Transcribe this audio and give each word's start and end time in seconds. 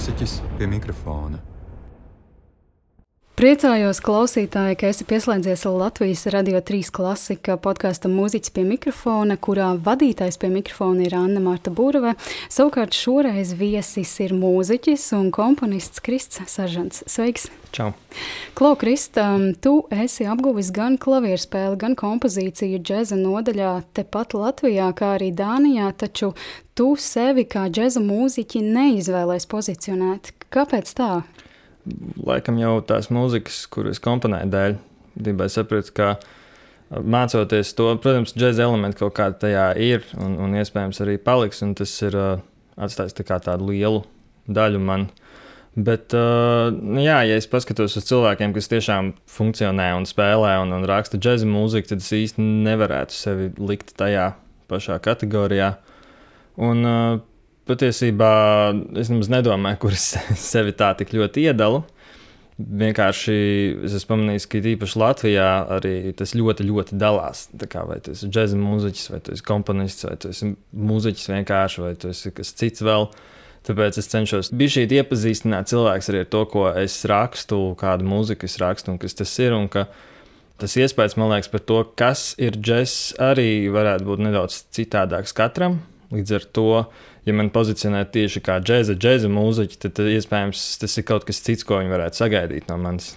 mūziķis 0.00 0.38
pie 0.56 0.64
mikrofona. 0.64 1.42
Priecājos, 3.40 4.02
klausītāji, 4.04 4.76
ka 4.76 4.88
esi 4.92 5.06
pieslēdzies 5.08 5.62
Latvijas 5.64 6.26
Radio 6.28 6.58
3 6.60 6.90
klasika 6.92 7.54
podkāstam 7.56 8.12
Mūziķis 8.12 8.52
pie 8.52 8.66
mikrofona, 8.68 9.38
kurā 9.40 9.70
vadītājs 9.80 10.36
pie 10.42 10.50
mikrofona 10.52 11.06
ir 11.06 11.16
Anna 11.16 11.40
Marta 11.40 11.72
Burve. 11.72 12.12
Savukārt 12.52 12.92
šoreiz 12.92 13.54
viesis 13.56 14.12
ir 14.20 14.36
mūziķis 14.36 15.08
un 15.16 15.32
komponists 15.32 16.04
Krists 16.04 16.44
Saržants. 16.52 17.00
Sveiks! 17.08 17.48
Čau! 17.72 17.94
Klau, 18.60 18.76
Krista, 18.76 19.30
tu 19.64 19.78
esi 19.88 20.28
apguvis 20.28 20.68
gan 20.76 21.00
klavieru 21.00 21.40
spēli, 21.40 21.80
gan 21.80 21.96
kompozīciju 21.96 22.84
džēza 22.84 23.16
nodaļā 23.24 23.76
tepat 23.96 24.36
Latvijā, 24.36 24.92
kā 24.92 25.14
arī 25.16 25.32
Dānijā, 25.32 25.94
taču 25.96 26.34
tu 26.76 26.92
sevi 27.00 27.48
kā 27.48 27.70
džēza 27.72 28.04
mūziķi 28.04 28.66
neizvēlēs 28.68 29.48
pozicionēt. 29.48 30.36
Kāpēc 30.52 30.98
tā? 31.00 31.14
Laikam 32.26 32.58
jau 32.60 32.78
tās 32.86 33.10
mūzikas, 33.12 33.64
kuras 33.72 34.00
komponēju 34.02 34.50
dēļ, 34.52 34.76
gribēju 35.20 35.54
saprast, 35.54 35.92
ka 35.96 36.14
mācoties 36.90 37.74
to, 37.78 37.92
protams, 38.02 38.34
džēza 38.34 38.66
elementi 38.66 39.00
kaut 39.00 39.14
kādā 39.18 39.38
tajā 39.44 39.66
ir 39.78 40.06
un, 40.18 40.36
un 40.42 40.56
iespējams 40.58 41.02
arī 41.04 41.18
paliks, 41.22 41.62
tas 41.78 41.94
ir 42.06 42.16
uh, 42.18 42.42
atstājis 42.80 43.16
tā 43.18 43.38
tādu 43.38 43.70
lielu 43.70 44.02
daļu 44.50 44.82
man. 44.82 45.08
Bet, 45.78 46.10
uh, 46.18 46.72
jā, 46.98 47.20
ja 47.28 47.36
es 47.38 47.46
paskatos 47.46 47.94
uz 48.00 48.08
cilvēkiem, 48.08 48.54
kas 48.56 48.66
tiešām 48.72 49.12
funkcionē 49.30 49.92
un 49.94 50.08
spēlē 50.08 50.56
un, 50.64 50.74
un 50.74 50.86
raksta 50.88 51.20
džēza 51.20 51.46
mūziku, 51.46 51.92
tad 51.92 52.02
es 52.02 52.10
īsti 52.16 52.42
nevarētu 52.66 53.14
sevi 53.14 53.52
likt 53.62 53.94
tajā 54.00 54.32
pašā 54.70 54.98
kategorijā. 55.04 55.76
Un, 56.60 56.82
uh, 56.82 57.22
patiesībā 57.68 58.32
es 59.00 59.10
nemaz 59.12 59.30
nedomāju, 59.32 59.80
kur 59.82 59.96
es 59.96 60.12
sevi 60.50 60.76
tā 60.76 60.92
tik 60.98 61.14
ļoti 61.16 61.48
iedalu. 61.50 61.82
Vienkārši 62.60 63.34
es 63.86 63.94
esmu 63.96 64.10
pamanījis, 64.10 64.46
ka 64.52 64.60
īpaši 64.74 64.98
Latvijā 65.00 65.48
arī 65.78 65.94
tas 66.16 66.34
ļoti, 66.36 66.66
ļoti 66.68 66.98
dalās. 67.00 67.46
Kā, 67.72 67.86
vai 67.88 67.96
tas 68.04 68.20
ir 68.20 68.32
džēza 68.34 68.58
mūziķis, 68.60 69.06
vai 69.14 69.20
tas 69.24 69.40
ir 69.40 69.46
komponists, 69.48 70.04
vai 70.04 70.16
tas 70.20 70.42
ir 70.44 70.56
mūziķis 70.76 71.30
vienkārši, 71.32 71.84
vai 71.86 71.94
tas 72.02 72.20
ir 72.28 72.34
kas 72.36 72.52
cits 72.60 72.84
vēl. 72.84 73.08
Tāpēc 73.64 73.98
es 74.00 74.08
cenšos 74.08 74.52
bijis 74.56 74.78
iepazīstināt 74.86 75.68
cilvēku 75.72 76.12
arī 76.12 76.22
ar 76.24 76.28
to, 76.32 76.44
ko 76.52 76.68
es 76.80 76.94
rakstu, 77.08 77.58
kādu 77.80 78.08
mūziku 78.08 78.48
es 78.48 78.56
rakstu 78.60 78.94
un 78.94 79.00
kas 79.00 79.16
tas 79.16 79.32
ir. 79.40 79.56
Un 79.56 79.68
tas 80.60 80.76
iespējas, 80.80 81.16
man 81.20 81.32
liekas, 81.32 81.48
par 81.52 81.64
to, 81.68 81.82
kas 81.96 82.30
ir 82.40 82.56
džeks, 82.56 83.20
arī 83.20 83.68
varētu 83.72 84.08
būt 84.08 84.24
nedaudz 84.26 84.62
citādāks 84.76 85.36
katram. 85.36 85.80
Līdz 86.10 86.36
ar 86.40 86.46
to 86.56 86.68
ja 87.26 87.36
man 87.36 87.50
pozicionē 87.54 88.04
tieši 88.12 88.42
kā 88.44 88.60
džēza, 88.64 88.96
džēza 89.00 89.30
mūziķi, 89.32 89.80
tad, 89.80 89.96
tad 89.98 90.12
iespējams 90.12 90.68
tas 90.82 90.96
ir 91.00 91.08
kaut 91.08 91.26
kas 91.28 91.42
cits, 91.44 91.66
ko 91.66 91.80
viņi 91.80 91.92
varētu 91.92 92.22
sagaidīt 92.22 92.70
no 92.70 92.78
manis. 92.80 93.14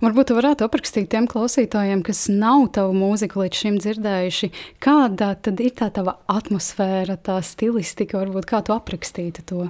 Varbūt 0.00 0.32
jūs 0.32 0.38
varētu 0.40 0.66
aprakstīt 0.66 1.10
tiem 1.12 1.26
klausītājiem, 1.30 2.02
kas 2.06 2.24
nav 2.32 2.70
tavu 2.74 2.94
mūziku 2.96 3.44
līdz 3.44 3.62
šim 3.62 3.78
dzirdējuši, 3.82 4.50
kāda 4.82 5.34
tad 5.38 5.60
ir 5.62 5.74
tā 5.78 5.90
tava 5.94 6.16
atmosfēra, 6.30 7.18
tā 7.20 7.38
stilistika, 7.46 8.18
varbūt 8.22 8.48
kā 8.50 8.62
tu 8.66 8.74
aprakstītu 8.74 9.44
to? 9.46 9.66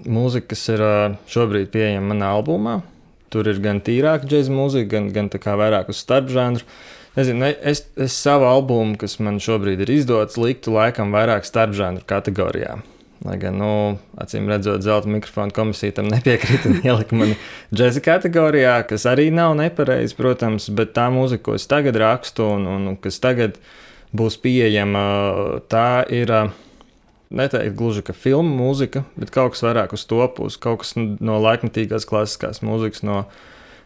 Mūzika, 0.00 0.54
kas 0.54 0.64
ir 0.72 0.84
šobrīd 1.30 1.70
pieejama 1.74 2.14
manā 2.14 2.30
albumā, 2.38 2.78
tur 3.30 3.50
ir 3.50 3.60
gan 3.62 3.82
tīrāka 3.84 4.26
džēza 4.26 4.54
mūzika, 4.54 4.88
gan, 4.96 5.10
gan 5.14 5.30
vairāk 5.30 5.92
uz 5.92 6.00
starpžanru. 6.02 6.64
Nezinu, 7.18 7.50
es, 7.66 7.84
es 7.98 8.14
savu 8.14 8.46
albumu, 8.46 8.94
kas 8.98 9.18
man 9.22 9.42
šobrīd 9.42 9.82
ir 9.82 9.90
izdots, 9.92 10.38
liktu 10.38 10.72
laikam 10.74 11.10
vairāk 11.14 11.46
starpžanru 11.46 12.06
kategorijā. 12.08 12.78
Lai 13.20 13.34
gan, 13.36 13.58
nu, 13.60 13.72
acīm 14.16 14.46
redzot, 14.48 14.80
zelta 14.80 15.10
mikrofona 15.12 15.52
komisija 15.52 15.92
tam 15.98 16.08
nepiekrita 16.14 16.70
un 16.70 16.78
ielika 16.80 17.16
mani 17.16 17.36
džēza 17.68 18.00
kategorijā, 18.04 18.78
kas 18.88 19.04
arī 19.10 19.28
nav 19.34 19.52
nepareizi, 19.58 20.16
protams, 20.16 20.70
bet 20.72 20.94
tā 20.96 21.10
mūzika, 21.12 21.44
ko 21.50 21.58
es 21.58 21.68
tagad 21.68 21.98
rakstu 22.00 22.48
un, 22.56 22.64
un 22.70 22.96
kas 23.00 23.20
tagad 23.20 23.60
būs 24.16 24.40
pieejama, 24.40 25.04
tā 25.72 26.02
ir. 26.08 26.34
Neteikt 27.30 27.76
gluži 27.78 28.02
kā 28.02 28.10
filmu 28.10 28.56
mūzika, 28.58 29.04
bet 29.14 29.30
kaut 29.30 29.52
kas 29.54 29.60
vairāk 29.62 29.92
uz 29.94 30.02
to 30.10 30.16
pusi, 30.34 30.56
kaut 30.58 30.80
kas 30.80 30.96
no 30.98 31.36
laikmatīgās 31.38 32.02
klasiskās 32.10 32.58
mūzikas, 32.66 33.04
no, 33.06 33.20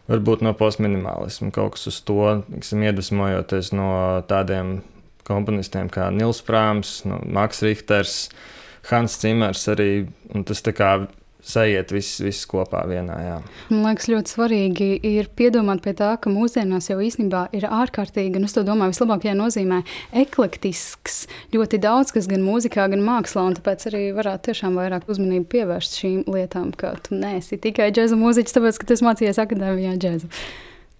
varbūt 0.09 0.41
no 0.41 0.55
postminimālisma, 0.57 1.51
kaut 1.53 1.75
kas 1.75 1.85
uz 1.91 1.99
to, 2.07 2.39
tiksim, 2.47 2.81
iedvesmojoties 2.87 3.69
no 3.77 3.91
tādiem 4.25 4.79
komponistiem 5.29 5.93
kā 5.93 6.09
Nils 6.09 6.41
Frāms, 6.47 6.95
no 7.05 7.19
Maks 7.37 7.61
Richters, 7.67 8.17
uh, 8.31 8.54
Hans 8.89 9.19
Cimers 9.21 9.67
arī. 9.71 10.07
Tas 10.47 10.63
tā 10.65 10.73
kā 10.75 10.95
sajiet 11.45 11.91
viss, 11.93 12.19
viss 12.23 12.47
kopā 12.49 12.81
vienā. 12.89 13.15
Jā. 13.21 13.35
Man 13.69 13.83
liekas, 13.85 14.07
ļoti 14.09 14.33
svarīgi 14.33 14.87
ir 15.05 15.29
piedomāt 15.37 15.83
pie 15.85 15.93
tā, 15.97 16.15
ka 16.21 16.31
mūsdienās 16.33 16.89
jau 16.89 16.97
īstenībā 17.05 17.45
ir 17.55 17.67
ārkārtīgi, 17.69 18.39
un 18.39 18.47
es 18.47 18.55
to 18.55 18.65
domāju, 18.65 18.95
vislabākajā 18.95 19.35
nozīmē, 19.37 19.81
eklektisks. 20.25 21.25
Ļoti 21.53 21.79
daudz, 21.85 22.13
kas 22.15 22.29
gan 22.31 22.45
mūzikā, 22.45 22.87
gan 22.91 23.03
mākslā, 23.05 23.45
un 23.49 23.57
tāpēc 23.59 23.89
arī 23.91 24.05
varētu 24.17 24.49
tiešām 24.49 24.79
vairāk 24.81 25.09
uzmanību 25.11 25.49
pievērst 25.53 25.99
šīm 26.01 26.23
lietām, 26.33 26.71
ka 26.77 26.95
tu 27.05 27.17
neesi 27.19 27.61
tikai 27.61 27.91
džēza 27.93 28.17
mūziķis, 28.19 28.57
tāpēc, 28.57 28.79
ka 28.81 28.89
tu 28.89 29.01
mācījies 29.05 29.41
akadēmijā 29.45 29.99
džēzu. 30.01 30.31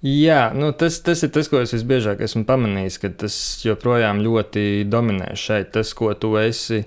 Jā, 0.06 0.52
nu 0.54 0.70
tas, 0.78 1.00
tas 1.02 1.24
ir 1.26 1.32
tas, 1.34 1.48
ko 1.50 1.64
es 1.64 1.72
visbiežāk 1.74 2.20
esmu 2.22 2.44
pamanījis, 2.46 3.00
ka 3.02 3.10
tas 3.24 3.36
joprojām 3.66 4.20
ļoti 4.22 4.86
dominē 4.86 5.32
šeit. 5.40 5.72
Tas, 5.74 5.96
ko 5.98 6.12
tu 6.14 6.36
esi 6.38 6.84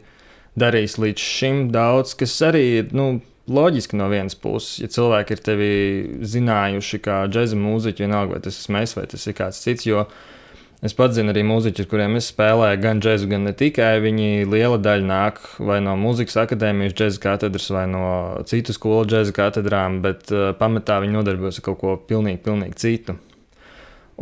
darījis 0.60 0.98
līdz 1.02 1.26
šim 1.38 1.66
daudz, 1.74 2.14
kas 2.19 2.36
arī 2.46 2.64
ir 2.80 2.94
nu, 2.96 3.10
loģiski 3.48 3.98
no 3.98 4.08
vienas 4.12 4.36
puses. 4.38 4.78
Ja 4.82 4.91
cilvēki 4.92 5.36
ir 5.36 5.44
tevi 5.44 5.70
zinājuši 6.28 7.00
kā 7.04 7.22
džēza 7.32 7.58
mūziķi, 7.58 8.04
vienalga 8.04 8.36
vai 8.36 8.42
tas 8.44 8.60
esmu 8.60 8.82
es 8.82 8.96
vai 8.98 9.06
tas 9.10 9.26
ir 9.26 9.38
kāds 9.38 9.62
cits. 9.64 9.88
Es 10.78 10.94
pats 10.94 11.16
zinu 11.16 11.32
arī 11.32 11.42
mūziķus, 11.42 11.88
kuriem 11.91 12.14
es 12.20 12.28
spēlēju 12.30 12.78
gan 12.84 13.00
džēzu, 13.02 13.26
gan 13.32 13.48
ne 13.48 13.52
tikai. 13.58 13.96
Viņi 14.04 14.46
liela 14.46 14.76
daļa 14.78 15.08
nāk 15.08 15.41
vai 15.58 15.80
no 15.82 15.96
mūzikas 15.98 16.38
akadēmijas 16.44 16.94
džēza 16.94 17.22
katedras 17.25 17.66
vai 17.75 17.88
no 17.90 18.04
citu 18.46 18.76
skolu 18.76 19.08
džēza 19.10 19.34
katedrām, 19.34 19.98
bet 20.04 20.30
uh, 20.30 20.52
pamatā 20.60 21.00
viņi 21.02 21.16
nodarbojas 21.16 21.58
ar 21.58 21.66
kaut 21.66 21.80
ko 21.82 21.96
pilnīgi, 21.98 22.44
pilnīgi 22.46 22.78
citu. 22.78 23.16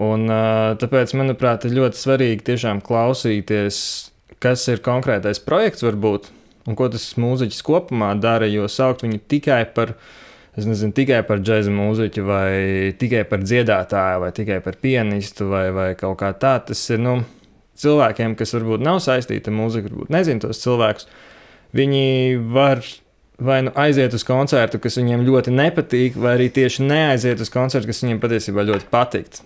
Un, 0.00 0.24
uh, 0.30 0.72
tāpēc, 0.80 1.12
manuprāt, 1.20 1.68
ir 1.68 1.76
ļoti 1.76 2.00
svarīgi 2.00 2.48
tiešām 2.48 2.80
klausīties 2.84 3.76
kas 4.42 4.66
ir 4.72 4.82
konkrētais 4.84 5.41
projekts, 5.42 5.84
varbūt, 5.86 6.30
un 6.66 6.78
ko 6.78 6.88
tas 6.92 7.08
mūziķis 7.20 7.62
kopumā 7.66 8.12
dara, 8.20 8.48
jo 8.50 8.69
saukt 8.70 9.06
viņu 9.06 9.22
tikai 9.30 9.62
par, 9.76 9.94
es 10.58 10.69
nezinu, 10.69 10.94
tikai 10.97 11.22
par 11.28 11.41
džēza 11.44 11.72
mūziķu, 11.74 12.26
vai 12.26 12.50
tikai 13.00 13.24
par 13.28 13.44
dziedātāju, 13.44 14.22
vai 14.26 14.34
tikai 14.36 14.60
par 14.64 14.78
pianistu, 14.82 15.48
vai, 15.52 15.69
vai 15.76 15.88
kaut 15.98 16.19
kā 16.22 16.32
tā, 16.36 16.58
tas 16.69 16.84
ir, 16.92 17.02
nu, 17.02 17.19
cilvēkiem, 17.80 18.36
kas 18.38 18.56
varbūt 18.56 18.84
nav 18.84 19.00
saistīti 19.04 19.52
ar 19.52 19.56
mūziku, 19.56 19.92
varbūt 19.92 20.14
nezinu 20.16 20.47
tos 20.47 20.62
cilvēkus, 20.64 21.10
viņi 21.76 22.06
var 22.54 22.84
vai 23.36 23.60
nu 23.62 23.72
aiziet 23.76 24.14
uz 24.16 24.24
koncertu, 24.24 24.80
kas 24.80 24.97
viņiem 24.97 25.24
ļoti 25.26 25.53
nepatīk, 25.53 26.16
vai 26.16 26.36
arī 26.38 26.48
tieši 26.53 26.86
neaiziet 26.86 27.42
uz 27.44 27.53
koncertu, 27.53 27.91
kas 27.91 28.00
viņiem 28.04 28.22
patiesībā 28.22 28.64
ļoti 28.64 28.88
patīk. 28.92 29.42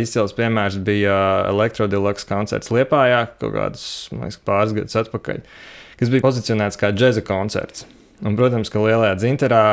Izcils 0.00 0.34
piemērs 0.36 0.78
bija 0.82 1.16
Elektrodilaks 1.50 2.26
koncerts 2.28 2.72
Liepājā 2.74 3.26
kaut 3.40 3.52
kādus 3.54 3.84
liekas, 4.14 4.40
pāris 4.46 4.74
gadus 4.76 4.98
atpakaļ, 5.02 5.42
kas 6.00 6.12
bija 6.12 6.24
pozicionēts 6.24 6.80
kā 6.80 6.90
džēza 6.94 7.24
koncerts. 7.26 7.86
Un, 8.24 8.32
protams, 8.32 8.70
ka 8.72 8.80
lielajā 8.80 9.16
dzinterā 9.20 9.64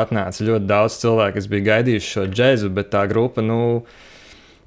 atnāca 0.00 0.46
ļoti 0.46 0.66
daudz 0.66 0.96
cilvēku, 1.04 1.36
kas 1.36 1.46
bija 1.50 1.68
gaidījuši 1.68 2.08
šo 2.16 2.24
džēzu, 2.32 2.70
bet 2.74 2.90
tā 2.90 3.04
grupa, 3.06 3.44
nu, 3.46 3.84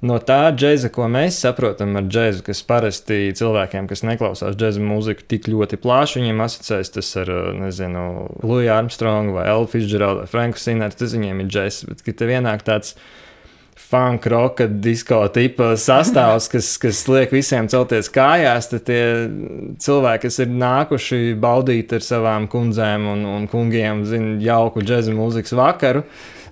no 0.00 0.16
tā 0.24 0.38
džēza, 0.56 0.88
ko 0.94 1.04
mēs 1.12 1.42
saprotam 1.44 1.98
ar 2.00 2.08
džēzu, 2.08 2.40
kas 2.46 2.64
parasti 2.64 3.34
cilvēkiem, 3.36 3.90
kas 3.90 4.06
neklausās 4.08 4.56
džēza 4.56 4.80
mūziku 4.80 5.28
tik 5.28 5.50
ļoti 5.52 5.76
plaši, 5.84 6.22
viņiem 6.22 6.40
asociēs 6.46 6.94
tas 6.96 7.12
ar, 7.20 7.34
nezinu, 7.60 8.06
Louis 8.40 8.72
Armstrongu 8.72 9.36
vai 9.36 9.44
Elfu 9.52 9.76
Fitzgeraldu 9.76 10.24
vai 10.24 10.32
Franku 10.32 10.62
Sineru, 10.62 10.96
tas 10.96 11.12
viņiem 11.12 11.44
ir 11.44 11.52
džēzs, 11.52 11.84
bet, 11.90 12.04
kad 12.08 12.16
te 12.22 12.32
vienāk 12.32 12.64
tāds 12.64 12.96
funk, 13.76 14.26
roka, 14.26 14.66
disko 14.66 15.20
tipa 15.32 15.74
sastāvs, 15.78 16.48
kas, 16.50 16.72
kas 16.80 17.02
liek 17.12 17.32
visiem 17.34 17.68
celties 17.70 18.08
kājās, 18.12 18.70
tad 18.72 18.86
tie 18.88 19.02
cilvēki, 19.82 20.26
kas 20.26 20.40
ir 20.42 20.54
nākuši 20.62 21.20
baudīt 21.40 21.92
ar 21.96 22.04
savām 22.04 22.48
kundzēm 22.50 23.06
un, 23.12 23.26
un 23.36 23.44
kungiem, 23.52 24.02
zina, 24.08 24.38
jauku 24.42 24.84
džēzu 24.84 25.14
mūzikas 25.16 25.54
vakaru, 25.58 26.06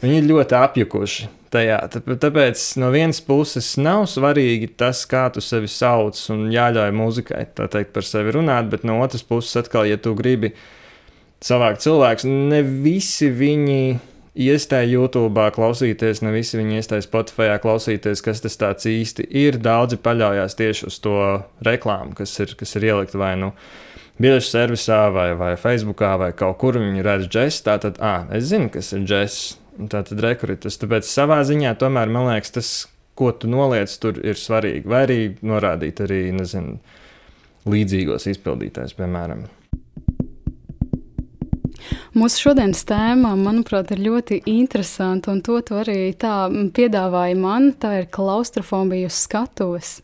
viņi 0.04 0.20
ir 0.20 0.28
ļoti 0.30 0.60
apjukuši. 0.60 1.32
Tajā. 1.54 1.76
Tāpēc 2.18 2.62
no 2.82 2.88
vienas 2.90 3.20
puses 3.22 3.68
nav 3.78 4.08
svarīgi 4.10 4.72
tas, 4.74 5.04
kā 5.06 5.28
tu 5.30 5.42
sevi 5.44 5.68
sauc, 5.70 6.18
un 6.34 6.48
jāļauj 6.50 6.90
muzikai 6.98 7.44
teikt, 7.54 7.92
par 7.94 8.06
sevi 8.06 8.34
runāt, 8.34 8.66
bet 8.72 8.82
no 8.82 8.98
otras 9.04 9.22
puses, 9.22 9.54
atkal, 9.62 9.86
ja 9.86 9.94
tu 10.02 10.16
gribi 10.18 10.50
savākt 11.44 11.84
cilvēkus, 11.84 12.26
ne 12.26 12.58
visi 12.66 13.30
viņi 13.30 13.78
iestāja 14.34 14.88
YouTube, 14.90 15.46
klausīties, 15.54 16.22
ne 16.24 16.32
visi 16.34 16.58
viņi 16.58 16.80
iestāja 16.80 17.06
Spotify, 17.06 17.54
klausīties, 17.62 18.22
kas 18.24 18.42
tas 18.44 18.58
tāds 18.60 18.88
īsti 18.90 19.26
ir. 19.30 19.58
Daudzi 19.62 19.98
paļaujas 20.02 20.58
tieši 20.58 20.88
uz 20.90 21.00
to 21.04 21.18
reklāmu, 21.64 22.14
kas 22.18 22.34
ir, 22.42 22.54
kas 22.58 22.74
ir 22.78 22.88
ielikta 22.90 23.20
vai 23.20 23.34
nu 23.40 23.52
biļešu 24.22 24.50
servisā, 24.50 25.00
vai, 25.14 25.32
vai 25.38 25.54
Facebookā, 25.58 26.14
vai 26.20 26.32
kaut 26.36 26.58
kur 26.62 26.78
viņi 26.78 27.06
redz 27.06 27.30
džesu. 27.30 27.62
Tā 27.66 27.78
tad, 27.82 28.00
ah, 28.02 28.26
es 28.34 28.50
zinu, 28.50 28.70
kas 28.74 28.92
ir 28.94 29.06
džess. 29.06 29.54
Tā 29.90 30.04
tad 30.06 30.20
rekrutis. 30.22 30.78
Tāpēc 30.78 31.06
savā 31.08 31.40
ziņā 31.46 31.72
tomēr 31.80 32.10
man 32.14 32.28
liekas, 32.30 32.52
tas, 32.54 32.68
ko 33.18 33.32
tu 33.34 33.50
noliec, 33.50 33.90
tur 34.02 34.20
ir 34.22 34.38
svarīgi. 34.38 34.86
Vai 34.90 35.02
arī 35.06 35.18
norādīt 35.42 36.02
arī, 36.04 36.20
nezinu, 36.34 36.78
līdzīgos 37.70 38.28
izpildītājus, 38.30 38.94
piemēram. 38.98 39.46
Mūsu 42.14 42.44
šodienas 42.44 42.84
tēma, 42.86 43.32
manuprāt, 43.34 43.88
ir 43.90 44.04
ļoti 44.04 44.36
interesanta, 44.46 45.32
un 45.32 45.40
to 45.42 45.56
tu 45.66 45.74
arī 45.80 46.12
tā 46.14 46.46
piedāvāja 46.46 47.34
man. 47.34 47.72
Tā 47.74 47.90
ir 48.04 48.06
klaustrofobija 48.14 49.08
uz 49.10 49.16
skatuves. 49.24 49.96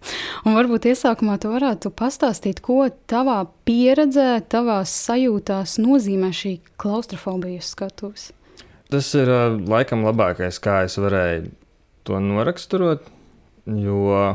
Un 0.42 0.56
varbūt 0.58 0.88
iesākumā 0.90 1.36
tu 1.38 1.52
varētu 1.52 1.92
pastāstīt, 1.94 2.58
ko 2.66 2.88
tavā 3.06 3.44
pieredzē, 3.68 4.40
tavā 4.50 4.80
sajūtās 4.90 5.76
nozīmē 5.78 6.32
šī 6.34 6.56
klaustrofobija 6.82 7.62
uz 7.62 7.70
skatuves. 7.76 8.26
Tas 8.90 9.12
ir 9.14 9.30
laikam 9.70 10.02
labākais, 10.02 10.58
kā 10.58 10.80
es 10.88 10.98
varēju 10.98 11.52
to 12.10 12.18
noraksturot, 12.26 13.06
jo 13.70 14.34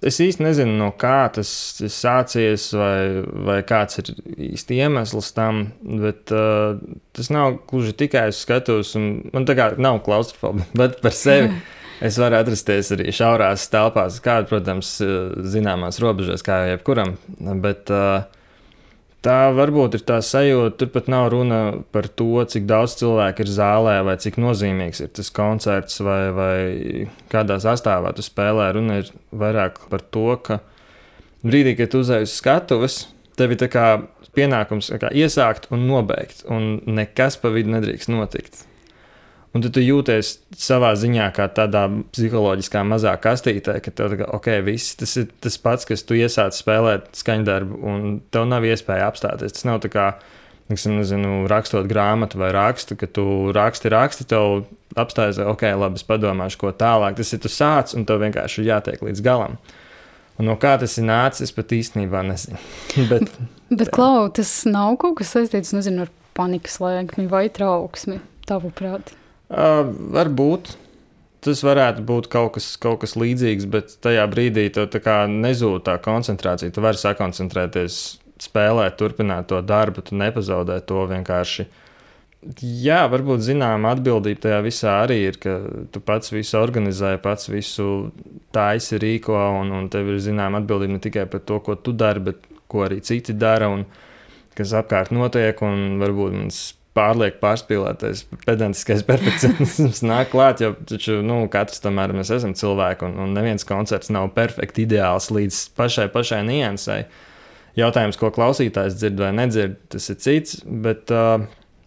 Es 0.00 0.16
īsti 0.24 0.44
nezinu, 0.46 0.78
no 0.80 0.86
kā 0.96 1.26
tas 1.34 1.50
sācies, 1.92 2.70
vai, 2.72 3.20
vai 3.44 3.58
kāds 3.68 4.00
ir 4.00 4.14
īsti 4.50 4.78
iemesls 4.80 5.28
tam, 5.36 5.66
bet 5.84 6.32
uh, 6.32 6.78
tas 7.16 7.28
nav 7.28 7.58
gluži 7.68 7.92
tikai 8.06 8.30
uz 8.32 8.40
skatuves. 8.40 8.94
Man 8.96 9.44
tā 9.48 9.58
kā 9.58 9.74
nav 9.76 10.00
klaustrofobija, 10.06 10.70
bet 10.80 10.98
par 11.04 11.16
sevi 11.16 11.52
es 12.08 12.16
varu 12.20 12.40
atrasties 12.40 12.94
arī 12.96 13.12
šaurās 13.12 13.68
telpās, 13.72 14.22
kāda, 14.24 14.48
protams, 14.48 14.96
zināmās 15.52 16.00
robežās, 16.00 16.46
kā 16.46 16.62
jebkuram. 16.70 17.18
Bet, 17.60 17.92
uh, 17.92 18.24
Tā 19.20 19.50
varbūt 19.52 19.98
ir 19.98 20.02
tā 20.08 20.16
sajūta, 20.24 20.78
tur 20.80 20.88
pat 20.94 21.08
nav 21.12 21.26
runa 21.34 21.58
par 21.92 22.06
to, 22.08 22.40
cik 22.48 22.64
daudz 22.68 22.94
cilvēku 23.02 23.44
ir 23.44 23.50
zālē, 23.52 23.98
vai 24.06 24.14
cik 24.20 24.38
nozīmīgs 24.40 25.02
ir 25.04 25.10
tas 25.12 25.28
koncerts, 25.36 26.00
vai, 26.00 26.20
vai 26.32 26.54
kādā 27.32 27.58
sastāvā 27.60 28.14
tu 28.16 28.24
spēlē. 28.24 28.70
Runa 28.78 29.02
ir 29.02 29.10
vairāk 29.42 29.82
par 29.92 30.06
to, 30.16 30.24
ka 30.40 30.62
brīdī, 31.44 31.76
kad 31.76 31.92
tu 31.92 32.00
uzēji 32.00 32.30
uz 32.30 32.38
skatuves, 32.40 32.98
tev 33.36 33.52
ir 33.52 33.68
pienākums 34.36 34.88
kā, 35.02 35.12
iesākt 35.12 35.68
un 35.74 35.84
nobeigt, 35.90 36.46
un 36.48 36.78
nekas 36.88 37.36
pa 37.42 37.52
vidu 37.52 37.76
nedrīkst 37.76 38.12
notikt. 38.12 38.64
Un 39.50 39.64
tu, 39.64 39.70
tu 39.74 39.82
jūties 39.82 40.36
savā 40.54 40.92
ziņā 40.94 41.24
kā 41.34 41.48
tādā 41.50 41.88
psiholoģiskā 42.14 42.84
mazā 42.86 43.16
kastītē, 43.18 43.80
ka 43.82 43.90
tev, 43.90 44.14
ok, 44.30 44.52
viss 44.62 44.94
tas 45.00 45.16
ir 45.18 45.26
tas 45.42 45.58
pats, 45.58 45.88
kas 45.88 46.06
tu 46.06 46.14
iesāc 46.14 46.54
spēlēt 46.54 47.08
skaņdarbu, 47.18 47.80
un 47.82 48.04
tev 48.30 48.46
nav 48.46 48.66
iespēja 48.68 49.08
apstāties. 49.10 49.56
Tas 49.56 49.66
nav 49.66 49.80
tā 49.82 49.90
kā, 49.90 50.06
neksim, 50.70 50.94
nezinu, 51.00 51.48
rakstot 51.50 51.90
grāmatu 51.90 52.38
vai 52.38 52.52
rakstu, 52.54 52.94
ka 53.00 53.10
tu 53.10 53.26
raksti, 53.56 53.90
raksti, 53.90 54.28
tev 54.30 54.68
apstājas, 54.94 55.42
ok, 55.42 55.66
labi, 55.82 55.98
es 55.98 56.06
padomāšu, 56.06 56.62
ko 56.62 56.70
tālāk. 56.70 57.18
Tas 57.18 57.34
ir 57.34 57.42
tu 57.42 57.50
sāc, 57.50 57.98
un 57.98 58.06
tev 58.06 58.22
vienkārši 58.22 58.62
ir 58.62 58.70
jātiek 58.70 59.02
līdz 59.02 59.26
galam. 59.26 59.58
Un 60.38 60.46
no 60.46 60.54
kā 60.62 60.78
tas 60.78 60.94
ir 60.94 61.10
nācis, 61.10 61.50
es 61.50 61.58
pat 61.58 61.74
īstenībā 61.74 62.22
nezinu. 62.30 62.62
bet, 63.10 63.26
bet 63.66 63.90
Klau, 63.90 64.28
tas 64.30 64.60
nav 64.70 64.94
kaut 65.02 65.18
kas 65.18 65.34
saistīts 65.34 65.74
nezinu, 65.74 66.06
ar 66.06 66.18
panikas 66.38 66.78
lēkmi 66.78 67.26
vai 67.26 67.48
trauksmi, 67.50 68.22
tavuprāt? 68.46 69.18
Uh, 69.50 69.82
varbūt 70.14 70.76
tas 71.44 71.62
varētu 71.64 72.04
būt 72.06 72.28
kaut 72.30 72.54
kas, 72.56 72.72
kaut 72.80 73.00
kas 73.02 73.16
līdzīgs, 73.18 73.66
bet 73.72 73.94
tajā 74.04 74.26
brīdī 74.30 74.68
tev 74.74 74.92
nezūd 75.32 75.84
tā 75.88 75.96
koncentrācija. 76.04 76.72
Tu 76.72 76.84
vari 76.84 77.00
sakoncentrēties, 77.00 78.00
spēlēt, 78.40 78.98
turpināt 79.00 79.48
to 79.50 79.60
darbu, 79.64 80.04
tu 80.04 80.18
nepazaudē 80.20 80.80
to 80.86 81.06
vienkārši. 81.10 81.66
Jā, 82.64 83.02
varbūt 83.12 83.42
zināma 83.44 83.92
atbildība 83.96 84.46
tajā 84.46 84.60
visā 84.64 84.94
arī 85.02 85.18
ir, 85.26 85.36
ka 85.40 85.58
tu 85.92 86.00
pats 86.00 86.32
visu 86.32 86.56
organizē, 86.56 87.18
pats 87.20 87.50
visu 87.52 87.88
taisi 88.54 89.00
rīko, 89.00 89.36
un, 89.60 89.74
un 89.76 89.90
tev 89.92 90.08
ir 90.08 90.22
zināma 90.24 90.62
atbildība 90.62 90.96
ne 90.96 91.02
tikai 91.04 91.26
par 91.28 91.44
to, 91.44 91.58
ko 91.64 91.76
tu 91.76 91.92
dari, 91.92 92.22
bet 92.30 92.46
ko 92.70 92.86
arī 92.86 93.02
citi 93.04 93.36
dara 93.36 93.68
un 93.68 93.84
kas 94.56 94.72
apkārt 94.78 95.12
notiek. 95.12 95.60
Un 95.66 96.00
varbūt 96.00 96.38
mums 96.38 96.62
pārlieku 96.96 97.38
pārspīlētais, 97.42 98.24
pedantiskais 98.46 99.04
perfekcionisms 99.10 100.02
nāk 100.06 100.32
klāt, 100.34 100.62
jo 100.64 100.72
taču, 100.88 101.20
nu, 101.26 101.42
katrs 101.52 101.82
tomēr 101.84 102.14
mēs 102.16 102.32
esam 102.34 102.54
cilvēki, 102.58 103.06
un, 103.06 103.18
un 103.24 103.34
neviens 103.36 103.66
koncerts 103.66 104.12
nav 104.14 104.32
perfekti 104.36 104.86
ideāls 104.88 105.30
līdz 105.34 105.62
pašai, 105.78 106.08
pašai 106.14 106.42
niansai. 106.48 107.04
Jautājums, 107.78 108.18
ko 108.18 108.32
klausītājs 108.34 108.98
dzird 108.98 109.20
vai 109.22 109.30
nedzird, 109.36 109.78
tas 109.94 110.10
ir 110.10 110.18
cits, 110.20 110.58
bet 110.66 111.12
uh, 111.14 111.44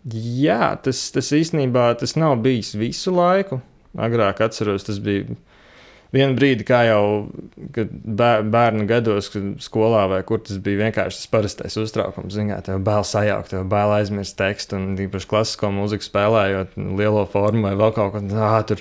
jā, 0.07 0.73
tas, 0.83 1.06
tas 1.15 1.31
īstenībā 1.35 1.89
tas 1.99 2.15
nav 2.19 2.38
bijis 2.44 2.71
visu 2.79 3.11
laiku. 3.15 3.59
Agrāk 3.99 4.39
atceros, 4.41 4.88
tas 4.88 4.97
bija 5.03 5.35
vienu 6.13 6.36
brīdi, 6.38 6.65
kā 6.68 6.83
jau 6.88 7.04
bērnu 7.74 8.86
gados, 8.89 9.30
kad 9.33 9.48
skolā 9.63 10.06
vai 10.12 10.21
kur 10.27 10.42
tas 10.45 10.60
bija 10.63 10.86
vienkārši 10.86 11.21
tas 11.21 11.31
parastais 11.31 11.77
uztraukums. 11.81 12.36
Zināt, 12.36 12.68
tev 12.68 12.83
bail 12.86 13.06
sajaukt, 13.07 13.51
tev 13.54 13.65
bail 13.71 13.95
aizmirst 13.98 14.38
tekstu, 14.39 14.77
un 14.80 15.00
īpaši 15.07 15.30
klasisko 15.30 15.71
mūziku 15.74 16.07
spēlējot, 16.07 16.77
lielo 17.00 17.25
formu 17.30 17.68
vai 17.68 17.74
vēl 17.80 17.95
kaut 17.98 18.13
ko 18.15 18.24
tādu. 18.30 18.80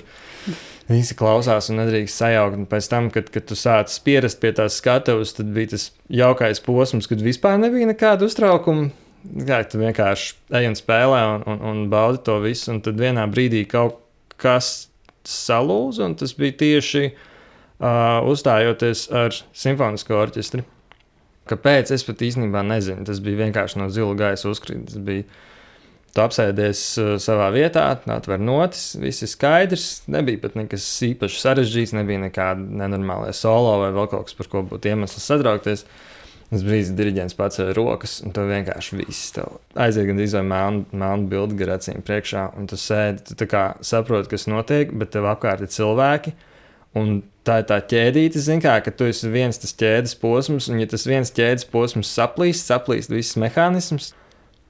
Visi 0.89 1.15
klausās 1.15 1.69
un 1.71 1.79
nedrīkst 1.79 2.19
sajaukt. 2.19 2.57
Un 2.59 2.67
pēc 2.69 2.89
tam, 2.91 3.07
kad, 3.13 3.29
kad 3.31 3.47
tu 3.47 3.55
sācis 3.55 4.01
pierast 4.03 4.41
pie 4.43 4.51
tās 4.55 4.77
skatuves, 4.81 5.31
tad 5.37 5.53
bija 5.55 5.71
tas 5.73 5.87
jaukais 6.11 6.59
posms, 6.63 7.07
kad 7.07 7.23
vispār 7.23 7.55
nebija 7.61 7.87
nekāda 7.87 8.27
uztraukuma. 8.27 8.89
Jā, 9.47 9.61
tu 9.63 9.79
vienkārši 9.79 10.33
ej 10.59 10.67
un 10.67 10.75
spēlē 10.75 11.21
un, 11.37 11.45
un, 11.47 11.61
un 11.69 11.83
baudi 11.91 12.19
to 12.27 12.35
visu. 12.43 12.73
Un 12.73 12.81
tad 12.83 12.99
vienā 12.99 13.23
brīdī 13.31 13.63
kaut 13.71 14.01
kas 14.35 14.89
salūza, 15.29 16.07
un 16.07 16.17
tas 16.19 16.35
bija 16.37 16.55
tieši 16.59 17.03
uh, 17.09 18.19
uzstājoties 18.29 19.07
ar 19.15 19.35
simfonisko 19.55 20.19
orķestri. 20.19 20.65
Kāpēc? 21.49 21.91
Es 21.91 22.05
pat 22.07 22.21
īstenībā 22.23 22.61
nezinu. 22.65 23.03
Tas 23.07 23.19
bija 23.23 23.41
vienkārši 23.43 23.81
no 23.81 23.89
zila 23.91 24.15
gaisa 24.19 24.51
uzkrīt. 24.51 24.85
Tas 24.91 25.01
bija 25.03 25.27
Tu 26.13 26.21
apsēdies 26.21 26.79
savā 27.25 27.47
vietā, 27.49 27.87
atver 28.13 28.37
notis, 28.37 28.91
viss 29.01 29.25
ir 29.25 29.31
skaidrs. 29.31 29.85
Nebija 30.13 30.43
pat 30.43 30.53
nekas 30.59 30.85
īpaši 31.07 31.39
sarežģīts, 31.41 31.95
nebija 31.97 32.21
nekāda 32.21 32.61
nenormāla 32.83 33.31
solo 33.33 33.79
vai 33.81 33.87
vēl 33.95 34.11
kaut 34.11 34.27
kas, 34.27 34.35
par 34.37 34.51
ko 34.51 34.61
būtu 34.75 34.91
iemesls 34.91 35.25
satraukties. 35.25 35.81
Uh, 35.87 36.12
Tas 36.53 36.61
brīdis 36.61 36.91
diriģents 36.93 37.33
paceļ 37.33 37.71
rokas, 37.73 38.19
un 38.21 38.33
tu 38.35 38.43
vienkārši 38.45 38.97
viss 38.99 39.31
tev 39.33 39.55
aiziet 39.79 40.05
gan 40.05 40.19
izvēlēt 40.21 40.49
melnu, 40.51 40.83
melnu 41.01 41.29
bildi 41.31 41.57
gar 41.63 41.71
acīm 41.79 42.03
priekšā, 42.05 42.43
un 42.59 42.67
tu 42.69 42.77
sēdi, 42.77 43.33
tu 43.39 43.47
saproti, 43.81 44.29
kas 44.35 44.45
notiek, 44.51 44.91
bet 44.93 45.15
tev 45.15 45.25
apkārt 45.31 45.63
ir 45.65 45.71
cilvēki. 45.73 46.35
Un 46.99 47.23
tā 47.41 47.63
ir 47.63 47.65
tā 47.71 47.79
ķēdīte, 47.89 48.43
kā, 48.61 48.75
ka 48.85 48.93
tu 48.93 49.07
esi 49.09 49.31
viens 49.33 49.57
tas 49.57 49.73
ķēdes 49.79 50.13
posms, 50.21 50.69
un 50.69 50.83
ja 50.83 50.89
tas 50.91 51.07
viens 51.09 51.33
ķēdes 51.33 51.65
posms 51.73 52.11
saplīst, 52.13 52.69
saplīst 52.69 53.09
viss 53.09 53.39
mehānisms. 53.41 54.11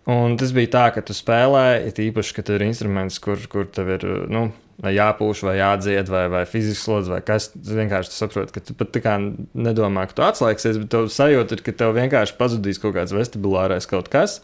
Un 0.08 0.38
tas 0.40 0.56
bija 0.56 0.72
tā, 0.72 0.86
ka 0.96 1.04
tu 1.04 1.16
spēlēji, 1.16 1.84
it 1.92 2.00
īpaši, 2.08 2.38
ka 2.38 2.48
tur 2.48 2.62
ir 2.62 2.70
instruments, 2.70 3.20
kur, 3.24 3.44
kur 3.52 3.68
tev 3.72 3.92
ir, 3.98 4.08
nu, 4.32 4.50
vai 4.82 4.94
jāpūš, 4.96 5.44
vai 5.48 5.58
jādzied, 5.60 6.10
vai, 6.12 6.24
vai 6.32 6.44
fizisks 6.50 6.84
slodzi, 6.88 7.14
vai 7.14 7.22
kas. 7.26 7.52
Tu 7.54 7.78
vienkārši 7.78 8.16
saproti, 8.16 8.56
ka 8.56 8.64
tu 8.66 8.76
pat 8.78 8.92
tā 8.96 9.04
kā 9.04 9.16
nedomā, 9.20 10.08
ka 10.10 10.18
tu 10.18 10.26
atslēgsies, 10.26 10.82
bet 10.82 10.92
tev 10.94 11.08
sajūta 11.14 11.58
ir, 11.58 11.64
ka 11.66 11.76
tev 11.84 11.96
vienkārši 11.98 12.38
pazudīs 12.40 12.82
kaut 12.82 12.98
kāds 12.98 13.16
vestibulārais 13.16 13.90
kaut 13.90 14.10
kas. 14.14 14.42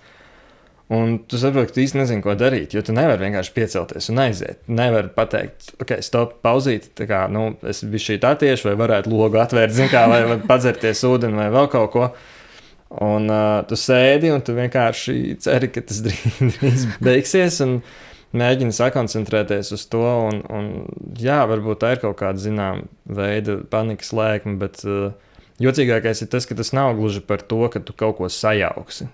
Un 0.94 1.20
tu 1.30 1.38
saproti, 1.38 1.70
ka 1.70 1.76
tu 1.76 1.84
īsti 1.84 2.00
nezini, 2.00 2.24
ko 2.26 2.34
darīt, 2.38 2.74
jo 2.74 2.82
tu 2.86 2.96
nevari 2.98 3.28
vienkārši 3.28 3.54
piecelties 3.54 4.10
un 4.10 4.24
aiziet. 4.24 4.64
Nevari 4.74 5.12
pateikt, 5.14 5.76
ok, 5.84 6.00
stop, 6.06 6.40
pauzīt, 6.46 6.90
tā 6.98 7.06
kā, 7.10 7.28
nu, 7.30 7.52
es 7.70 7.84
biju 7.86 8.08
šī 8.08 8.18
tā 8.24 8.34
tieši, 8.42 8.72
vai 8.72 8.76
varētu 8.80 9.14
logu 9.14 9.38
atvērt, 9.42 9.76
zin 9.78 9.92
kā, 9.92 10.08
vai, 10.10 10.24
vai 10.32 10.40
padzerties 10.50 11.06
ūdeni 11.06 11.38
vai 11.38 11.50
vēl 11.54 11.70
kaut 11.74 11.94
ko. 11.94 12.10
Un 13.06 13.30
uh, 13.30 13.60
tu 13.70 13.78
sēdi 13.78 14.32
un 14.34 14.42
tu 14.42 14.56
vienkārši 14.58 15.36
ceri, 15.46 15.70
ka 15.70 15.86
tas 15.86 16.02
drīz, 16.08 16.40
drīz 16.56 16.88
beigsies. 17.06 17.60
Un, 17.68 17.76
uh, 17.84 18.09
mēģina 18.38 18.76
sakoncentrēties 18.76 19.74
uz 19.76 19.86
to. 19.92 20.04
Un, 20.30 20.42
un, 20.54 20.70
jā, 21.20 21.42
varbūt 21.50 21.82
tā 21.84 21.94
ir 21.96 22.04
kaut 22.04 22.20
kāda 22.22 22.42
zināmā 22.42 22.88
veida 23.20 23.60
panikas 23.72 24.12
lēkme, 24.16 24.58
bet 24.62 24.84
uh, 24.88 25.14
jocīgākais 25.64 26.26
ir 26.26 26.32
tas, 26.34 26.50
ka 26.50 26.58
tas 26.60 26.74
nav 26.76 26.96
gluži 27.00 27.24
par 27.26 27.44
to, 27.46 27.64
ka 27.72 27.82
tu 27.84 27.96
kaut 27.98 28.20
ko 28.20 28.30
sajauksi. 28.32 29.10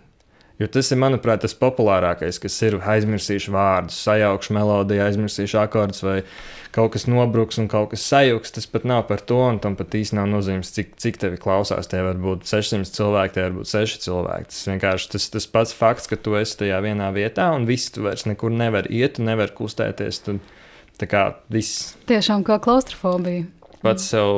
Jo 0.55 0.69
tas 0.71 0.87
ir, 0.87 0.99
manuprāt, 1.01 1.41
tas 1.43 1.55
populārākais, 1.59 2.37
kas 2.39 2.55
ir 2.63 2.77
aizmirsīšu 2.79 3.51
vārdus, 3.51 3.97
sajaukšu 4.05 4.55
melodiju, 4.55 5.03
aizmirsīšu 5.03 5.59
akordus, 5.59 5.99
vai 6.05 6.21
kaut 6.75 6.93
kas 6.95 7.05
nobruks 7.07 7.59
un 7.61 7.69
kaut 7.71 7.93
kas 7.93 8.03
sajūgs. 8.09 8.53
Tas 8.57 8.67
pat 8.71 8.85
nav 8.87 9.05
par 9.09 9.23
to, 9.23 9.39
tam 9.63 9.77
pat 9.79 9.95
īsti 9.95 10.17
nav 10.19 10.27
nozīmes, 10.31 10.73
cik, 10.75 10.95
cik 11.01 11.19
tevi 11.21 11.39
klausās. 11.41 11.89
Tie 11.91 12.03
var 12.05 12.19
būt 12.21 12.47
600 12.49 12.91
cilvēki, 12.97 13.35
tie 13.37 13.47
var 13.47 13.55
būt 13.59 13.71
6 13.71 14.05
cilvēki. 14.05 14.51
Tas 14.51 14.61
vienkārši 14.71 15.11
tas, 15.15 15.29
tas 15.37 15.49
pats 15.55 15.75
fakts, 15.77 16.11
ka 16.11 16.19
tu 16.19 16.35
esi 16.39 16.59
tajā 16.63 16.81
vienā 16.85 17.09
vietā, 17.15 17.49
un 17.55 17.67
viss 17.69 17.93
tu 17.95 18.05
vairs 18.05 18.27
nekur 18.29 18.53
nevar 18.53 18.89
iet, 18.91 19.17
tu 19.17 19.27
nevar 19.27 19.55
kustēties. 19.55 20.21
Tu, 20.27 20.39
tā 20.99 21.09
kā 21.11 21.25
viss. 21.51 21.93
Tiešām 22.11 22.45
kā 22.47 22.59
klaustrofobija 22.63 23.47
pats 23.85 24.07
sev 24.11 24.29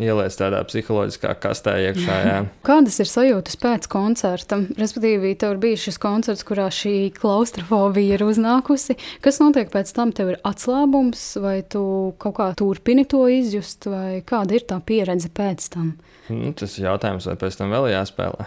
ieliec 0.00 0.34
tādā 0.38 0.62
psiholoģiskā 0.66 1.34
kastē 1.42 1.76
iekšā. 1.88 2.16
Jā. 2.24 2.38
Kādas 2.68 2.96
ir 3.02 3.10
sajūtas 3.10 3.58
pēc 3.60 3.88
koncerta? 3.92 4.60
Respektīvi, 4.80 5.34
tev 5.40 5.56
ir 5.56 5.62
bijis 5.62 5.86
šis 5.88 6.00
koncerts, 6.02 6.46
kurā 6.48 6.70
šī 6.72 7.12
klaustrofobija 7.18 8.18
ir 8.18 8.26
uznākusi. 8.26 8.96
Kas 9.24 9.40
notiek 9.42 9.70
pēc 9.72 9.92
tam? 9.96 10.14
Tev 10.16 10.34
ir 10.34 10.40
atslābums, 10.46 11.22
vai 11.44 11.58
tu 11.68 11.84
kaut 12.22 12.38
kā 12.40 12.50
turpini 12.58 13.06
to 13.08 13.26
izjust, 13.30 13.88
vai 13.90 14.22
kāda 14.26 14.58
ir 14.58 14.66
tā 14.68 14.80
pieredze 14.84 15.30
pēc 15.34 15.70
tam? 15.76 15.94
Nu, 16.32 16.54
tas 16.56 16.78
ir 16.78 16.86
jautājums, 16.86 17.26
vai 17.28 17.36
pēc 17.40 17.58
tam 17.60 17.72
vēl 17.74 17.90
jāspēlē. 17.92 18.46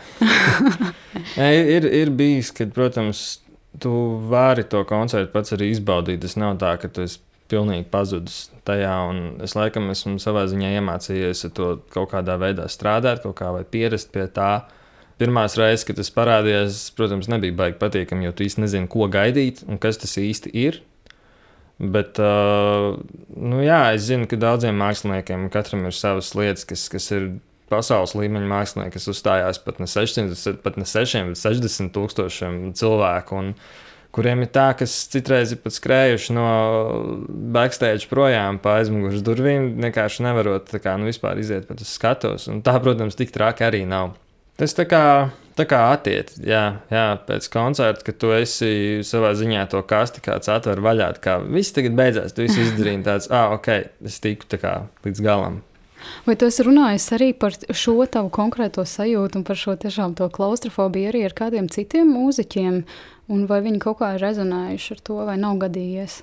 Nē, 1.40 1.52
ir, 1.78 1.86
ir 1.94 2.14
bijis, 2.18 2.50
kad, 2.58 2.74
protams, 2.74 3.28
tu 3.80 3.92
vari 4.30 4.66
to 4.66 4.82
koncertu 4.90 5.30
pats 5.34 5.54
arī 5.54 5.70
izbaudīt. 5.76 6.24
Tas 6.24 6.38
nav 6.40 6.58
tā, 6.62 6.74
ka 6.82 6.90
tu 6.90 7.06
esi 7.06 7.22
pilnīgi 7.51 7.88
pazudis 7.92 8.48
tajā. 8.68 8.96
Es 9.46 9.56
laikam 9.58 9.92
esmu 9.94 10.18
savā 10.22 10.46
ziņā 10.50 10.74
iemācījies 10.80 11.46
to 11.58 11.77
kaut 11.94 12.12
kādā 12.13 12.38
veidā 12.42 12.68
strādāt, 12.72 13.24
kaut 13.24 13.38
kā 13.39 13.51
vai 13.56 13.63
pierast 13.68 14.12
pie 14.13 14.27
tā. 14.32 14.68
Pirmā 15.18 15.48
reize, 15.58 15.86
kad 15.88 15.98
tas 15.98 16.12
parādījās, 16.13 16.92
protams, 16.98 17.30
nebija 17.32 17.56
baigi 17.58 17.80
patīkami, 17.82 18.27
jo 18.27 18.36
tu 18.38 18.46
īsti 18.46 18.62
nezini, 18.62 18.89
ko 18.92 19.08
gaidīt 19.10 19.63
un 19.66 19.80
kas 19.82 19.98
tas 20.04 20.13
īsti 20.22 20.54
ir. 20.54 20.84
Bet, 21.77 22.18
nu 22.18 23.63
jā, 23.63 23.82
es 23.94 24.06
zinu, 24.10 24.30
ka 24.30 24.38
daudziem 24.42 24.77
māksliniekiem 24.82 25.50
katram 25.54 25.86
ir 25.89 25.98
savas 25.98 26.32
lietas, 26.38 26.66
kas, 26.70 26.86
kas 26.89 27.10
ir 27.13 27.27
pasaules 27.70 28.16
līmeņa 28.18 28.50
mākslinieki, 28.50 28.96
kas 28.96 29.10
uzstājās 29.12 29.60
pat 29.66 29.82
ne 29.82 29.89
600, 29.89 30.62
pat 30.63 30.77
ne 30.80 30.86
6, 30.89 31.34
bet 31.34 31.42
60 31.42 31.94
tūkstošiem 31.98 32.62
cilvēku. 32.77 33.42
Un, 33.42 33.51
uh, 33.54 33.87
kuriem 34.18 34.42
ir 34.44 34.52
tā, 34.54 34.72
kas 34.78 34.94
citreiz 35.14 35.54
ir 35.54 35.62
pat 35.62 35.76
skrējuši 35.78 36.34
no 36.34 36.48
backstage 37.54 38.10
projām 38.10 38.58
pa 38.62 38.80
aizmugures 38.82 39.22
durvīm, 39.26 39.76
vienkārši 39.86 40.26
nevarot 40.26 40.74
kā, 40.82 40.98
nu, 40.98 41.10
vispār 41.12 41.38
iziet 41.42 41.68
pat 41.70 41.84
uz 41.84 41.92
skatuves. 41.94 42.48
Un 42.50 42.64
tā, 42.66 42.80
protams, 42.82 43.18
tik 43.20 43.34
traki 43.36 43.68
arī 43.68 43.84
nav. 43.90 44.16
Tas 44.58 44.74
tā 44.74 44.88
kā, 44.90 45.30
tā 45.54 45.68
kā 45.70 45.84
attiec, 45.94 46.32
jā, 46.42 46.64
jā, 46.90 47.06
pēc 47.28 47.46
koncerta, 47.54 48.02
kad 48.08 48.18
tu 48.18 48.34
esi 48.34 49.06
savā 49.06 49.36
ziņā 49.38 49.68
to 49.70 49.84
kasti 49.86 50.24
kāds 50.26 50.50
atver 50.50 50.82
vaļā, 50.82 51.12
kā 51.22 51.38
viss 51.46 51.76
tagad 51.78 51.94
beidzās, 52.00 52.34
tu 52.34 52.42
viss 52.48 52.58
izdarīji 52.64 53.04
tāds, 53.06 53.30
ah, 53.30 53.54
ok, 53.54 53.70
es 54.10 54.18
tiku 54.24 54.50
tā 54.50 54.58
kā 54.64 54.80
līdz 55.06 55.22
galam. 55.22 55.62
Vai 56.26 56.36
tu 56.38 56.50
esi 56.50 56.66
runājis 56.66 57.06
arī 57.16 57.30
par 57.38 57.54
šo 57.54 58.00
tavu 58.10 58.32
konkrēto 58.34 58.86
sajūtu 58.86 59.40
un 59.40 59.46
par 59.46 59.58
šo 59.60 59.76
tiešām 59.82 60.18
to 60.18 60.30
klaustrofobiju 60.34 61.12
arī 61.12 61.24
ar 61.28 61.38
kādiem 61.38 61.70
citiem 61.74 62.10
mūziķiem? 62.14 62.82
Un 63.34 63.43
vai 63.50 63.60
viņi 63.65 63.81
kaut 63.84 64.00
kā 64.00 64.13
ir 64.15 64.24
rezonējuši 64.24 64.93
ar 64.96 65.03
to, 65.10 65.22
vai 65.27 65.36
nav 65.39 65.57
gadījies? 65.60 66.22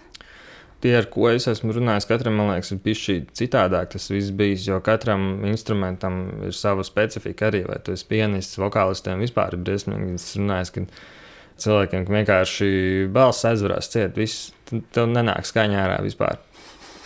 Tie, 0.84 0.92
ar 0.92 1.06
ko 1.08 1.30
es 1.30 1.46
esmu 1.48 1.72
runājis, 1.72 2.04
katram 2.08 2.42
liekas, 2.44 2.74
ir 2.74 2.80
bijis 2.84 3.28
citādāk. 3.38 3.90
Tas 3.94 4.10
viss 4.12 4.32
bijis, 4.36 4.66
jo 4.68 4.80
katram 4.84 5.44
instrumentam 5.48 6.18
ir 6.44 6.56
sava 6.56 6.84
specifika 6.84 7.48
arī. 7.48 7.62
Vai 7.68 7.78
tu 7.84 7.94
esi 7.96 8.04
pianists, 8.08 8.58
vokālistiem 8.60 9.22
vispār 9.24 9.56
ir 9.56 9.62
briesmīgi. 9.64 10.16
Es 10.18 10.34
runāju, 10.36 10.74
ka 10.74 11.62
cilvēkiem 11.64 12.04
vienkārši 12.08 12.68
balss 13.14 13.48
aizvarās 13.48 13.88
ciet, 13.92 14.16
viss 14.20 14.50
tev 14.92 15.08
nenāk 15.12 15.48
skaņā 15.48 15.80
ārā 15.86 16.02
vispār. 16.04 16.40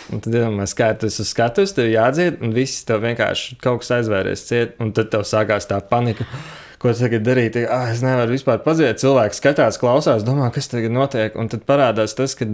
Un 0.09 0.23
tad 0.25 0.33
iedomājieties, 0.33 0.75
kā 0.79 0.89
tas 0.99 1.19
uz 1.21 1.31
skatuves, 1.31 1.75
tev 1.77 1.91
jādzied, 1.93 2.39
un 2.43 2.55
viss 2.57 2.87
tev 2.89 3.03
vienkārši 3.05 3.59
kaut 3.63 3.83
kas 3.83 3.93
aizvēries 3.99 4.47
ciet, 4.49 4.79
un 4.83 4.95
tad 4.97 5.11
tev 5.13 5.27
sākās 5.29 5.69
tā 5.69 5.83
panika 5.85 6.25
ko 6.83 6.93
tagad 6.97 7.25
darīt. 7.27 7.59
Ah, 7.67 7.91
es 7.93 8.03
nevaru 8.05 8.35
vispār 8.35 8.61
pazīt. 8.65 9.01
Cilvēks 9.03 9.41
skatās, 9.43 9.79
klausās, 9.81 10.25
domā, 10.27 10.51
kas 10.55 10.71
tagad 10.71 10.95
notiek. 10.95 11.37
Un 11.39 11.51
tad 11.53 11.67
parādās 11.69 12.17
tas, 12.19 12.37
ka 12.39 12.49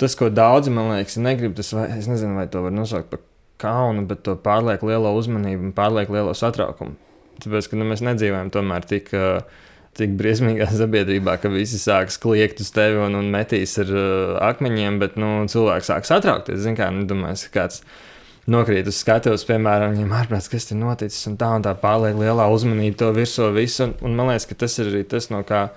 tas, 0.00 0.16
ko 0.18 0.30
daudzi 0.34 0.72
man 0.74 0.92
liekas, 0.94 1.18
negrib, 1.22 1.54
tas, 1.58 1.72
vai, 1.76 1.88
es 1.98 2.10
nezinu, 2.10 2.36
vai 2.40 2.48
to 2.50 2.64
var 2.64 2.74
nosaukt 2.74 3.10
par 3.12 3.22
kaunu, 3.60 4.06
bet 4.08 4.24
to 4.26 4.36
pārlieku 4.40 4.88
lielo 4.88 5.12
uzmanību 5.18 5.68
un 5.68 5.74
pārlieku 5.76 6.16
lielo 6.16 6.36
satraukumu. 6.36 6.96
Tāpēc, 7.40 7.70
ka 7.70 7.80
nu, 7.80 7.88
mēs 7.88 8.04
nedzīvojam 8.06 8.54
tomēr 8.54 8.88
tik. 8.90 9.12
Uh, 9.16 9.66
Tik 9.98 10.12
briesmīgā 10.14 10.68
sabiedrībā, 10.78 11.32
ka 11.42 11.50
visi 11.50 11.74
sāks 11.82 12.14
kliegt 12.22 12.60
uz 12.62 12.68
tevi 12.70 13.00
un, 13.02 13.16
un 13.18 13.26
metīs 13.32 13.72
ar 13.82 13.88
uh, 13.90 14.36
akmeņiem, 14.46 15.00
bet 15.02 15.16
nu, 15.18 15.32
cilvēks 15.50 15.90
sāk 15.90 16.06
satraukties. 16.06 16.60
Zini, 16.62 16.78
kā, 16.78 16.86
nu, 16.94 17.08
domāju, 17.10 17.50
kāds 17.50 17.80
ir 17.82 18.09
nokrīt 18.50 18.88
uz 18.90 18.98
skatuves, 19.02 19.44
piemēram, 19.48 19.94
viņam 19.94 20.16
ārprāts, 20.20 20.50
kas 20.50 20.70
ir 20.70 20.80
noticis, 20.80 21.22
un 21.30 21.38
tā 21.40 21.52
un 21.56 21.64
tā 21.64 21.74
pārliek 21.78 22.18
lielā 22.18 22.48
uzmanība 22.52 23.02
to 23.04 23.12
virsū 23.16 23.50
visu. 23.54 23.86
Un, 23.86 23.94
un 24.06 24.18
man 24.18 24.32
liekas, 24.32 24.48
ka 24.50 24.58
tas 24.64 24.78
ir 24.80 24.90
arī 24.92 25.04
tas, 25.08 25.30
no 25.32 25.42
kā 25.46 25.68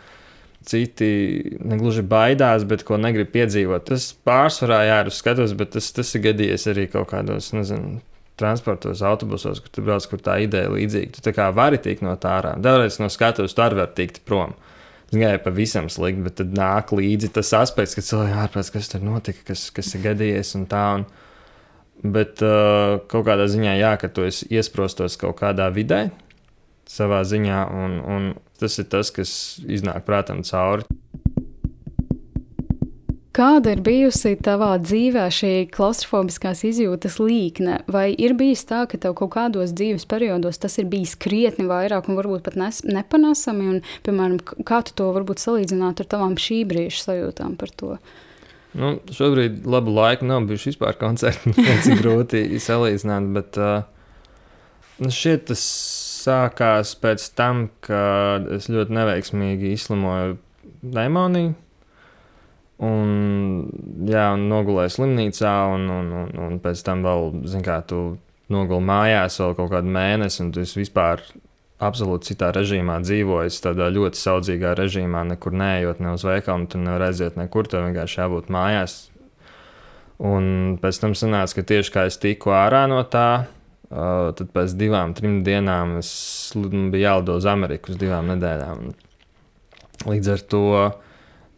citi 0.67 1.09
negluži 1.59 2.05
baidās, 2.07 2.63
bet 2.67 2.85
ko 2.87 2.97
negrib 3.01 3.33
piedzīvot. 3.33 3.85
Tas 3.89 4.11
pārsvarā 4.25 4.83
jāir 4.87 5.11
uz 5.11 5.19
skatuves, 5.19 5.55
bet 5.59 5.73
tas, 5.75 5.91
tas 5.95 6.13
ir 6.15 6.23
gadījies 6.29 6.67
arī 6.71 6.87
kaut 6.91 7.09
kādos, 7.11 7.51
nezinu, 7.55 7.99
transportos, 8.39 9.03
autobusos, 9.05 9.61
kur 9.61 9.73
tu 9.73 9.83
brauc, 9.85 10.05
kur 10.09 10.21
tā 10.23 10.39
ideja 10.43 10.69
ir 10.69 10.77
līdzīga. 10.77 11.23
Tu 11.23 11.33
kā 11.35 11.49
vari 11.53 11.79
tikt 11.81 12.05
no 12.05 12.15
tā 12.19 12.37
ārā. 12.39 12.55
Dažreiz 12.63 12.97
no 13.01 13.09
skatuves 13.13 13.53
tu 13.53 13.65
arī 13.65 13.83
vari 13.83 13.97
tikt 13.99 14.23
prom. 14.27 14.55
Gāja 15.13 15.37
pavisam 15.43 15.91
slikti, 15.93 16.23
bet 16.25 16.39
tad 16.39 16.55
nāk 16.57 16.89
līdzi 16.95 17.29
tas 17.35 17.51
aspekts, 17.53 17.93
ka 17.93 18.01
cilvēki 18.01 18.39
ārprāt, 18.47 18.71
kas 18.73 18.89
tur 18.89 19.03
notika, 19.05 19.43
kas, 19.51 19.67
kas 19.75 19.91
ir 19.93 20.01
gadījies 20.07 20.55
un 20.57 20.65
tā. 20.71 20.85
Un, 20.97 21.05
Bet 22.03 22.41
uh, 22.43 23.00
kaut 23.07 23.24
kādā 23.29 23.48
ziņā, 23.48 23.77
jā, 23.79 23.93
ka 23.95 24.10
tu 24.12 24.25
esi 24.27 24.50
iesprostos 24.51 25.15
kaut 25.19 25.38
kādā 25.39 25.69
vidē, 25.72 26.10
savā 26.89 27.22
ziņā, 27.24 27.62
un, 27.72 28.00
un 28.03 28.25
tas 28.60 28.75
ir 28.81 28.89
tas, 28.91 29.12
kas 29.15 29.31
iznāk 29.63 30.03
prātam 30.07 30.43
cauri. 30.43 30.83
Kāda 33.33 33.72
ir 33.74 33.79
bijusi 33.81 34.36
tavā 34.45 34.75
dzīvē 34.83 35.24
šī 35.33 35.53
klaustrofobiskās 35.74 36.60
izjūtas 36.69 37.15
līkne? 37.17 37.79
Vai 37.89 38.12
ir 38.13 38.36
bijis 38.38 38.62
tā, 38.69 38.83
ka 38.86 39.00
tev 39.01 39.15
kaut 39.17 39.31
kādos 39.33 39.74
dzīves 39.74 40.05
periodos 40.05 40.62
tas 40.62 40.75
ir 40.77 40.86
bijis 40.91 41.15
krietni 41.17 41.65
vairāk 41.72 42.12
un 42.12 42.19
varbūt 42.19 42.43
pat 42.45 42.60
nes, 42.60 42.83
nepanesami? 42.86 43.72
Un, 43.72 43.81
piemēram, 44.05 44.38
kā 44.67 44.83
tu 44.86 44.93
to 45.00 45.10
varbūt 45.15 45.41
salīdzinātu 45.41 46.05
ar 46.05 46.12
tavām 46.13 46.38
šī 46.38 46.60
brīža 46.69 47.07
sajūtām 47.07 47.57
par 47.57 47.74
to? 47.74 47.95
Uh, 47.95 48.22
Nu, 48.73 48.95
šobrīd 49.13 49.67
labu 49.69 49.93
laiku 49.93 50.25
nav 50.25 50.47
bijuši 50.49 50.71
vispār 50.71 50.97
koncerti. 50.97 51.53
Tas 51.67 51.89
ir 51.89 51.99
grūti 52.01 52.43
salīdzināt, 52.61 53.29
bet 53.35 53.59
uh, 53.61 53.83
nu, 55.03 55.11
šķiet, 55.13 55.45
tas 55.51 55.65
sākās 56.23 56.95
pēc 57.03 57.27
tam, 57.37 57.67
kad 57.83 58.47
es 58.55 58.69
ļoti 58.71 58.95
neveiksmīgi 58.97 59.73
izslimoju 59.75 60.39
demoniju. 60.81 61.53
Un, 62.83 63.11
jā, 64.09 64.25
un 64.35 64.47
nogulēju 64.49 64.91
slimnīcā, 64.97 65.53
un, 65.75 65.85
un, 65.93 66.09
un, 66.23 66.31
un 66.47 66.59
pēc 66.63 66.81
tam 66.83 67.03
vēl, 67.05 67.29
zināmā 67.45 67.67
mērā, 67.67 67.81
tu 67.87 67.99
nogulēji 68.51 68.87
mājās 68.89 69.39
vēl 69.39 69.53
kaut 69.59 69.71
kādu 69.71 69.93
mēnesi, 69.93 70.41
un 70.43 70.49
tu 70.55 70.65
vispār 70.65 71.21
absolūti 71.83 72.31
citā 72.31 72.51
režīmā 72.55 72.99
dzīvojis, 73.03 73.61
tādā 73.63 73.89
ļoti 73.93 74.19
saudzīgā 74.19 74.73
režīmā, 74.79 75.23
nekur 75.33 75.55
neejot 75.59 76.01
ne 76.03 76.13
uz 76.17 76.25
veikalu, 76.27 76.69
tur 76.71 76.83
nevar 76.85 77.09
aiziet 77.09 77.39
nekur, 77.39 77.69
tev 77.69 77.85
vienkārši 77.87 78.21
jābūt 78.21 78.51
mājās. 78.53 78.97
Un 80.23 80.77
pēc 80.81 81.01
tam 81.03 81.15
sanāca, 81.17 81.59
ka 81.59 81.67
tieši 81.73 81.93
kā 81.93 82.07
es 82.09 82.19
tiku 82.21 82.53
ārā 82.55 82.85
no 82.91 83.01
tā, 83.03 83.45
uh, 83.45 84.29
tad 84.37 84.51
pēc 84.55 84.75
divām, 84.79 85.15
trim 85.17 85.41
dienām 85.45 85.97
es 85.99 86.11
biju 86.55 87.01
jālido 87.01 87.39
uz 87.39 87.47
Ameriku 87.49 87.93
uz 87.93 87.99
divām 87.99 88.29
nedēļām. 88.31 88.93
Līdz 90.09 90.31
ar 90.33 90.45
to 90.51 90.67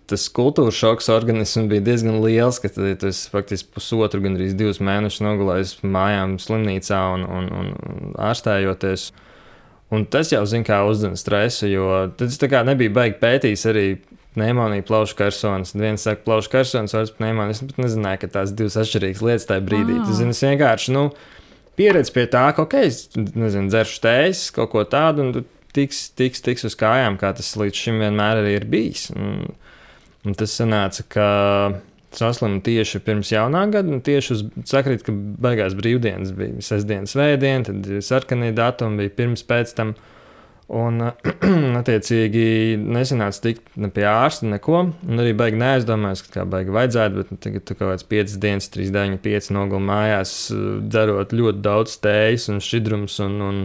tas 0.10 0.28
kultūras 0.30 0.78
šoks 0.78 1.10
organismam 1.14 1.70
bija 1.72 1.84
diezgan 1.86 2.20
liels, 2.24 2.60
ka 2.62 2.70
tad, 2.70 2.86
ja 2.92 2.98
tu 3.00 3.10
esi 3.10 3.30
faktiski 3.32 3.74
pusotru, 3.76 4.22
gandrīz 4.26 4.54
divus 4.58 4.82
mēnešus 4.84 5.24
nogulējis 5.26 5.76
mājām 5.82 6.38
slimnīcā 6.42 7.00
un, 7.16 7.26
un, 7.26 7.50
un 7.62 8.12
ārstējoties. 8.28 9.10
Un 9.96 10.04
tas 10.12 10.32
jau, 10.34 10.42
zina, 10.50 10.66
kā 10.68 10.82
uzdevuma 10.90 11.20
stresu, 11.20 11.70
jo 11.72 11.88
tas 12.20 12.40
nebija 12.68 12.94
baigi 12.94 13.20
pētījis 13.22 13.66
arī 13.72 13.88
pneimonija, 14.36 14.84
plaušu 14.88 15.16
karsons. 15.20 15.74
Viens 15.78 16.04
saka, 16.04 16.24
plaušu 16.26 16.52
karsons, 16.52 16.96
otrs 16.98 17.14
pneimonija. 17.16 17.56
Es 17.56 17.64
pat 17.64 17.80
nezināju, 17.80 18.22
ka 18.24 18.32
tās 18.40 18.54
divas 18.58 18.78
atšķirīgas 18.82 19.24
lietas 19.24 19.48
tajā 19.50 19.64
brīdī. 19.66 19.98
Tas 20.04 20.20
zini, 20.20 20.36
vienkārši 20.52 20.96
nu, 20.96 21.06
pieredzi 21.80 22.14
pie 22.16 22.26
tā, 22.32 22.46
ka, 22.56 22.66
ok, 22.68 22.78
es 22.84 23.06
nezinu, 23.16 23.70
dzeršu 23.72 24.02
tējas, 24.04 24.46
kaut 24.56 24.74
ko 24.74 24.84
tādu, 24.92 25.26
un 25.26 25.48
tiks, 25.76 26.10
tiks, 26.20 26.44
tiks 26.44 26.68
uz 26.68 26.78
kājām, 26.80 27.20
kā 27.22 27.32
tas 27.36 27.54
līdz 27.60 27.84
šim 27.86 28.04
vienmēr 28.04 28.44
arī 28.44 28.58
ir 28.60 28.68
bijis. 28.72 29.08
Un, 29.16 29.46
un 30.26 30.38
tas 30.38 30.56
sanāca, 30.60 31.08
ka 31.16 31.30
saslimu 32.20 32.62
tieši 32.66 33.02
pirms 33.06 33.32
jaunā 33.34 33.66
gada, 33.74 34.00
tieši 34.04 34.34
uz 34.36 34.44
sakrīt, 34.70 35.06
ka 35.06 35.14
beigās 35.14 35.78
brīvdienas 35.78 36.34
bija 36.36 36.66
sestdienas, 36.66 37.16
svētdiena, 37.16 37.66
tad 37.70 37.90
sarkanie 38.06 38.52
datumi 38.56 39.04
bija 39.04 39.18
pirms, 39.22 39.46
pēc 39.48 39.74
tam. 39.78 39.96
Un, 40.66 40.98
attiecīgi, 41.80 42.46
nesanāca 42.82 43.44
tikt 43.44 43.76
ne 43.78 43.92
pie 43.94 44.08
ārsta, 44.10 44.48
neko. 44.50 44.80
Un 45.06 45.22
arī 45.22 45.36
baigi 45.38 45.60
neaizdomājos, 45.62 46.24
ka 46.26 46.40
kā 46.40 46.46
baigi 46.50 46.74
vajadzētu, 46.74 47.20
bet 47.20 47.34
nu, 47.34 47.38
tagad 47.44 47.68
tur 47.68 47.78
kaut 47.78 47.92
kāds 47.92 48.08
5 48.10 48.38
dienas, 48.42 48.70
3, 48.74 48.90
9, 48.96 49.20
5 49.22 49.52
nogulu 49.54 49.86
mājās, 49.86 50.34
dzerot 50.90 51.36
ļoti 51.38 51.62
daudz 51.68 52.00
tējas 52.02 52.50
un 52.50 52.64
šķidrums 52.66 53.20
un, 53.28 53.38
un 53.46 53.62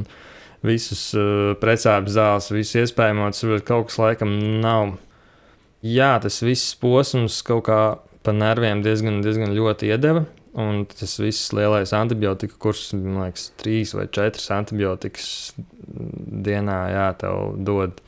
visus 0.67 1.07
uh, 1.17 1.55
precāpju 1.63 2.13
zāles, 2.13 2.51
visu 2.53 2.83
iespējamo. 2.83 3.31
Tas 3.33 3.65
kaut 3.65 3.89
kas 3.89 4.01
laikam 4.03 4.37
nav. 4.61 4.99
Jā, 5.81 6.19
tas 6.21 6.43
viss 6.45 6.75
posms 6.77 7.41
kaut 7.47 7.65
kā 7.71 7.81
pa 8.27 8.35
nerviem 8.37 8.83
diezgan, 8.85 9.21
diezgan 9.25 9.55
ļoti 9.57 9.91
iedeva. 9.91 10.27
Un 10.61 10.83
tas 10.91 11.13
viss 11.23 11.53
lielais 11.55 11.93
antibiotika 11.95 12.57
kurs, 12.59 12.89
man 12.97 13.29
liekas, 13.29 13.51
trīs 13.61 13.95
vai 13.95 14.09
četras 14.11 14.49
antibiotikas 14.51 15.29
dienā, 15.61 16.79
jā, 16.91 17.05
tev 17.21 17.53
dod. 17.67 18.01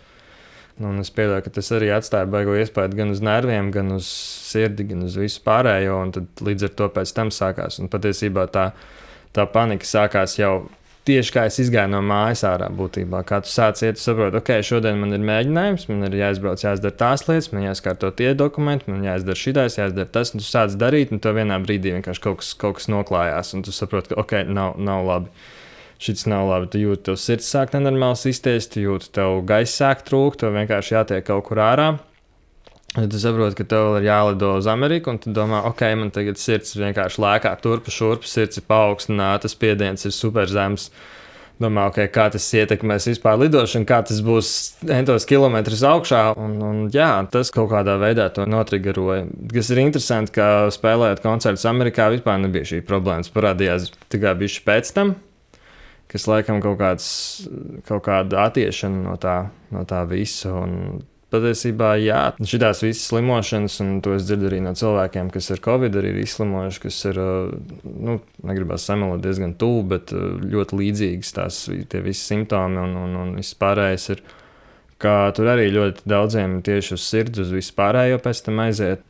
Un 0.83 0.99
es 0.99 1.13
pieļauju, 1.15 1.45
ka 1.45 1.53
tas 1.55 1.69
arī 1.77 1.93
atstāja 1.95 2.27
baigo 2.33 2.57
iespēju 2.59 2.97
gan 2.99 3.13
uz 3.15 3.21
nerviem, 3.23 3.71
gan 3.75 3.95
uz 3.95 4.09
sirdi, 4.49 4.89
gan 4.91 5.05
uz 5.07 5.15
visu 5.21 5.43
pārējo. 5.47 6.01
Un 6.03 6.15
tad 6.17 6.43
līdz 6.43 6.67
ar 6.67 6.75
to 6.81 6.89
pēc 6.97 7.13
tam 7.15 7.31
sākās. 7.35 7.79
Un 7.79 7.93
patiesībā 7.93 8.49
tā, 8.51 8.73
tā 9.37 9.47
panika 9.53 9.87
sākās 9.87 10.35
jau 10.41 10.65
tieši 11.09 11.35
kā 11.35 11.45
es 11.51 11.59
izgāju 11.63 11.91
no 11.93 12.01
mājas 12.07 12.45
ārā 12.47 12.69
būtībā. 12.73 13.23
Kā 13.29 13.41
tu 13.45 13.51
sāc 13.51 13.81
iet, 13.83 13.99
tu 13.99 14.05
saproti, 14.05 14.39
ok, 14.39 14.53
šodien 14.67 15.01
man 15.01 15.15
ir 15.17 15.25
mēģinājums, 15.27 15.89
man 15.91 16.07
ir 16.09 16.19
jāizbrauc, 16.21 16.63
jāizdara 16.63 16.97
tās 17.03 17.27
lietas, 17.29 17.51
man 17.55 17.67
jāskārto 17.67 18.13
tie 18.19 18.31
dokumenti, 18.39 18.91
man 18.93 19.03
jāizdara 19.07 19.39
šitais, 19.39 19.79
jāizdara 19.81 20.13
tas, 20.15 20.35
un 20.35 20.43
tu 20.43 20.47
sāc 20.47 20.77
darīt, 20.79 21.15
un 21.15 21.23
to 21.23 21.35
vienā 21.37 21.59
brīdī 21.65 21.97
vienkārši 21.97 22.25
kaut 22.27 22.43
kas, 22.43 22.53
kaut 22.59 22.79
kas 22.79 22.89
noklājās, 22.93 23.53
un 23.57 23.67
tu 23.67 23.75
saproti, 23.75 24.13
ka 24.13 24.23
ok, 24.23 24.39
nav, 24.51 24.79
nav 24.79 25.09
labi. 25.09 25.35
Šis 26.03 26.25
nav 26.27 26.49
labi. 26.49 26.67
Tu 26.67 26.81
jūti, 26.83 27.13
ka 27.13 27.21
sirds 27.21 27.47
sāk 27.47 27.77
nenormāli 27.77 28.33
izties, 28.33 28.67
tu 28.73 28.83
jūti, 28.83 29.13
tev 29.15 29.45
gaisa 29.47 29.85
sāk 29.85 30.03
trūkt, 30.09 30.41
tev 30.43 30.57
vienkārši 30.57 30.97
jātiek 30.97 31.29
kaut 31.29 31.47
kur 31.47 31.63
ārā. 31.63 31.93
Ja 32.93 33.07
tu 33.09 33.17
saproti, 33.17 33.57
ka 33.57 33.65
tev 33.65 33.95
ir 33.97 34.05
jālido 34.05 34.51
uz 34.59 34.67
Ameriku, 34.69 35.15
un 35.15 35.19
tu 35.23 35.33
domā, 35.33 35.63
ok, 35.65 35.81
man 35.97 36.11
tagad 36.13 36.37
sirds 36.37 36.75
vienkārši 36.77 37.23
lēkā 37.25 37.55
turp, 37.65 37.87
šurp, 37.89 38.27
sirds 38.29 38.61
ir 38.61 38.67
paaugstināta, 38.69 39.49
spiediens 39.49 40.05
ir 40.05 40.13
super 40.13 40.51
zems. 40.51 40.91
Domā, 41.63 41.87
okay, 41.89 42.09
kā 42.13 42.27
tas 42.33 42.45
ietekmēs 42.59 43.07
vispār 43.07 43.39
lidošanu, 43.39 43.87
kā 43.89 44.01
tas 44.05 44.19
būs 44.25 44.49
entos 44.93 45.25
kilometrus 45.29 45.85
augšā. 45.89 46.23
Un, 46.41 46.57
un, 46.67 46.81
jā, 46.93 47.09
tas 47.33 47.53
kaut 47.55 47.71
kādā 47.71 47.95
veidā 48.03 48.27
to 48.35 48.45
notrigeroja. 48.51 49.29
Kas 49.53 49.71
ir 49.73 49.81
interesanti, 49.85 50.35
ka 50.37 50.49
spēlējot 50.75 51.23
koncertus 51.25 51.65
Amerikā, 51.71 52.11
vispār 52.13 52.43
nebija 52.43 52.69
šī 52.73 52.83
problēma. 52.89 53.25
Tas 53.25 53.33
parādījās 53.37 53.89
tikai 54.13 54.35
bišķi 54.43 54.65
pēc 54.67 54.91
tam, 54.97 55.15
kas 56.13 56.29
laikam 56.29 56.61
kaut, 56.65 56.81
kāds, 56.83 57.07
kaut 57.89 58.05
kāda 58.09 58.49
attiešana 58.51 59.07
no 59.07 59.17
tā, 59.23 59.39
no 59.73 59.87
tā 59.89 60.03
visa. 60.11 60.57
Un 60.65 61.05
patiesībā, 61.33 61.95
jā, 62.03 62.21
šīs 62.39 62.85
visas 62.85 63.07
slimošanas, 63.11 63.79
un 63.85 63.97
to 64.05 64.17
es 64.17 64.27
dzirdu 64.29 64.51
arī 64.51 64.61
no 64.65 64.75
cilvēkiem, 64.79 65.33
kas 65.33 65.51
ar 65.55 65.63
covid 65.65 65.97
arī 65.99 66.13
ir 66.15 66.21
izslimojuši, 66.27 66.83
kas 66.85 67.01
ir, 67.11 67.23
nu, 67.83 68.21
negribas 68.45 68.87
samalot 68.89 69.25
diezgan 69.25 69.57
tuvu, 69.61 69.83
bet 69.95 70.13
ļoti 70.13 70.79
līdzīgas 70.83 71.35
tās 71.39 71.65
visi 71.73 72.21
simptomi 72.21 72.81
un, 72.85 72.97
un, 73.07 73.19
un 73.25 73.35
viss 73.41 73.59
pārējais 73.59 74.09
ir. 74.17 74.25
Tur 75.03 75.49
arī 75.51 75.65
ļoti 75.75 76.05
daudziem 76.07 76.61
tieši 76.63 76.93
uz 76.95 77.03
sirds, 77.03 77.41
uz 77.43 77.49
vispārējo 77.51 78.21
pēc 78.23 78.43
tam 78.47 78.61
aiziet. 78.63 79.01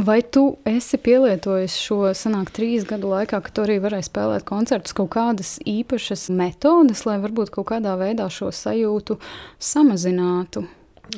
Vai 0.00 0.22
tu 0.24 0.44
esi 0.64 0.96
pielietojis 0.96 1.74
šo 1.84 1.98
sanāk 2.16 2.48
trīs 2.56 2.86
gadu 2.88 3.10
laikā, 3.10 3.42
ka 3.44 3.52
tu 3.52 3.66
arī 3.66 3.76
varēji 3.84 4.08
spēlēt 4.08 4.46
koncertus, 4.48 4.96
kaut 4.96 5.10
kādas 5.12 5.58
īpašas 5.68 6.30
metodes, 6.32 7.04
lai 7.04 7.18
varbūt 7.20 7.52
kaut 7.58 7.68
kādā 7.74 7.92
veidā 8.00 8.30
šo 8.32 8.48
sajūtu 8.56 9.18
samazinātu? 9.60 10.64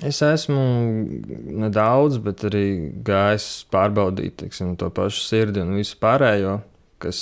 Es 0.05 0.19
esmu 0.25 0.63
nedaudz, 1.63 2.19
bet 2.23 2.43
arī 2.49 2.67
gājis 3.07 3.67
pārbaudīt 3.73 4.41
teiksim, 4.43 4.75
to 4.81 4.89
pašu 4.93 5.23
sirdi 5.23 5.63
un 5.63 5.77
visu 5.79 5.99
pārējo, 6.03 6.59
kas 7.03 7.21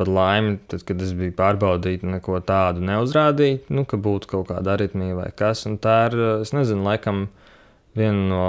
par 0.00 0.10
laimi, 0.10 0.56
tad, 0.70 0.82
kad 0.88 1.02
es 1.04 1.12
biju 1.16 1.34
pārbaudījis, 1.38 2.06
neko 2.08 2.40
tādu 2.46 2.82
neuzrādīja, 2.88 3.60
nu, 3.70 3.84
ka 3.88 4.00
būtu 4.00 4.32
kaut 4.32 4.48
kāda 4.50 4.74
aritmija 4.74 5.18
vai 5.18 5.28
kas. 5.36 5.66
Un 5.68 5.78
tā 5.82 5.96
ir, 6.08 6.18
es 6.46 6.54
nezinu, 6.56 6.82
laikam 6.88 7.26
viena 7.98 8.28
no 8.32 8.44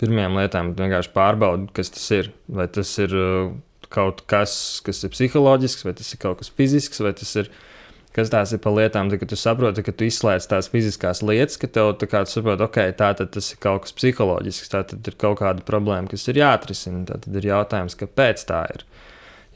pirmajām 0.00 0.36
lietām, 0.38 0.72
kad 0.72 0.84
vienkārši 0.84 1.14
pārbaudi, 1.16 1.70
kas 1.76 1.90
tas 1.96 2.10
ir. 2.14 2.30
Vai 2.52 2.68
tas 2.70 2.92
ir 3.02 3.14
uh, 3.16 3.54
kaut 3.92 4.22
kas, 4.30 4.58
kas 4.86 5.02
ir 5.02 5.14
psiholoģisks, 5.16 5.86
vai 5.88 5.96
tas 5.98 6.12
ir 6.12 6.20
kaut 6.22 6.42
kas 6.42 6.52
fizisks, 6.52 7.00
vai 7.02 7.14
tas 7.16 7.32
ir 7.40 7.50
kas 7.50 7.65
tās 8.32 8.54
ir 8.56 8.60
par 8.64 8.72
lietām, 8.72 9.10
tad, 9.12 9.20
kad 9.20 9.28
tu 9.28 9.36
saproti, 9.36 9.82
ka 9.84 9.92
tu 9.92 10.06
izslēdz 10.08 10.46
tās 10.48 10.70
fiziskās 10.72 11.20
lietas, 11.20 11.58
ka 11.60 11.68
tev 11.68 11.90
tā 12.00 12.08
kā 12.08 12.22
tu 12.24 12.32
saproti, 12.32 12.64
ok, 12.64 12.78
tā 12.96 13.10
tad 13.18 13.32
tas 13.34 13.50
ir 13.52 13.60
kaut 13.60 13.84
kas 13.84 13.92
psiholoģisks, 13.98 14.70
tā 14.72 14.80
tad 14.88 15.10
ir 15.10 15.18
kaut 15.20 15.42
kāda 15.42 15.64
problēma, 15.68 16.08
kas 16.08 16.24
ir 16.32 16.40
jāatrisina. 16.40 17.04
Tad 17.10 17.28
ir 17.36 17.50
jautājums, 17.50 17.98
kāpēc 18.00 18.46
tā 18.48 18.62
ir. 18.72 18.86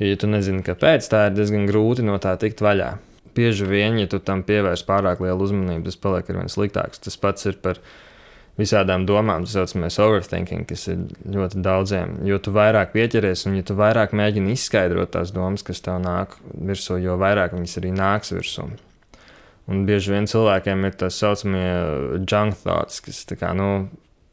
Jo, 0.00 0.10
ja 0.10 0.20
tu 0.20 0.28
nezini, 0.28 0.60
kāpēc 0.66 1.08
tā 1.12 1.26
ir, 1.30 1.38
diezgan 1.38 1.64
grūti 1.70 2.04
no 2.04 2.18
tā 2.20 2.36
tikt 2.40 2.60
vaļā. 2.64 2.90
Bieži 3.36 3.64
vien, 3.68 3.96
ja 4.02 4.10
tu 4.10 4.20
tam 4.20 4.44
pievērs 4.44 4.84
pārāk 4.84 5.24
lielu 5.24 5.48
uzmanību, 5.48 5.86
tas 5.88 6.00
paliek 6.00 6.28
ar 6.28 6.42
vien 6.42 6.52
sliktāks. 6.52 7.00
Tas 7.04 7.16
pats 7.20 7.48
ir 7.48 7.56
par 7.64 7.80
visādām 8.60 9.06
domām, 9.08 9.46
tas 9.46 9.56
saucamais 9.56 9.96
overthinking, 10.02 10.66
kas 10.68 10.86
ir 10.92 11.06
ļoti 11.32 11.62
daudziem. 11.64 12.18
Jo 12.28 12.38
tu 12.42 12.52
vairāk 12.54 12.92
pieķeries 12.94 13.46
un 13.48 13.56
ja 13.58 13.66
tu 13.66 13.76
vairāk 13.78 14.14
mēģini 14.16 14.54
izskaidrot 14.56 15.14
tās 15.16 15.32
domas, 15.34 15.64
kas 15.66 15.82
tev 15.84 15.98
nāk 16.04 16.36
virsū, 16.54 17.00
jo 17.02 17.16
vairāk 17.20 17.56
viņas 17.56 17.80
arī 17.80 17.94
nāks 17.96 18.34
virsū. 18.36 18.68
Un 19.70 19.84
bieži 19.86 20.14
vien 20.14 20.26
cilvēkiem 20.30 20.86
ir 20.88 20.94
tā 20.98 21.10
saucamie 21.14 21.66
junk 22.24 22.58
thoughts, 22.64 22.98
kas 23.04 23.22
tā 23.28 23.36
kā, 23.38 23.52
nu, 23.54 23.88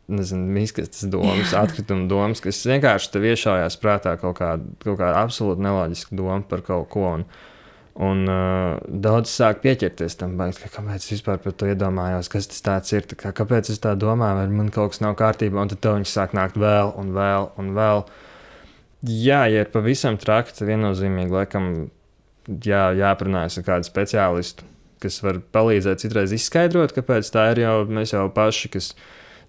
nezinu, 0.09 0.47
izkastas 0.63 1.05
domas, 1.13 1.53
atkrituma 1.61 2.07
domas, 2.09 2.41
kas 2.43 2.63
vienkārši 2.69 3.11
tev 3.13 3.27
iešaujās 3.31 3.77
prātā 3.81 4.15
kaut 4.21 4.39
kāda, 4.39 4.65
kaut 4.83 4.97
kāda 5.01 5.21
absolūti 5.21 5.65
neloģiska 5.65 6.17
doma 6.17 6.41
par 6.49 6.63
kaut 6.65 6.89
ko. 6.93 7.05
Un, 7.19 7.27
Un 7.97 8.27
uh, 8.29 8.77
daudz 8.85 9.31
sāk 9.33 9.63
pieķerties 9.63 10.19
tam, 10.19 10.35
baigs, 10.37 10.59
ka, 10.61 10.69
kāpēc 10.69 11.01
es 11.01 11.15
vispār 11.15 11.39
par 11.41 11.55
to 11.57 11.65
iedomājos, 11.71 12.29
kas 12.29 12.45
tas 12.51 12.93
ir. 12.93 13.07
Kā, 13.17 13.31
kāpēc 13.33 13.71
es 13.73 13.81
tā 13.81 13.95
domāju, 13.97 14.37
vai 14.37 14.47
man 14.53 14.69
kaut 14.73 14.93
kas 14.93 15.01
nav 15.01 15.15
kārtībā, 15.17 15.63
un 15.63 15.71
tad 15.71 15.87
viņi 15.87 16.09
sāk 16.11 16.35
nākt 16.37 16.59
vēl 16.61 16.93
un 17.01 17.09
vēl 17.15 17.49
un 17.57 17.71
vēl. 17.77 18.03
Jā, 19.07 19.43
ja 19.49 19.63
ir 19.65 19.71
pavisam 19.73 20.19
traki, 20.21 20.53
tad 20.53 20.69
viennozīmīgi 20.69 21.33
laikam 21.33 21.71
jā, 22.45 22.83
jāprunājas 22.99 23.57
ar 23.57 23.65
kādu 23.71 23.89
speciālistu, 23.89 24.67
kas 25.01 25.17
var 25.25 25.41
palīdzēt 25.57 26.05
citreiz 26.05 26.35
izskaidrot, 26.37 26.93
kāpēc 26.93 27.33
tā 27.33 27.49
ir. 27.55 27.63
Jau, 27.65 27.79
mēs 27.89 28.13
jau 28.13 28.27
paši, 28.33 28.71
kas 28.77 28.91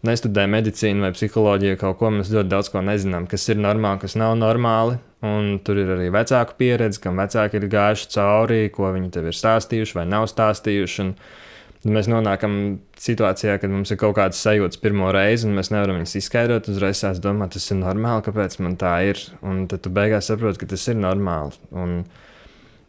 nestudē 0.08 0.46
medicīnu 0.48 1.04
vai 1.04 1.12
psiholoģiju, 1.12 1.82
kaut 1.84 2.00
ko 2.00 2.16
mēs 2.16 2.32
ļoti 2.32 2.52
daudz 2.54 2.72
ko 2.72 2.80
nezinām, 2.86 3.28
kas 3.28 3.44
ir 3.52 3.60
normāli, 3.60 4.00
kas 4.06 4.16
nav 4.16 4.38
normāli. 4.40 4.96
Un 5.26 5.56
tur 5.66 5.80
ir 5.82 5.88
arī 5.96 6.12
vecāku 6.14 6.54
pieredze, 6.60 7.00
kam 7.02 7.18
vecāki 7.18 7.58
ir 7.58 7.66
gājuši 7.72 8.10
cauri, 8.12 8.60
ko 8.70 8.92
viņi 8.94 9.10
tev 9.16 9.30
ir 9.30 9.34
stāstījuši 9.34 9.96
vai 9.98 10.04
nav 10.06 10.28
stāstījuši. 10.30 11.06
Un 11.06 11.94
mēs 11.94 12.08
nonākam 12.10 12.52
situācijā, 12.98 13.56
kad 13.62 13.70
mums 13.70 13.90
ir 13.94 13.98
kaut 13.98 14.16
kādas 14.18 14.38
sajūtas 14.42 14.80
pirmo 14.82 15.10
reizi, 15.14 15.46
un 15.48 15.58
mēs 15.58 15.72
nevaram 15.74 15.98
viņas 15.98 16.16
izskaidrot. 16.20 16.70
Uzreiz 16.70 17.02
es 17.06 17.22
domāju, 17.22 17.56
tas 17.56 17.66
ir 17.70 17.80
normāli, 17.80 18.24
kāpēc 18.26 18.58
man 18.62 18.78
tā 18.78 18.94
ir. 19.10 19.22
Un 19.46 19.66
tad 19.70 19.82
tu 19.86 19.92
beigās 19.94 20.30
saproti, 20.30 20.62
ka 20.62 20.70
tas 20.74 20.86
ir 20.90 20.98
normāli. 20.98 21.58
Un 21.74 22.00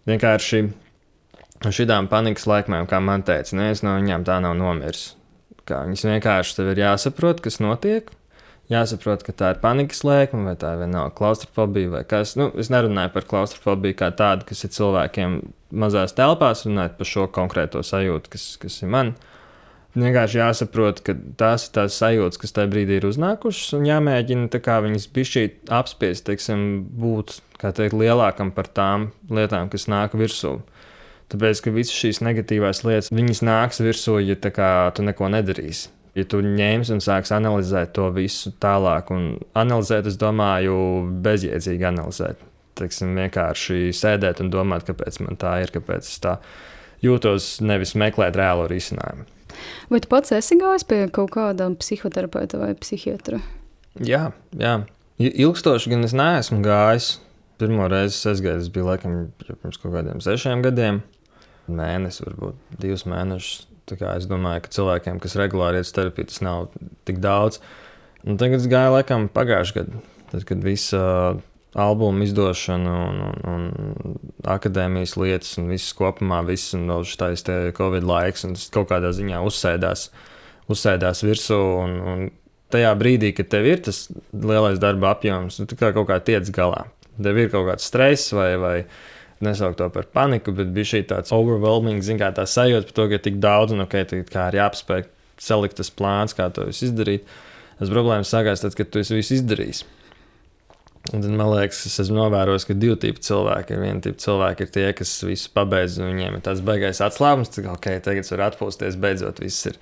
vienkārši 0.09 0.63
šīm 1.65 2.09
panikas 2.13 2.45
laikmēm, 2.49 2.85
kā 2.89 3.01
man 3.01 3.25
teica, 3.25 3.57
neviens 3.57 3.81
no 3.85 3.97
viņām 3.97 4.25
tā 4.29 4.37
nav 4.45 4.57
nomiris. 4.57 5.15
Kā 5.69 5.83
viņas 5.85 6.05
vienkārši 6.09 6.57
tev 6.57 6.73
ir 6.73 6.85
jāsaprot, 6.85 7.41
kas 7.45 7.59
notiek, 7.61 8.09
jāsaprot, 8.69 9.23
ka 9.25 9.34
tā 9.36 9.53
ir 9.53 9.62
panikas 9.63 10.03
lēkme, 10.05 10.43
vai 10.51 10.55
tā 10.60 10.75
ir 10.77 10.93
klaustrofobija, 11.17 11.93
vai 11.97 12.03
kas. 12.08 12.36
Nu, 12.39 12.49
es 12.60 12.71
nerunāju 12.73 13.13
par 13.15 13.27
klaustrofobiju 13.29 13.97
kā 13.99 14.12
tādu, 14.15 14.47
kas 14.49 14.63
ir 14.65 14.73
cilvēkiem 14.75 15.41
mazās 15.71 16.15
telpās, 16.17 16.65
runājot 16.67 16.95
par 16.99 17.10
šo 17.10 17.27
konkrēto 17.34 17.84
sajūtu, 17.86 18.34
kas, 18.36 18.47
kas 18.62 18.79
ir 18.84 18.93
man. 18.93 19.13
Vienkārši 19.97 20.38
jāsaprot, 20.38 21.01
ka 21.01 21.15
tās 21.39 21.65
ir 21.65 21.73
tās 21.75 21.97
sajūtas, 21.97 22.38
kas 22.39 22.53
tajā 22.53 22.69
brīdī 22.69 22.99
ir 22.99 23.08
uznākušas, 23.10 23.73
un 23.79 23.88
jāmēģina 23.89 24.62
viņas 24.86 25.08
bišķīt 25.15 25.71
apspiest, 25.73 26.27
teiksim, 26.29 26.86
būt 27.01 27.39
teikt, 27.60 27.97
lielākam 27.97 28.53
par 28.53 28.69
tām 28.69 29.10
lietām, 29.34 29.71
kas 29.73 29.89
nāk 29.89 30.13
virsū. 30.13 30.60
Tāpēc, 31.29 31.62
ka 31.65 31.73
visas 31.73 31.97
šīs 31.97 32.21
negatīvās 32.25 32.86
lietas, 32.86 33.12
viņas 33.13 33.41
nāks 33.45 33.82
virsū, 33.82 34.21
ja 34.21 34.38
kā, 34.38 34.69
tu 34.93 35.05
neko 35.05 35.29
nedarīsi 35.34 35.89
ja 36.19 36.27
tu 36.29 36.41
ņemsi 36.43 36.95
un 36.95 37.01
sāksi 37.03 37.36
analizēt 37.38 37.93
to 37.97 38.10
visu 38.15 38.51
tālāk, 38.62 39.12
un 39.15 39.32
analizēt, 39.58 40.10
es 40.10 40.17
domāju, 40.19 40.75
bezjēdzīgi 41.25 41.88
analizēt. 41.89 42.45
Teiksim, 42.79 43.15
vienkārši 43.17 43.89
sēdēt 43.95 44.39
un 44.43 44.51
domāt, 44.53 44.86
kāpēc 44.88 45.19
man 45.25 45.39
tā 45.39 45.58
ir, 45.63 45.73
kāpēc 45.75 46.08
es 46.08 46.21
tā 46.23 46.38
jūtos, 47.03 47.58
nevis 47.65 47.95
meklēt 47.99 48.39
reālo 48.39 48.67
risinājumu. 48.71 49.27
Vai 49.91 49.99
tu 50.03 50.12
pats 50.12 50.32
esi 50.36 50.58
gājis 50.60 50.86
pie 50.88 51.01
kaut 51.13 51.34
kāda 51.34 51.67
psihoterapeita 51.79 52.60
vai 52.62 52.73
psihiatra? 52.79 53.41
Jā, 54.05 54.29
jā. 54.55 54.75
ilgstoši 55.19 55.91
gan 55.91 56.08
es 56.08 56.15
neesmu 56.15 56.62
gājis. 56.65 57.17
Pirmo 57.60 57.89
reizi 57.91 58.21
es 58.32 58.39
gāju, 58.39 58.62
tas 58.62 58.69
bija 58.71 58.93
laikam 58.93 59.17
pirms 59.43 59.82
kaut 59.82 59.91
kādiem 59.97 60.21
sešiem 60.23 60.63
gadiem. 60.63 61.01
Mēnesis, 61.67 62.23
varbūt 62.23 62.79
divus 62.79 63.03
mēnešus 63.10 63.68
Es 63.97 64.30
domāju, 64.30 64.65
ka 64.65 64.73
cilvēkiem, 64.78 65.19
kas 65.23 65.38
regulāri 65.39 65.82
iet 65.82 65.89
uz 65.89 65.93
terapiju, 65.95 66.30
tas 66.32 66.41
nav 66.45 66.69
tik 67.10 67.21
daudz. 67.23 67.62
Un 68.28 68.39
tagad 68.39 68.60
es 68.60 68.69
gāju 68.69 68.97
laikam 68.97 69.30
pagājušajā 69.32 69.86
gadā, 69.86 70.02
tad, 70.32 70.43
kad 70.49 70.63
visa 70.65 70.99
uh, 70.99 71.39
albuma 71.73 72.23
izdošana 72.23 72.95
un, 73.10 73.21
un, 73.47 73.67
un 73.73 74.17
akadēmijas 74.49 75.15
lietas 75.19 75.58
un 75.62 75.69
viss 75.69 75.93
kopumā, 75.97 76.41
viss 76.47 76.73
un 76.78 76.88
vēl 76.89 77.06
šis 77.08 77.45
Covid 77.78 78.08
laiks, 78.08 78.45
un 78.47 78.58
tas 78.58 78.69
kaut 78.73 78.89
kādā 78.91 79.12
ziņā 79.15 79.41
uzsēdās, 79.45 80.10
uzsēdās 80.71 81.23
virsū. 81.25 81.60
Un, 81.84 81.99
un 81.99 82.25
tajā 82.73 82.93
brīdī, 82.97 83.34
kad 83.38 83.52
tev 83.54 83.69
ir 83.69 83.84
tas 83.86 84.08
lielais 84.34 84.82
darba 84.82 85.13
apjoms, 85.13 85.62
nu, 85.62 85.69
kā 85.69 85.93
kaut 85.93 86.10
kā 86.10 86.19
tiec 86.23 86.49
galā. 86.56 86.88
Tev 87.19 87.38
ir 87.38 87.49
kaut 87.54 87.67
kāds 87.69 87.88
stress 87.89 88.34
vai, 88.34 88.54
vai 88.62 88.75
nesaukt 89.45 89.80
to 89.80 89.88
par 89.93 90.08
paniku, 90.13 90.54
bet 90.56 90.73
bija 90.75 90.93
šī 90.93 91.04
tāds 91.10 91.34
overwhelming, 91.36 92.04
zin, 92.06 92.19
kā 92.19 92.32
tā 92.36 92.45
sajūta 92.49 92.89
par 92.89 92.97
to, 92.97 93.08
ka 93.08 93.19
ir 93.19 93.23
tik 93.28 93.39
daudz 93.43 93.75
un 93.75 93.86
ok, 93.86 94.02
kā 94.32 94.49
ir 94.52 94.60
jāapspēj 94.60 95.06
salikt 95.39 95.80
tas 95.80 95.91
plāns, 95.93 96.36
kā 96.36 96.49
to 96.54 96.67
visu 96.67 96.89
izdarīt. 96.89 97.30
Tas 97.80 97.91
problēmas 97.93 98.32
sākās 98.34 98.63
tad, 98.63 98.75
kad 98.75 98.91
tu 98.91 99.02
visu 99.02 99.38
izdarījis. 99.38 99.86
Un 101.13 101.23
tad, 101.23 101.32
man 101.32 101.47
liekas, 101.54 101.80
es 101.88 101.95
esmu 102.04 102.19
novērojis, 102.19 102.67
ka 102.67 102.75
divi 102.75 102.97
tipi 102.99 103.23
cilvēki 103.23 103.73
ir. 103.73 103.82
Viena 103.86 104.04
tipa 104.04 104.19
cilvēki 104.19 104.65
ir 104.65 104.71
tie, 104.75 104.86
kas 104.97 105.13
visu 105.25 105.52
pabeidz, 105.56 105.95
un 106.02 106.12
viņiem 106.12 106.38
ir 106.38 106.43
tāds 106.45 106.62
baigais 106.65 106.99
atslābums, 107.06 107.54
ka, 107.56 107.71
ok, 107.71 107.88
tagad 108.06 108.28
var 108.36 108.49
atpūsties, 108.49 108.99
beidzot 108.99 109.39
viss 109.41 109.71
ir 109.71 109.80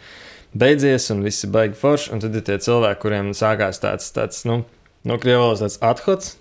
beidzies, 0.53 1.09
un 1.11 1.25
viss 1.25 1.43
ir 1.43 1.51
baigi 1.55 1.79
forši. 1.79 2.13
Un 2.13 2.23
tad 2.23 2.37
ir 2.37 2.45
tie 2.47 2.59
cilvēki, 2.61 3.01
kuriem 3.01 3.33
sākās 3.37 3.81
tāds, 3.83 4.11
tāds 4.15 4.45
nu, 4.47 4.61
no 5.09 5.17
krievijas 5.21 5.65
tāds 5.65 5.81
athots. 5.89 6.35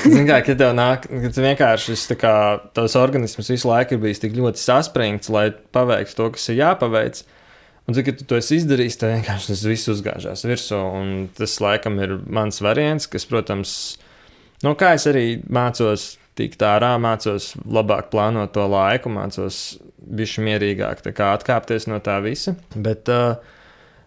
Zini, 0.00 0.24
kā, 0.28 0.40
kad 0.44 0.58
tev 0.60 0.72
nāk, 0.76 1.04
kad 1.08 1.36
vienkārši 1.44 1.92
šis, 1.92 2.06
kā, 2.20 2.32
tavs 2.76 2.96
organisms 2.98 3.50
visu 3.52 3.68
laiku 3.70 3.96
ir 3.96 4.02
bijis 4.02 4.22
tik 4.22 4.34
ļoti 4.36 4.62
saspringts, 4.62 5.30
lai 5.32 5.50
paveiktu 5.74 6.16
to, 6.18 6.30
kas 6.36 6.48
ir 6.50 6.60
jāpaveic. 6.62 7.22
Un, 7.88 7.96
kad 8.06 8.18
tu 8.20 8.26
to 8.28 8.38
esi 8.38 8.60
izdarījis, 8.60 8.98
tad 9.00 9.14
vienkārši 9.16 9.52
tas 9.52 9.66
viss 9.66 9.90
uzgāžās 9.90 10.44
virsū. 10.46 10.80
Tas, 11.38 11.56
laikam, 11.62 11.98
ir 12.02 12.16
mans 12.30 12.60
variants, 12.64 13.08
kas, 13.10 13.26
protams, 13.30 13.74
no 14.66 14.74
kā 14.78 14.94
es 14.98 15.06
arī 15.10 15.24
mācos 15.50 16.14
tikt 16.38 16.62
ārā, 16.64 16.94
mācos 17.02 17.52
labāk 17.66 18.10
plānot 18.12 18.54
to 18.54 18.66
laiku, 18.70 19.12
mācos 19.12 19.80
bišķi 20.00 20.44
mierīgāk 20.46 21.02
atkāpties 21.04 21.88
no 21.90 21.98
tā 22.04 22.20
visa. 22.24 22.54
Bet, 22.76 23.10
uh, 23.10 23.58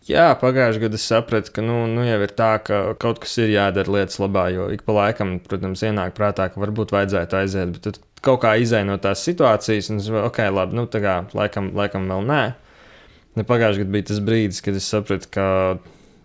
jā, 0.09 0.25
pagājušajā 0.39 0.83
gadā 0.83 0.99
es 0.99 1.05
sapratu, 1.09 1.53
ka 1.55 1.63
nu, 1.65 1.83
nu 1.91 2.05
jau 2.07 2.19
ir 2.25 2.33
tā, 2.35 2.51
ka 2.65 2.81
kaut 3.01 3.21
kas 3.23 3.37
ir 3.41 3.53
jādara 3.53 3.97
lietas 3.97 4.19
labā, 4.21 4.47
jo 4.53 4.67
ik 4.73 4.83
pa 4.87 4.95
laikam, 4.97 5.37
protams, 5.43 5.83
ienāk 5.85 6.15
prātā, 6.17 6.49
ka 6.51 6.61
varbūt 6.63 6.93
vajadzētu 6.95 7.39
aiziet, 7.39 7.73
bet 7.77 7.87
tad 7.87 7.99
kaut 8.23 8.43
kā 8.43 8.55
izai 8.61 8.83
no 8.87 8.97
tās 9.01 9.23
situācijas, 9.27 9.91
un 9.91 9.99
es 10.01 10.09
domāju, 10.09 10.29
ok, 10.29 10.43
labi, 10.55 10.79
nu 10.79 10.85
tā 10.91 11.03
kā 11.03 11.17
laikam, 11.35 11.73
laikam 11.77 12.07
vēl 12.11 12.29
nē. 12.29 12.43
Ne 13.33 13.45
pagājušajā 13.49 13.83
gadā 13.83 13.95
bija 13.97 14.09
tas 14.11 14.23
brīdis, 14.23 14.61
kad 14.63 14.77
es 14.77 14.87
sapratu, 14.93 15.29
ka 15.33 15.45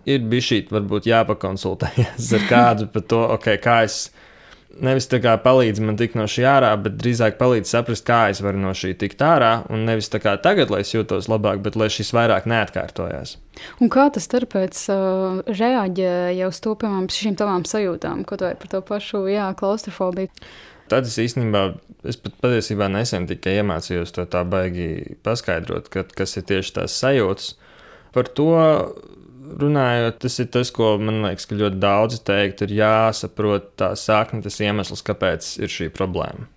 ir 0.08 0.24
bijis 0.30 0.48
šī, 0.50 0.60
varbūt 0.72 1.08
jāpakonsultējas 1.08 2.32
ar 2.36 2.48
kādu 2.50 2.88
par 2.92 3.04
to, 3.08 3.22
okay, 3.36 3.60
kā 3.62 3.82
es 3.88 4.08
nevis 4.76 5.08
tā 5.10 5.20
kā 5.22 5.34
palīdz 5.42 5.80
man 5.84 5.98
tikt 5.98 6.16
no 6.18 6.26
šī 6.30 6.44
ārā, 6.48 6.70
bet 6.82 6.98
drīzāk 7.00 7.38
palīdz 7.40 7.70
saprast, 7.72 8.04
kā 8.06 8.28
es 8.32 8.42
varu 8.44 8.60
no 8.62 8.72
šī 8.76 8.94
tikt 9.00 9.22
ārā. 9.24 9.52
Un 9.72 9.84
nevis 9.88 10.10
tā 10.12 10.20
kā 10.22 10.36
tagad, 10.42 10.72
lai 10.72 10.82
es 10.84 10.94
jūtos 10.94 11.30
labāk, 11.30 11.62
bet 11.64 11.78
lai 11.78 11.90
šis 11.92 12.12
vairāk 12.16 12.48
neatkārtojās. 12.50 13.36
Un 13.82 13.90
kā 13.92 14.06
tas 14.14 14.28
tāpēc 14.30 14.80
uh, 14.94 15.42
reaģēja 15.48 16.50
uz 16.50 16.62
to, 16.64 16.76
piemēram, 16.78 17.08
šīm 17.12 17.38
tavām 17.40 17.66
sajūtām, 17.68 18.24
ko 18.28 18.38
tu 18.38 18.50
par 18.62 18.72
to 18.74 18.82
pašu, 18.86 19.24
jā, 19.32 19.50
klaustrofobiju? 19.58 20.30
Tad 20.88 21.08
es 21.08 21.18
īstenībā, 21.20 21.62
es 22.08 22.16
pat 22.22 22.38
patiesībā 22.40 22.88
nesen 22.92 23.26
tikai 23.28 23.58
iemācījos 23.60 24.14
to 24.16 24.24
tā 24.30 24.44
baigi 24.48 25.18
paskaidrot, 25.26 25.90
ka, 25.92 26.06
kas 26.16 26.38
ir 26.40 26.46
tieši 26.48 26.78
tās 26.78 26.96
sajūtas. 27.02 27.50
Par 28.14 28.30
to 28.32 28.54
runājot, 29.62 30.20
tas 30.22 30.38
ir 30.42 30.48
tas, 30.54 30.70
ko 30.74 30.92
man 31.00 31.22
liekas, 31.24 31.48
ka 31.48 31.58
ļoti 31.58 31.80
daudzi 31.82 32.20
teikt, 32.26 32.62
ir 32.66 32.76
jāsaprot 32.80 33.72
tā 33.80 33.92
sakne, 33.98 34.42
tas 34.44 34.60
iemesls, 34.62 35.04
kāpēc 35.06 35.56
ir 35.62 35.72
šī 35.72 35.90
problēma. 35.94 36.48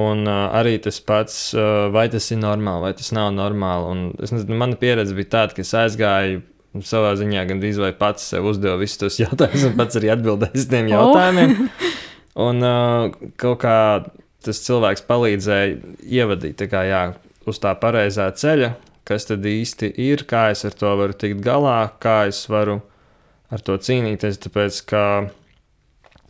Un 0.00 0.22
uh, 0.28 0.52
arī 0.54 0.76
tas 0.82 1.00
pats, 1.02 1.36
uh, 1.56 1.88
vai 1.90 2.06
tas 2.12 2.28
ir 2.30 2.38
normāli, 2.38 2.84
vai 2.86 2.92
tas 2.94 3.10
nav 3.16 3.32
normāli. 3.34 3.88
Un 3.90 4.02
es 4.22 4.30
nezinu, 4.30 4.58
mana 4.60 4.78
pieredze 4.78 5.16
bija 5.18 5.32
tāda, 5.34 5.56
ka 5.56 5.64
es 5.64 5.74
aizgāju 5.74 6.44
savā 6.86 7.16
ziņā 7.18 7.42
gandrīz 7.48 7.80
vai 7.82 7.90
pats 7.98 8.28
sev 8.30 8.46
uzdevu 8.46 8.78
visus 8.84 9.00
tos 9.00 9.18
jautājumus, 9.18 9.66
un 9.66 9.74
pats 9.80 9.98
arī 9.98 10.12
atbildēju 10.14 10.62
uz 10.62 10.68
tiem 10.70 10.92
jautājumiem. 10.92 11.56
Oh. 11.56 11.96
Un 12.46 12.62
uh, 12.62 13.32
kaut 13.42 13.58
kā 13.64 13.78
tas 14.46 14.62
cilvēks 14.62 15.02
palīdzēja 15.08 15.96
ievadīt 16.06 16.62
kā, 16.70 16.84
jā, 16.86 17.02
uz 17.50 17.58
tā 17.60 17.74
pareizā 17.82 18.28
ceļa, 18.30 18.70
kas 19.08 19.28
tad 19.28 19.46
īsti 19.46 19.92
ir, 20.00 20.24
kā 20.28 20.48
es 20.54 20.64
ar 20.68 20.76
to 20.76 20.92
varu 21.00 21.16
tikt 21.16 21.42
galā, 21.44 21.90
kā 22.02 22.24
es 22.30 22.42
varu 22.50 22.80
ar 23.50 23.62
to 23.66 23.76
cīnīties. 23.80 24.40
Tāpēc, 24.44 24.80
ka 24.90 25.02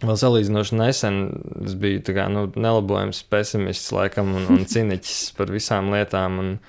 vēl 0.05 0.19
salīdzinoši 0.23 0.81
nesen 0.81 1.23
es 1.67 1.77
biju 1.79 2.03
kā, 2.17 2.29
nu, 2.33 2.49
nelabojams 2.57 3.23
pesimists 3.31 3.93
laikam 3.95 4.35
un, 4.39 4.49
un 4.57 4.67
ciniķis 4.73 5.33
par 5.39 5.55
visām 5.55 5.93
lietām. 5.95 6.45
Un, 6.45 6.61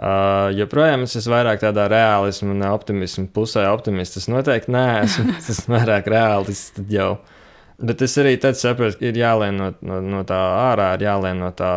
Uh, 0.00 0.54
joprojām 0.54 1.02
es 1.02 1.16
esmu 1.18 1.32
vairāk 1.34 1.58
tādā 1.60 1.82
realismu 1.90 2.54
un 2.54 2.62
optimismu 2.64 3.26
pusē. 3.34 3.64
Optimists 3.68 4.20
es 4.22 4.28
noteikti 4.30 4.70
neesmu. 4.72 5.34
Es 5.34 5.50
esmu 5.50 5.74
vairāk 5.74 6.06
realists 6.08 6.86
jau. 6.88 7.08
Uh, 7.18 7.39
Bet 7.80 8.02
es 8.04 8.12
arī 8.20 8.34
saprotu, 8.36 8.98
ka 9.00 9.06
ir 9.08 9.16
jālien 9.16 9.56
no, 9.56 9.70
no, 9.80 10.00
no 10.04 10.18
tā 10.28 10.36
ārā, 10.36 10.90
ir 10.98 11.06
jālien 11.06 11.38
no 11.40 11.48
tā 11.56 11.70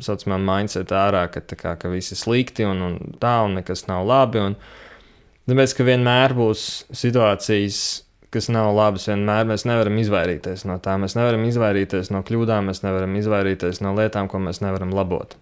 saucamā 0.00 0.38
mindset 0.40 0.94
ārā, 0.96 1.26
ka, 1.32 1.42
kā, 1.44 1.74
ka 1.76 1.90
viss 1.92 2.14
ir 2.14 2.20
slikti 2.20 2.64
un, 2.64 2.80
un 2.86 3.18
tā, 3.20 3.34
un 3.44 3.58
nekas 3.58 3.84
nav 3.90 4.06
labi. 4.08 4.40
Un, 4.40 4.56
tāpēc, 5.50 5.74
ka 5.76 5.86
vienmēr 5.90 6.32
būs 6.38 6.64
situācijas, 6.96 7.82
kas 8.32 8.48
nav 8.48 8.70
labas, 8.72 9.10
vienmēr 9.10 9.44
mēs 9.50 9.66
nevaram 9.68 10.00
izvairīties 10.00 10.64
no 10.70 10.78
tā. 10.80 10.96
Mēs 11.02 11.18
nevaram 11.18 11.44
izvairīties 11.50 12.08
no 12.16 12.24
kļūdām, 12.24 12.72
mēs 12.72 12.80
nevaram 12.86 13.20
izvairīties 13.20 13.82
no 13.84 13.92
lietām, 13.98 14.32
ko 14.32 14.40
mēs 14.40 14.64
nevaram 14.64 14.94
labot. 14.96 15.36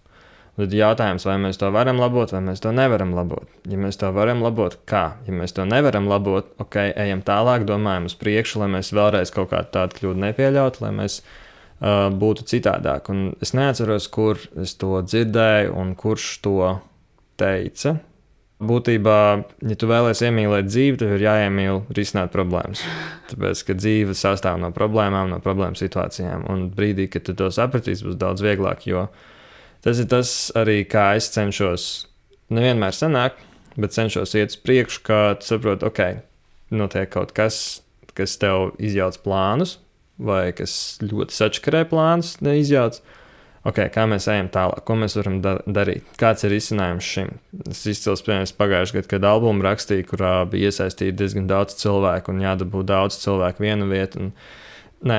Tad 0.61 0.75
jautājums, 0.77 1.25
vai 1.25 1.39
mēs 1.41 1.57
to 1.57 1.71
varam 1.73 1.97
labot, 2.03 2.35
vai 2.35 2.43
mēs 2.45 2.61
to 2.61 2.69
nevaram 2.77 3.15
labot. 3.17 3.47
Ja 3.71 3.79
mēs 3.81 3.97
to 4.01 4.11
varam 4.13 4.43
labot, 4.45 4.75
kā? 4.89 5.05
Ja 5.25 5.33
mēs 5.33 5.55
to 5.57 5.65
nevaram 5.65 6.05
labot, 6.11 6.51
ok, 6.61 6.77
ejam 7.01 7.23
tālāk, 7.25 7.65
domājam 7.69 8.11
uz 8.11 8.17
priekšu, 8.21 8.61
lai 8.61 8.69
mēs 8.75 8.91
vēlreiz 8.93 9.33
kaut 9.33 9.55
kādu 9.55 9.73
tādu 9.79 9.97
kļūdu 9.97 10.21
nepieļautu, 10.27 10.83
lai 10.85 10.91
mēs 10.99 11.23
uh, 11.23 12.11
būtu 12.13 12.45
citādāk. 12.53 13.09
Un 13.09 13.31
es 13.41 13.55
neatceros, 13.57 14.11
kur 14.13 14.43
es 14.61 14.77
to 14.77 15.01
dzirdēju 15.07 15.73
un 15.81 15.97
kurš 15.97 16.29
to 16.45 16.59
teica. 17.41 17.97
Būtībā, 18.61 19.19
ja 19.65 19.81
tu 19.81 19.89
vēlēsies 19.89 20.29
iemīlēt 20.29 20.69
dzīvi, 20.69 21.01
tev 21.01 21.17
ir 21.17 21.25
jāiemīl 21.25 21.85
risināt 21.97 22.37
problēmas. 22.37 22.85
Tāpēc, 23.33 23.65
ka 23.65 23.81
dzīve 23.81 24.13
sastāv 24.13 24.61
no 24.61 24.75
problēmām, 24.77 25.33
no 25.33 25.41
problēmu 25.41 25.81
situācijām. 25.81 26.45
Un 26.53 26.69
brīdī, 26.77 27.09
kad 27.09 27.25
tu 27.25 27.39
to 27.39 27.49
sapratīsi, 27.49 28.11
būs 28.11 28.21
daudz 28.21 28.45
vieglāk. 28.45 28.85
Jo 28.91 29.07
uh, 29.09 29.29
Tas 29.85 30.01
ir 30.03 30.09
tas 30.13 30.31
arī, 30.61 30.83
kā 30.85 31.15
es 31.17 31.31
cenšos, 31.33 31.85
nevienmēr 32.53 32.93
sanāk, 32.93 33.39
bet 33.81 33.95
cenšos 33.97 34.35
iet 34.37 34.53
uz 34.53 34.59
priekšu, 34.61 35.05
kā 35.07 35.21
saprotu, 35.45 35.89
ok, 35.89 36.21
notiek 36.77 37.09
kaut 37.13 37.33
kas, 37.37 37.81
kas 38.17 38.37
tev 38.41 38.75
izjauc 38.83 39.17
plānus, 39.25 39.79
vai 40.21 40.51
kas 40.57 40.75
ļoti 41.01 41.37
sačakarē 41.37 41.87
plānus, 41.89 42.37
neizjauc. 42.45 43.01
Okay, 43.61 43.91
kā 43.93 44.07
mēs 44.09 44.25
ejam 44.33 44.47
tālāk, 44.53 44.81
ko 44.89 44.95
mēs 44.97 45.19
varam 45.19 45.35
da 45.45 45.59
darīt? 45.69 46.07
Kāds 46.21 46.47
ir 46.49 46.55
izcinājums 46.57 47.05
šim? 47.05 47.35
Es 47.69 47.83
izcils, 47.93 48.23
piemēram, 48.25 48.49
pagājušajā 48.57 48.97
gadā, 48.97 49.11
kad 49.11 49.27
albumu 49.29 49.67
rakstīju, 49.67 50.07
kurā 50.09 50.31
bija 50.49 50.71
iesaistīti 50.71 51.19
diezgan 51.19 51.49
daudz 51.51 51.77
cilvēku 51.83 52.33
un 52.33 52.41
jādabū 52.41 52.81
daudz 52.89 53.21
cilvēku 53.21 53.67
vienu 53.67 53.91
vietu. 53.93 54.25
Un, 54.25 54.31
nē, 55.13 55.19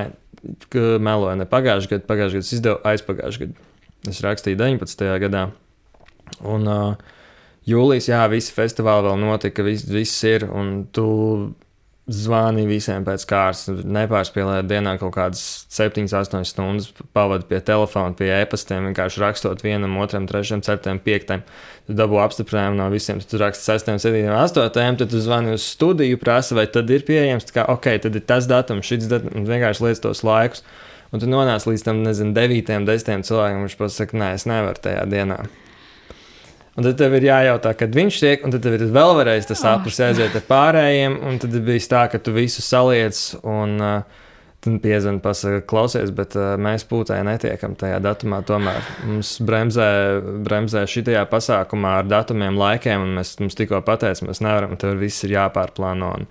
meloju 0.73 1.37
ne 1.37 1.49
pagājušajā 1.53 1.93
gadā, 1.93 2.07
pagājušajā 2.09 2.41
gadā 2.41 2.57
izdevu 2.57 2.81
aizpagājušajā 2.93 3.45
gadā. 3.51 3.70
Es 4.09 4.21
rakstīju 4.25 4.57
19. 4.57 5.03
gadā. 5.21 5.47
Un 6.47 6.69
uh, 6.69 7.17
jūlijas, 7.69 8.09
jā, 8.09 8.21
visi 8.31 8.53
festivāli 8.55 9.09
vēl 9.09 9.19
notika, 9.21 9.65
viss, 9.65 9.85
viss 9.89 10.23
ir. 10.25 10.47
Un 10.49 10.85
tu 10.95 11.07
zvani 12.11 12.63
visiem 12.67 13.05
pēc 13.05 13.23
kārtas, 13.29 13.83
nepārspīlēt 13.85 14.67
dienā 14.67 14.95
kaut 14.99 15.13
kādas 15.15 15.41
7, 15.71 16.07
8 16.09 16.47
stundas, 16.49 16.89
pavadi 17.15 17.45
pie 17.49 17.59
telefona, 17.65 18.15
pie 18.17 18.31
e-pastiem, 18.39 18.89
vienkārši 18.89 19.21
rakstot 19.21 19.63
vienam, 19.63 19.95
otram, 20.01 20.25
trešajam, 20.29 20.63
ceturtajam, 20.65 21.01
piektajam. 21.05 21.45
Tu 21.87 21.95
dabū 21.97 22.19
apstiprinājumu 22.23 22.79
no 22.81 22.89
visiem, 22.93 23.21
tu 23.21 23.39
raksti 23.41 23.67
6, 23.69 23.93
7, 24.01 24.27
8, 24.33 24.71
tad 24.73 25.13
tu 25.13 25.21
zvani 25.21 25.55
uz 25.55 25.65
studiju, 25.75 26.19
prasa, 26.21 26.57
vai 26.57 26.65
tad 26.71 26.89
ir 26.91 27.05
pieejams, 27.07 27.47
kā, 27.53 27.67
ok, 27.71 27.91
tad 28.07 28.17
ir 28.17 28.25
tas 28.27 28.49
datums, 28.49 28.87
šis 28.87 29.07
datums, 29.11 29.47
vienkārši 29.47 29.87
liec 29.87 30.03
tos 30.03 30.25
laikus. 30.27 30.65
Un 31.11 31.19
tu 31.19 31.27
nonāc 31.27 31.65
līdz 31.67 31.83
tam, 31.83 31.99
nezinu, 32.05 32.31
devītiem, 32.35 32.85
desmitiem 32.87 33.25
cilvēkiem, 33.27 33.65
kurš 33.65 33.77
pats 33.79 33.99
saka, 33.99 34.17
nē, 34.21 34.31
es 34.37 34.47
nevaru 34.47 34.79
tajā 34.83 35.03
dienā. 35.11 35.41
Un 36.79 36.87
tad 36.87 36.95
tev 37.01 37.17
ir 37.17 37.27
jājautā, 37.27 37.73
kad 37.75 37.95
viņš 37.95 38.19
tiek, 38.23 38.45
un 38.47 38.53
tad 38.53 38.63
tev 38.63 38.77
ir 38.77 38.85
vēl 38.95 39.17
vēlreiz 39.17 39.49
tas 39.49 39.65
aplis 39.67 39.99
aiziet 39.99 40.37
ar 40.39 40.45
pārējiem, 40.47 41.19
un 41.27 41.39
tad 41.43 41.57
bija 41.67 41.87
tā, 41.91 42.05
ka 42.13 42.21
tu 42.23 42.31
visu 42.37 42.63
saliec 42.63 43.19
un 43.43 43.75
uh, 43.83 44.21
Tad 44.61 44.75
piezvanīja, 44.83 45.23
pasakā, 45.25 45.59
klausies, 45.65 46.11
bet 46.13 46.35
uh, 46.37 46.51
mēs 46.61 46.83
pūtē 46.85 47.15
netiekam 47.25 47.73
tajā 47.73 47.97
datumā. 48.05 48.43
Tomēr 48.45 48.85
mums 49.09 49.31
bremzē, 49.41 49.87
bremzē 50.45 50.83
šitajā 50.85 51.23
pasākumā 51.31 51.95
ar 52.03 52.09
datumiem, 52.09 52.59
laikiem, 52.61 53.01
un 53.01 53.15
mēs 53.17 53.33
mums 53.41 53.57
tikko 53.57 53.79
pateicām, 53.87 54.29
mēs 54.29 54.43
nevaram, 54.45 54.75
tur 54.77 55.01
viss 55.01 55.25
ir 55.25 55.33
jāpārplāno. 55.33 56.11
Un, 56.19 56.29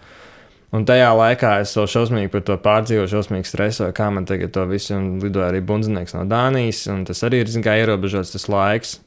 un 0.76 0.86
tajā 0.88 1.10
laikā 1.18 1.56
es 1.64 1.74
vēl 1.78 1.90
šausmīgi 1.90 2.32
par 2.32 2.46
to 2.46 2.56
pārdzīvoju, 2.64 3.12
šausmīgi 3.12 3.50
stresoju, 3.50 3.94
kā 3.96 4.08
man 4.14 4.26
tagad 4.28 4.54
to 4.56 4.64
visu, 4.70 4.94
un 4.96 5.12
lidoja 5.22 5.50
arī 5.52 5.62
bundzinieks 5.66 6.16
no 6.16 6.26
Dānijas, 6.30 6.86
un 6.92 7.06
tas 7.08 7.22
arī 7.26 7.44
ir, 7.44 7.52
zin, 7.52 7.64
kā 7.66 7.78
ierobežots 7.82 8.36
tas 8.36 8.50
laiks 8.50 8.98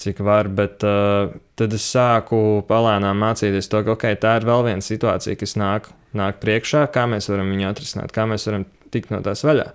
cik 0.00 0.20
var, 0.24 0.48
bet 0.48 0.84
uh, 0.86 1.32
tad 1.60 1.74
es 1.76 1.84
sāku 1.92 2.62
palēnām 2.68 3.20
mācīties 3.20 3.68
to, 3.68 3.82
ka 3.84 3.94
okay, 3.96 4.16
tā 4.20 4.38
ir 4.38 4.46
vēl 4.48 4.64
viena 4.70 4.84
situācija, 4.84 5.36
kas 5.40 5.56
nāk, 5.60 5.90
nāk 6.16 6.40
priekšā, 6.40 6.86
kā 6.94 7.04
mēs 7.10 7.28
varam 7.28 7.50
viņu 7.52 7.68
atrisināt, 7.68 8.14
kā 8.16 8.24
mēs 8.30 8.48
varam 8.48 8.64
tikt 8.94 9.12
no 9.12 9.20
tās 9.24 9.44
vaļā. 9.44 9.66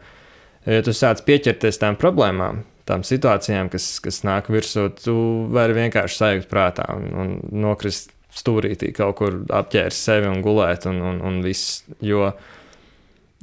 Ja 0.66 0.82
tu 0.86 0.96
sāc 0.98 1.22
pieķerties 1.28 1.78
tām 1.82 1.98
problēmām, 2.02 2.64
tām 2.90 3.06
situācijām, 3.06 3.70
kas, 3.74 4.00
kas 4.02 4.24
nāk 4.26 4.50
virsū, 4.54 4.88
tu 4.98 5.16
vari 5.54 5.78
vienkārši 5.78 6.22
sajūt 6.22 6.50
prātā 6.50 6.90
un, 6.98 7.06
un 7.22 7.36
nokrist 7.62 8.14
stūrītī 8.36 8.91
kaut 8.95 9.17
kur 9.21 9.39
apģērbs 9.48 10.04
sevi 10.10 10.30
un 10.32 10.43
gulēt 10.45 10.89
un, 10.91 11.02
un, 11.12 11.24
un 11.26 11.41
viss. 11.45 11.84
Jo 12.04 12.34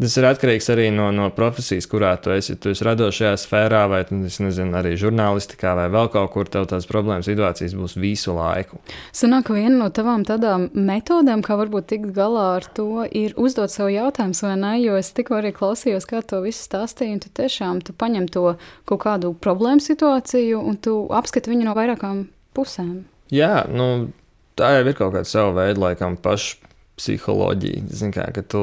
Tas 0.03 0.15
ir 0.17 0.25
atkarīgs 0.25 0.67
arī 0.73 0.87
no, 0.91 1.11
no 1.13 1.27
profesijas, 1.37 1.85
kurā 1.87 2.15
tu 2.19 2.33
esi. 2.33 2.55
Tu 2.57 2.71
esi 2.73 2.85
radošajā 2.87 3.33
sfērā, 3.39 3.83
vai 3.93 4.01
nu, 4.09 4.25
nezinu, 4.25 4.73
arī 4.79 4.95
žurnālistikā, 4.99 5.75
vai 5.77 5.85
vēl 5.93 6.09
kaut 6.15 6.33
kur. 6.33 6.49
Tev 6.53 6.65
tās 6.71 6.89
problēmas, 6.89 7.29
situācijas 7.29 7.75
būs 7.77 7.95
visu 8.01 8.33
laiku. 8.35 8.81
Sanāk, 9.15 9.47
ka 9.47 9.57
viena 9.57 9.77
no 9.77 9.91
tavām 9.95 10.25
tādām 10.27 10.67
metodēm, 10.73 11.45
kā 11.45 11.59
varbūt 11.61 11.91
tikt 11.93 12.11
galā 12.17 12.47
ar 12.57 12.67
to, 12.77 13.05
ir 13.05 13.37
uzdot 13.41 13.73
sev 13.73 13.93
jautājumus, 13.93 14.43
vai 14.47 14.57
ne? 14.61 14.73
Jo 14.81 14.97
es 15.01 15.13
tikko 15.15 15.39
arī 15.39 15.53
klausījos, 15.57 16.09
kā 16.09 16.25
to 16.25 16.41
visu 16.45 16.65
stāstīju, 16.65 17.19
un 17.19 17.23
tu 17.23 17.31
tiešām 17.43 17.85
tu 17.85 17.95
paņem 17.97 18.27
to 18.33 18.57
kaut 18.89 19.05
kādu 19.05 19.37
problēmu 19.45 19.85
situāciju, 19.85 20.65
un 20.73 20.81
tu 20.81 20.97
apskati 21.13 21.53
viņu 21.53 21.69
no 21.69 21.77
vairākām 21.79 22.27
pusēm. 22.57 23.05
Jā, 23.33 23.69
nu, 23.71 24.09
tā 24.59 24.75
jau 24.77 24.85
ir 24.85 24.99
kaut 24.99 25.15
kāda 25.17 25.29
sava 25.29 25.55
veida, 25.61 25.81
laikam, 25.83 26.19
paša 26.21 26.71
psiholoģija. 27.01 27.87
Zini, 27.91 28.15
kā, 28.15 28.27
ka 28.37 28.45
tu 28.45 28.63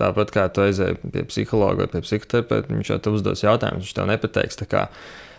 tāpat 0.00 0.32
kā 0.34 0.46
tu 0.52 0.64
aizēji 0.64 0.98
pie 1.14 1.24
psihologa 1.30 1.84
vai 1.84 1.92
pie 1.94 2.04
psihoterapeita, 2.04 2.72
viņš 2.74 2.92
jau 2.92 2.98
tev 3.04 3.18
uzdos 3.18 3.44
jautājumus, 3.46 3.86
viņš 3.86 3.96
tev 3.96 4.08
nepateiks. 4.10 4.60
Kā, 4.70 4.88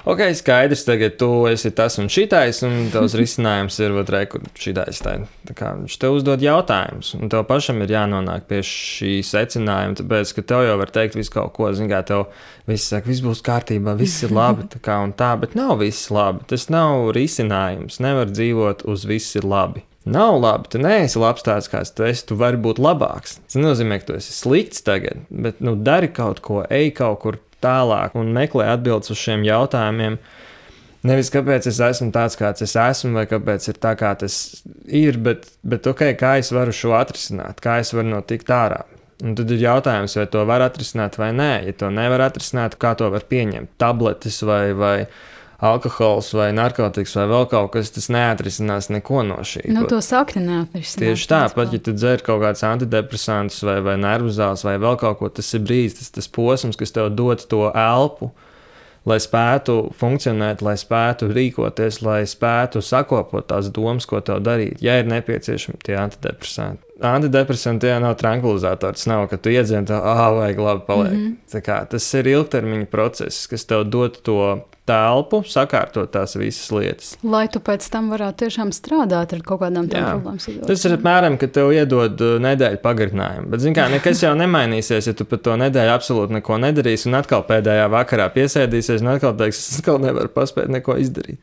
ok, 0.05 0.23
skaidrs, 0.37 0.85
tagad 0.87 1.17
tu 1.21 1.29
esi 1.49 1.71
tas 1.75 1.97
un 2.01 2.09
šitais, 2.11 2.61
un 2.67 2.89
tavs 2.93 3.15
risinājums 3.21 3.79
ir 3.83 3.97
otrē, 4.01 4.23
kur 4.31 4.45
šitais. 4.59 5.01
Tā, 5.03 5.17
tā 5.47 5.57
kā 5.57 5.73
viņš 5.77 5.97
tev 6.01 6.17
uzdod 6.19 6.43
jautājumus, 6.45 7.13
un 7.19 7.31
tev 7.33 7.45
pašam 7.49 7.83
ir 7.85 7.93
jānonāk 7.95 8.47
pie 8.49 8.63
šī 8.65 9.19
secinājuma, 9.27 9.99
tāpēc, 10.01 10.33
ka 10.37 10.45
tev 10.53 10.65
jau 10.67 10.79
var 10.81 10.95
teikt 10.95 11.19
visu 11.19 11.35
kaut 11.35 11.53
ko, 11.57 11.69
zini, 11.75 11.91
kā 11.91 12.01
tev 12.07 12.27
viss 12.69 12.89
saka, 12.91 13.09
viss 13.11 13.25
būs 13.25 13.43
kārtībā, 13.45 13.95
viss 13.99 14.25
ir 14.25 14.33
labi, 14.35 14.67
tā 14.71 14.81
kā 14.83 14.97
un 15.05 15.15
tā, 15.17 15.33
bet 15.41 15.55
nav 15.59 15.77
viss 15.83 16.11
labi. 16.13 16.45
Tas 16.51 16.69
nav 16.73 17.11
risinājums, 17.17 18.01
nevar 18.03 18.31
dzīvot 18.33 18.85
uz 18.89 19.07
viss 19.09 19.39
ir 19.39 19.47
labi. 19.47 19.85
Nav 20.05 20.39
labi, 20.41 20.69
tu 20.73 20.79
neesi 20.81 21.19
labs 21.21 21.43
tāds, 21.45 21.67
kāds 21.69 21.91
tu 21.93 22.05
esi. 22.07 22.23
Tu 22.25 22.33
vari 22.37 22.57
būt 22.57 22.79
labāks. 22.81 23.35
Tas 23.45 23.59
nenozīmē, 23.59 23.99
ka 24.01 24.07
tu 24.07 24.15
esi 24.17 24.33
slikts 24.33 24.81
tagad, 24.81 25.27
bet 25.29 25.61
nu, 25.61 25.75
dari 25.77 26.09
kaut 26.09 26.41
ko, 26.41 26.63
ej 26.65 26.89
kaut 26.97 27.19
kur 27.21 27.37
tālāk 27.63 28.15
un 28.19 28.31
meklē 28.35 28.69
atbildes 28.75 29.13
uz 29.13 29.19
šiem 29.21 29.45
jautājumiem. 29.47 30.17
Nevis 31.07 31.31
kāpēc 31.33 31.65
es 31.71 31.79
esmu 31.81 32.11
tāds, 32.13 32.37
kāds 32.37 32.61
es 32.61 32.75
esmu, 32.77 33.15
vai 33.17 33.25
kāpēc 33.29 33.71
ir 33.71 33.79
tā, 33.81 33.95
kā 33.97 34.11
tas 34.21 34.35
ir, 34.85 35.17
bet, 35.17 35.47
bet 35.65 35.87
okay, 35.89 36.13
kā 36.17 36.35
es 36.41 36.51
varu 36.53 36.75
šo 36.75 36.93
atrisināt, 36.99 37.61
kā 37.63 37.79
es 37.81 37.93
varu 37.97 38.11
no 38.11 38.21
tikt 38.21 38.53
ārā. 38.53 38.83
Un 39.21 39.35
tad 39.37 39.51
ir 39.53 39.61
jautājums, 39.61 40.15
vai 40.17 40.25
to 40.33 40.43
var 40.49 40.63
atrisināt 40.65 41.17
vai 41.21 41.29
nē. 41.37 41.51
Ja 41.67 41.73
to 41.77 41.89
nevar 41.93 42.23
atrisināt, 42.25 42.77
kā 42.81 42.95
to 42.97 43.09
var 43.13 43.25
pieņemt? 43.29 43.75
Tabletes 43.81 44.39
vai, 44.45 44.73
vai, 44.77 44.95
alkohols 45.61 46.31
vai 46.33 46.49
narkotikas 46.57 47.13
vai 47.19 47.27
vēl 47.29 47.47
kaut 47.51 47.71
kas, 47.75 47.91
tas 47.93 48.09
neatrisinās 48.13 48.89
neko 48.93 49.21
no 49.27 49.39
šī. 49.45 49.67
Nu, 49.73 49.85
to 49.89 50.01
sakni 50.05 50.41
neatrisinās. 50.47 50.99
Tieši 51.03 51.27
tāpat, 51.29 51.75
ja 51.75 51.81
tu 51.85 51.93
dzer 51.95 52.23
kaut 52.25 52.41
kādus 52.41 52.65
antidepresantus 52.65 53.61
vai, 53.67 53.77
vai 53.85 53.97
nervu 54.01 54.33
zāles 54.33 54.65
vai 54.65 54.77
vēl 54.81 54.97
kaut 55.01 55.19
ko, 55.21 55.29
tas 55.29 55.53
ir 55.53 55.61
brīdis, 55.65 55.99
tas, 55.99 56.13
tas 56.17 56.31
posms, 56.33 56.79
kas 56.79 56.95
tev 56.97 57.11
dod 57.13 57.45
to 57.51 57.67
elpu. 57.69 58.31
Lai 59.05 59.17
spētu 59.17 59.87
funkcionēt, 59.97 60.59
lai 60.61 60.75
spētu 60.77 61.31
rīkoties, 61.33 62.03
lai 62.05 62.19
spētu 62.29 62.83
sakopot 62.85 63.47
tās 63.49 63.71
domas, 63.73 64.05
ko 64.05 64.21
tev 64.21 64.43
darīt, 64.45 64.77
ja 64.85 64.99
ir 65.01 65.09
nepieciešami 65.09 65.81
tie 65.81 65.97
antidepresanti. 65.97 66.90
Antidepresanti 67.01 67.87
tie 67.87 67.99
nav 67.99 68.17
tranquilizatori. 68.19 68.97
Tas 68.97 69.07
nav, 69.09 69.27
ka 69.31 69.39
tu 69.41 69.53
iedzīvo, 69.53 69.85
tā, 69.89 69.97
ah, 69.97 70.27
vajag 70.37 70.59
labi 70.59 70.83
paliek. 70.87 71.13
Mm 71.13 71.37
-hmm. 71.51 71.63
kā, 71.65 71.85
tas 71.89 72.13
ir 72.13 72.27
ilgtermiņa 72.27 72.85
process, 72.85 73.47
kas 73.47 73.65
tev 73.65 73.83
dod 73.89 74.21
to 74.21 74.61
telpu, 74.91 75.41
sakārtot 75.47 76.11
tās 76.11 76.35
visas 76.39 76.71
lietas. 76.73 77.11
Lai 77.23 77.47
tu 77.47 77.61
pēc 77.63 77.85
tam 77.93 78.09
varētu 78.13 78.45
tiešām 78.45 78.71
strādāt 78.75 79.33
ar 79.35 79.41
kaut 79.45 79.61
kādām 79.61 79.89
tādām 79.91 80.21
problēmām. 80.23 80.67
Tas 80.67 80.85
ir 80.85 80.95
apmēram, 80.97 81.37
ka 81.41 81.47
tev 81.47 81.71
iedod 81.75 82.21
uh, 82.21 82.37
nedēļu 82.43 82.81
pagarinājumu. 82.83 83.49
Bet, 83.53 83.63
zināmā 83.63 83.87
mērā, 83.87 83.95
nekas 83.97 84.23
jau 84.23 84.33
nemainīsies, 84.39 85.07
ja 85.07 85.13
tu 85.17 85.27
par 85.29 85.39
to 85.45 85.57
nedēļu 85.61 85.93
absolūti 85.95 86.37
neko 86.39 86.57
nedarīsi, 86.65 87.09
un 87.11 87.19
atkal 87.21 87.45
pēdējā 87.49 87.89
vakarā 87.93 88.29
piesēdīsies, 88.33 89.03
un 89.05 89.13
atkal 89.15 89.35
teiks, 89.37 89.61
es 89.61 89.83
atkal 89.83 90.01
nevaru 90.01 90.33
paspēt 90.33 90.71
neko 90.73 90.97
izdarīt. 90.97 91.39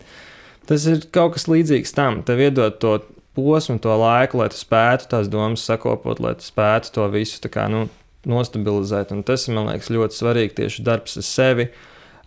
Tas 0.68 0.84
ir 0.90 1.06
kaut 1.14 1.38
kas 1.38 1.48
līdzīgs 1.48 1.94
tam. 1.96 2.22
Tev 2.28 2.42
iedod 2.44 2.76
to 2.82 2.98
posmu, 3.38 3.78
to 3.82 3.94
laiku, 3.94 4.42
lai 4.42 4.50
tu 4.52 4.58
spētu 4.58 5.06
tās 5.12 5.30
domas 5.30 5.62
sakopot, 5.68 6.18
lai 6.20 6.34
tu 6.38 6.46
spētu 6.46 6.90
to 6.96 7.06
visu 7.12 7.50
kā, 7.52 7.68
nu, 7.70 7.86
nostabilizēt. 8.28 9.14
Un 9.14 9.22
tas, 9.26 9.46
man 9.52 9.70
liekas, 9.70 9.92
ļoti 9.94 10.18
svarīgi 10.18 10.56
tieši 10.58 10.84
darbs 10.86 11.18
ar 11.20 11.26
sevi 11.26 11.68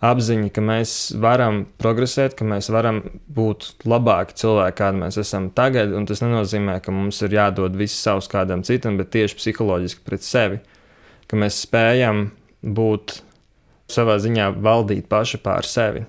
apziņa, 0.02 0.50
ka 0.54 0.64
mēs 0.66 0.94
varam 1.22 1.62
progresēt, 1.78 2.34
ka 2.38 2.46
mēs 2.48 2.70
varam 2.74 3.02
būt 3.30 3.84
labāki 3.86 4.38
cilvēki, 4.40 4.78
kādi 4.80 5.02
mēs 5.04 5.18
esam 5.22 5.50
tagad. 5.54 5.94
Un 5.94 6.08
tas 6.10 6.24
nenozīmē, 6.24 6.80
ka 6.82 6.94
mums 6.94 7.20
ir 7.22 7.36
jādod 7.38 7.76
viss 7.78 8.02
savs 8.02 8.30
kādam 8.32 8.64
citam, 8.66 8.98
bet 8.98 9.12
tieši 9.14 9.38
psiholoģiski 9.38 10.06
pret 10.06 10.26
sevi. 10.26 10.62
Ka 11.30 11.38
mēs 11.38 11.62
spējam 11.66 12.30
būt 12.62 13.20
savā 13.92 14.18
ziņā 14.22 14.52
valdīt 14.62 15.06
paši 15.10 15.38
pār 15.44 15.68
sevi. 15.68 16.06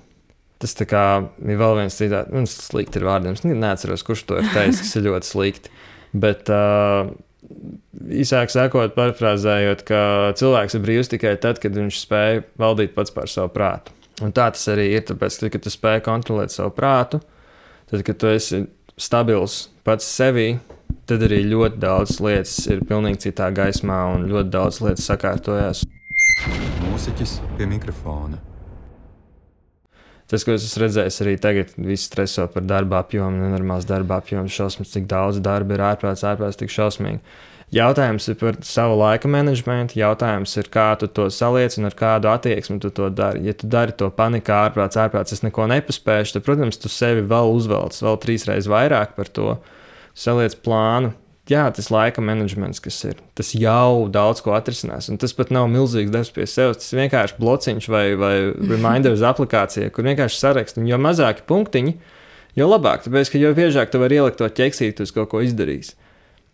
Tas 0.63 0.78
kā, 0.88 1.06
ir 1.43 1.58
vēl 1.60 1.73
viens 1.82 1.97
citāts, 1.99 2.32
un 2.32 2.47
tas 2.47 2.69
slikti 2.69 3.02
ir 3.02 3.08
vārdiem. 3.10 3.36
Es 3.36 3.43
neatceros, 3.43 4.06
kurš 4.08 4.21
to 4.30 4.38
ir 4.39 4.45
teicis, 4.54 4.86
tas 4.86 4.95
ir 4.95 5.10
ļoti 5.10 5.28
slikti. 5.28 5.71
Bet 6.23 6.47
uh, 6.54 7.10
īsāk 8.23 8.54
sakot, 8.54 8.93
parafrāzējot, 8.95 9.84
ka 9.88 9.99
cilvēks 10.39 10.78
ir 10.78 10.86
brīvs 10.86 11.12
tikai 11.12 11.34
tad, 11.43 11.60
kad 11.60 11.76
viņš 11.76 11.99
spēj 12.06 12.39
valdīt 12.63 12.95
pats 12.95 13.12
par 13.15 13.28
savu 13.32 13.52
prātu. 13.56 13.91
Un 14.23 14.32
tā 14.32 14.45
tas 14.54 14.63
arī 14.71 14.91
ir. 14.93 15.04
Tāpēc, 15.10 15.41
kad, 15.41 15.56
kad 15.58 15.65
tu 15.65 15.73
spēj 15.73 16.04
kontrolēt 16.06 16.54
savu 16.54 16.71
prātu, 16.78 17.19
tad, 17.91 18.06
kad 18.08 18.21
tu 18.21 18.32
esi 18.32 18.63
stabils 18.95 19.65
pats 19.84 20.08
sevī, 20.08 20.54
tad 21.10 21.26
arī 21.28 21.41
ļoti 21.49 21.82
daudz 21.84 22.21
lietas 22.23 22.56
ir 22.71 22.86
pilnīgi 22.88 23.26
citā 23.28 23.49
gaismā 23.52 23.99
un 24.13 24.30
ļoti 24.32 24.54
daudz 24.54 24.80
lietas 24.86 25.12
sakārtojas. 25.12 25.84
Mūziķis 26.88 27.39
pie 27.58 27.67
mikrofona. 27.67 28.53
Tas, 30.34 30.41
ko 30.41 30.56
es 30.56 30.63
esmu 30.65 30.88
redzējis 30.88 31.19
arī 31.22 31.34
tagad, 31.38 31.74
viss 31.78 32.08
streso 32.10 32.48
par 32.50 32.63
darba 32.65 33.04
apjomu, 33.04 33.38
nenormāls 33.38 33.86
darba 33.86 34.17
apjoms, 34.17 34.50
šausmas, 34.56 34.89
cik 34.89 35.04
daudz 35.12 35.38
darba 35.46 35.76
ir 35.76 35.84
ārprāts, 35.86 36.24
ārprāts, 36.26 36.58
tik 36.58 36.74
šausmīgi. 36.74 37.22
Jautājums 37.74 38.26
ir 38.30 38.39
par 38.39 38.58
savu 38.65 38.96
laika 38.98 39.30
menedžmentu, 39.30 40.00
jautājums 40.02 40.58
ir, 40.58 40.72
kā 40.74 40.88
tu 40.98 41.06
to 41.06 41.28
saliec 41.34 41.78
un 41.78 41.86
ar 41.89 41.96
kādu 41.98 42.32
attieksmi 42.34 42.80
tu 42.82 42.89
to 42.98 43.12
dari. 43.13 43.46
Ja 43.46 43.54
tu 43.58 43.69
dari 43.69 43.93
to 43.98 44.10
panikā, 44.13 44.63
ārprāts, 44.72 44.98
ārprāts, 45.06 45.38
es 45.38 45.46
neko 45.46 45.69
nepaspēju, 45.69 46.32
tad, 46.34 46.46
protams, 46.50 46.82
tu 46.82 46.89
sevi 46.89 47.22
vēl 47.30 47.54
uzvelc 47.54 48.02
vēl 48.02 48.19
trīs 48.26 48.50
reizes 48.50 48.74
vairāk 48.74 49.13
par 49.19 49.30
to. 49.38 49.60
Saliec 50.17 50.58
plānu, 50.65 51.13
jā, 51.52 51.64
tas 51.76 51.90
laika 51.94 52.24
menedžments, 52.24 52.82
kas 52.84 53.00
ir, 53.10 53.20
tas 53.38 53.54
jau 53.58 54.08
daudz 54.14 54.44
ko 54.46 54.54
atrisinās. 54.58 55.10
Un 55.12 55.20
tas 55.22 55.36
pat 55.36 55.52
nav 55.54 55.70
milzīgs 55.72 56.14
darbs 56.14 56.34
pie 56.36 56.48
sevis. 56.50 56.84
Tas 56.84 56.96
vienkārši 56.98 57.40
blociņš 57.42 57.90
vai, 57.92 58.06
vai 58.20 58.36
reminders 58.74 59.26
aplikācija, 59.28 59.92
kur 59.94 60.08
vienkārši 60.08 60.40
sarakst. 60.40 60.80
Un 60.80 60.88
jo 60.90 61.00
mazāki 61.02 61.46
punktiņi, 61.50 61.98
jo 62.60 62.70
labāk. 62.70 63.04
Tāpēc, 63.08 63.34
ka 63.34 63.44
jo 63.44 63.54
biežāk 63.58 63.92
tu 63.94 64.02
vari 64.04 64.22
ielikt 64.22 64.42
to 64.42 64.50
ķeksīti 64.62 65.08
uz 65.08 65.16
kaut 65.16 65.32
ko 65.34 65.44
izdarījis 65.46 65.96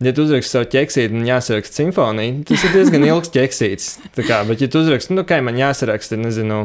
ja 0.00 0.12
tu 0.16 0.24
uzraksti 0.24 0.54
savu 0.54 0.68
ķeksīti 0.72 1.16
un 1.16 1.26
jāsaraksta 1.28 1.82
simfonija, 1.82 2.38
tas 2.48 2.62
ir 2.64 2.72
diezgan 2.72 3.04
ilgs 3.04 3.32
ķeksītis. 3.34 3.88
Kā, 4.16 4.42
bet, 4.48 4.62
ja 4.64 4.68
tu 4.72 4.80
uzraksti, 4.80 5.16
nu, 5.16 5.26
kā 5.28 5.40
man 5.44 5.60
jāsaraksta, 5.60 6.18
nezinu, 6.20 6.62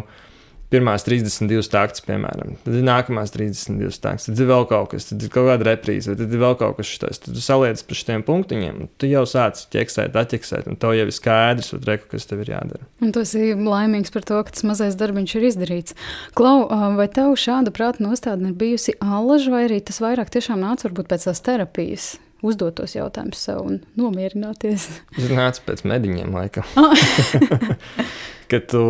pirmās 0.73 1.05
32 1.05 1.69
takts, 1.71 2.03
piemēram, 2.05 2.55
tad 2.65 2.77
ir 2.79 2.85
nākamās 2.85 3.33
32 3.35 3.99
takts, 4.01 4.27
tad 4.29 4.41
ir 4.41 4.49
vēl 4.49 4.65
kaut 4.69 4.91
kas, 4.93 5.09
tad 5.11 5.23
ir 5.23 5.31
kaut 5.33 5.49
kāda 5.49 5.69
reprīze, 5.69 6.15
tad 6.17 6.33
ir 6.33 6.41
vēl 6.41 6.57
kaut 6.59 6.79
kas 6.79 6.89
šis. 6.89 7.21
Tad 7.25 7.37
tu 7.37 7.43
saliec 7.43 7.83
par 7.85 7.99
šiem 8.01 8.25
punktiņiem, 8.25 8.81
tu 9.01 9.09
jau 9.09 9.23
sāc 9.29 9.65
ķeksēt, 9.73 10.17
atķeksēt, 10.19 10.69
un 10.71 10.79
tev 10.81 10.95
jau 10.97 11.07
ir 11.07 11.15
skaidrs, 11.15 11.73
reku, 11.85 12.09
kas 12.15 12.29
tev 12.29 12.43
ir 12.45 12.53
jādara. 12.55 12.89
Un 13.03 13.13
tu 13.15 13.23
esi 13.25 13.53
laimīgs 13.53 14.13
par 14.15 14.25
to, 14.27 14.41
ka 14.45 14.55
tas 14.55 14.65
mazais 14.67 14.97
darbiņš 14.99 15.37
ir 15.37 15.49
izdarīts. 15.51 15.97
Klau, 16.37 16.65
vai 16.97 17.09
tev 17.13 17.37
šāda 17.39 17.73
prāta 17.75 18.03
nostādne 18.05 18.51
ir 18.51 18.59
bijusi 18.59 18.97
allaž, 19.03 19.49
vai 19.53 19.65
arī 19.69 19.81
tas 19.85 20.01
vairāk 20.03 20.33
tiešām 20.33 20.61
nāca 20.65 20.89
varbūt 20.89 21.11
pēc 21.13 21.29
tās 21.29 21.43
terapijas? 21.45 22.15
Uzdot 22.45 22.75
tos 22.79 22.95
jautājumus 22.97 23.41
sev 23.47 23.61
un 23.63 23.81
nomierināties. 23.99 24.87
Tas 25.15 25.33
nāca 25.33 25.65
pēc 25.69 25.85
mediņiem, 25.87 26.35
laikam. 26.35 26.67
Kad 28.51 28.67
tu 28.69 28.81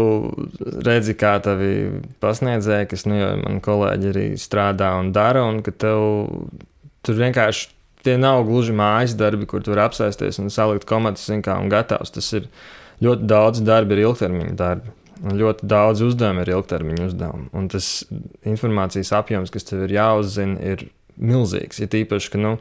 redzi, 0.84 1.14
kā 1.16 1.38
tavi 1.40 2.02
pasniedzēji, 2.20 2.90
kas, 2.92 3.06
nu, 3.08 3.16
jau 3.16 3.30
man 3.40 3.62
kolēģi 3.64 4.10
arī 4.12 4.26
strādā 4.36 4.90
un 5.00 5.14
dara, 5.16 5.46
un 5.48 5.62
ka 5.64 5.72
tev 5.72 6.02
tur 7.08 7.16
vienkārši 7.22 7.70
tie 8.06 8.18
nav 8.22 8.44
gluži 8.50 8.76
mājas 8.76 9.16
darbi, 9.18 9.48
kur 9.50 9.64
tu 9.64 9.74
vari 9.74 9.86
apsēsties 9.86 10.42
un 10.44 10.52
salikt 10.54 10.86
komatus, 10.90 11.30
kā 11.46 11.56
un 11.62 11.72
gatavs. 11.72 12.14
Tas 12.18 12.28
ir 12.38 12.50
ļoti 13.06 13.28
daudz 13.32 13.64
darba, 13.66 13.96
ir 13.96 14.06
ilgtermiņa 14.06 14.56
darbi. 14.60 14.94
Un 15.24 15.40
ļoti 15.40 15.68
daudz 15.72 16.04
uzdevumu 16.04 16.44
ir 16.44 16.52
ilgtermiņa 16.58 17.06
uzdevumi. 17.08 17.48
Un 17.56 17.70
tas 17.72 17.88
informācijas 18.46 19.14
apjoms, 19.16 19.54
kas 19.54 19.66
tev 19.70 19.86
ir 19.88 19.96
jāuzzina, 19.96 20.60
ir 20.60 20.90
milzīgs. 21.16 21.80
Ir 21.80 21.96
īpaši, 22.04 22.34
ka 22.34 22.42
nu, 22.42 22.58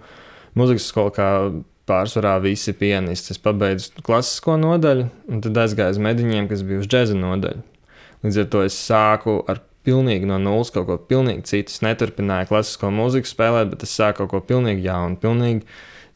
muzikas 0.58 0.88
skolā 0.90 1.14
kā 1.14 1.28
pārsvarā 1.88 2.38
visi 2.44 2.74
pianisti. 2.76 3.34
Es 3.34 3.42
pabeidzu 3.42 4.04
klasisko 4.04 4.56
nodaļu, 4.60 5.08
un 5.30 5.44
tad 5.44 5.62
aizgāju 5.64 5.96
uz 5.96 6.02
mediņiem, 6.06 6.48
kas 6.50 6.64
bija 6.66 6.82
uz 6.82 6.90
džēza 6.90 7.16
nodaļu. 7.18 7.64
Līdz 8.24 8.40
ar 8.40 8.50
to 8.52 8.62
es 8.64 8.76
sāku 8.80 9.38
ar 9.50 9.60
pilnīgi 9.84 10.28
no 10.28 10.38
nulles 10.40 10.72
kaut 10.72 10.86
ko 10.88 10.96
pilnīgi 11.10 11.44
citu. 11.50 11.74
Es 11.74 11.82
neturpināju 11.84 12.48
klasisko 12.52 12.92
mūziku 12.94 13.28
spēlēt, 13.28 13.74
bet 13.74 13.84
es 13.84 13.92
sāku 13.92 14.22
kaut 14.22 14.32
ko 14.32 14.40
pilnīgi 14.54 14.86
jaunu, 14.86 15.20
pilnīgi 15.20 15.66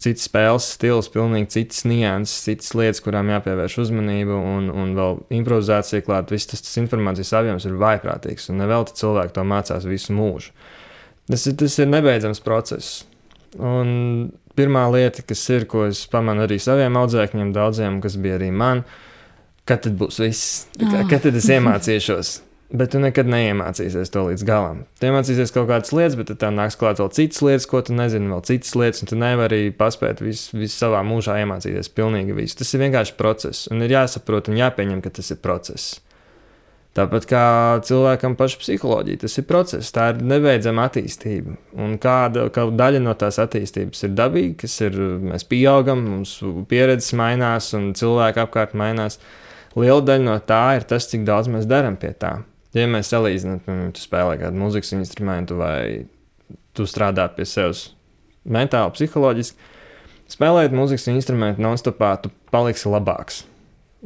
cits 0.01 0.29
spēles 0.29 0.71
stils, 0.77 1.11
pilnīgi 1.13 1.51
citas 1.57 1.83
nianses, 1.89 2.45
citas 2.47 2.71
lietas, 2.79 3.03
kurām 3.05 3.33
jāpievērš 3.35 3.81
uzmanība, 3.83 4.39
un, 4.39 4.71
un 4.71 4.95
vēl 4.97 5.21
improvizācija 5.41 6.07
klāt. 6.07 6.33
Viss 6.33 6.49
tas, 6.49 6.63
tas 6.65 6.79
informācijas 6.81 7.35
apjoms 7.41 7.67
ir 7.69 7.79
vaiprātīgs, 7.83 8.49
un 8.53 8.63
nevelti 8.63 8.95
cilvēki 9.01 9.35
to 9.37 9.47
mācās 9.53 9.89
visu 9.91 10.15
mūžu. 10.17 10.55
Tas 11.29 11.45
ir, 11.51 11.59
tas 11.61 11.75
ir 11.83 11.91
nebeidzams 11.91 12.41
process. 12.41 13.03
Un 13.57 14.33
pirmā 14.59 14.89
lieta, 14.93 15.23
kas 15.27 15.45
ir, 15.55 15.69
ko 15.71 15.87
es 15.89 16.03
pamanu 16.11 16.45
arī 16.45 16.59
saviem 16.63 16.99
audzēkņiem, 17.01 17.55
daudziem, 17.55 18.03
kas 18.05 18.19
bija 18.21 18.37
arī 18.41 18.51
man, 18.53 18.83
kad 19.69 19.85
tad 19.87 19.97
būs 20.01 20.21
viss, 20.23 20.67
kad 20.77 21.23
tad 21.25 21.39
es 21.39 21.49
iemācīšos. 21.57 22.35
Bet 22.69 22.91
tu 22.93 22.99
nekad 23.01 23.25
neiemācīsies 23.33 24.11
to 24.13 24.27
līdz 24.27 24.43
galam. 24.45 24.83
Tu 25.01 25.09
iemācīsies 25.09 25.55
kaut 25.55 25.71
kādas 25.71 25.95
lietas, 25.97 26.19
bet 26.21 26.35
tad 26.35 26.53
nāks 26.53 26.77
klāt 26.77 26.99
vēl 27.01 27.09
citas 27.17 27.41
lietas, 27.41 27.67
ko 27.71 27.81
tu 27.81 27.95
nezini, 27.97 28.29
vēl 28.29 28.43
citas 28.45 28.75
lietas, 28.77 29.01
un 29.01 29.09
tu 29.09 29.17
nevari 29.17 29.71
paspēt 29.73 30.21
visu 30.21 30.59
vis 30.61 30.77
savā 30.77 31.01
mūžā 31.07 31.39
iemācīties 31.47 31.89
pilnīgi 31.97 32.37
visu. 32.37 32.59
Tas 32.61 32.75
ir 32.77 32.83
vienkārši 32.85 33.17
process, 33.17 33.71
un 33.73 33.81
ir 33.87 33.97
jāsaprot 33.97 34.53
un 34.53 34.61
jāpieņem, 34.61 35.01
ka 35.01 35.15
tas 35.17 35.33
ir 35.33 35.41
process. 35.41 35.97
Tāpat 36.99 37.27
kā 37.31 37.43
cilvēkam 37.87 38.35
pašai 38.39 38.59
psiholoģija, 38.59 39.21
tas 39.23 39.37
ir 39.39 39.45
process, 39.47 39.93
tā 39.95 40.09
ir 40.11 40.23
nebeidzama 40.27 40.89
attīstība. 40.89 41.55
Un 41.79 41.95
kāda, 42.03 42.49
kāda 42.55 42.75
daļa 42.81 43.03
no 43.05 43.13
tās 43.19 43.39
attīstības 43.39 44.03
ir 44.09 44.17
dabīga, 44.19 44.57
kas 44.65 44.75
ir 44.83 44.97
mēs 45.29 45.47
pieaugam, 45.47 46.03
mums 46.09 46.33
pieredze 46.71 47.15
mainās 47.19 47.71
un 47.79 47.93
cilvēki 47.99 48.43
apkārt 48.43 48.75
mainās. 48.79 49.21
Liela 49.79 50.03
daļa 50.03 50.27
no 50.27 50.35
tā 50.43 50.63
ir 50.81 50.89
tas, 50.91 51.07
cik 51.13 51.23
daudz 51.29 51.51
mēs 51.53 51.69
darām 51.71 52.01
pie 52.01 52.11
tā. 52.19 52.41
Ja 52.75 52.89
mēs 52.91 53.13
salīdzinām, 53.13 53.61
piemēram, 53.63 53.93
tu 53.95 54.03
spēlē 54.03 54.35
kādu 54.41 54.59
mūzikas 54.59 54.91
instrumentu 54.99 55.61
vai 55.61 56.09
tu 56.75 56.89
strādā 56.89 57.29
pie 57.37 57.47
sevis 57.47 57.93
mentāli, 58.49 58.97
psiholoģiski, 58.97 59.71
spēlējot 60.35 60.75
mūzikas 60.77 61.07
instrumentu 61.15 61.63
non-stopā, 61.63 62.17
tu 62.25 62.35
paliksi 62.51 62.91
labāks. 62.91 63.45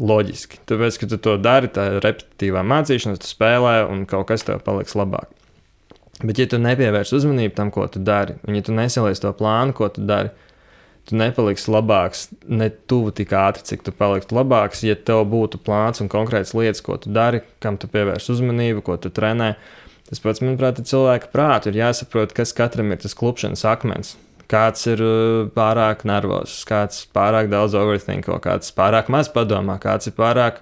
Loģiski. 0.01 0.63
Tāpēc, 0.69 0.99
ka 1.01 1.09
tu 1.11 1.19
to 1.21 1.37
dari, 1.41 1.69
tā 1.73 1.89
ir 1.91 1.99
repetitīvā 2.05 2.63
mācīšanās, 2.65 3.21
tu 3.21 3.29
spēlē 3.29 3.83
un 3.91 4.07
kaut 4.09 4.31
kas 4.31 4.47
tev 4.49 4.63
paliks 4.65 4.97
labāk. 4.97 5.29
Bet, 6.23 6.39
ja 6.39 6.47
tu 6.49 6.61
nepievērsi 6.63 7.17
uzmanību 7.19 7.57
tam, 7.57 7.73
ko 7.75 7.85
tu 7.91 8.01
dari, 8.05 8.39
un 8.47 8.57
ja 8.57 8.65
tu 8.65 8.73
nesalies 8.77 9.21
to 9.21 9.33
plānu, 9.37 9.75
ko 9.77 9.91
tu 9.93 10.05
dari, 10.07 10.31
tu 11.09 11.19
nepaliksi 11.19 11.73
labāks 11.73 12.29
ne 12.47 12.71
tuvu 12.71 13.13
tik 13.19 13.35
ātri, 13.37 13.67
cik 13.67 13.83
tu 13.85 13.95
paliktu 13.97 14.37
labāks, 14.39 14.85
ja 14.87 14.95
tev 14.97 15.25
būtu 15.33 15.61
plāns 15.67 16.01
un 16.01 16.11
konkrēts 16.13 16.55
lietas, 16.57 16.83
ko 16.85 16.97
tu 17.03 17.13
dari, 17.13 17.43
kam 17.65 17.77
tu 17.81 17.91
pievērsi 17.91 18.33
uzmanību, 18.37 18.85
ko 18.87 18.97
tu 19.03 19.11
trenē. 19.13 19.55
Tas 20.09 20.21
pats, 20.21 20.43
manuprāt, 20.45 20.79
ir 20.79 20.89
cilvēka 20.89 21.31
prāta. 21.33 21.71
Ir 21.71 21.79
jāsaprot, 21.81 22.35
kas 22.37 22.53
katram 22.57 22.93
ir 22.93 23.01
tas 23.01 23.17
klupšanas 23.17 23.65
akmens. 23.65 24.15
Kāds 24.53 24.85
ir 24.91 25.01
uh, 25.01 25.51
pārāk 25.55 26.05
nervozs, 26.09 26.59
kāds 26.69 27.07
pārāk 27.15 27.49
daudz 27.53 27.77
overthinko, 27.79 28.37
kāds 28.45 28.75
pārāk 28.77 29.09
maz 29.13 29.31
padomā, 29.33 29.79
kāds 29.81 30.11
ir 30.11 30.17
pārāk, 30.19 30.61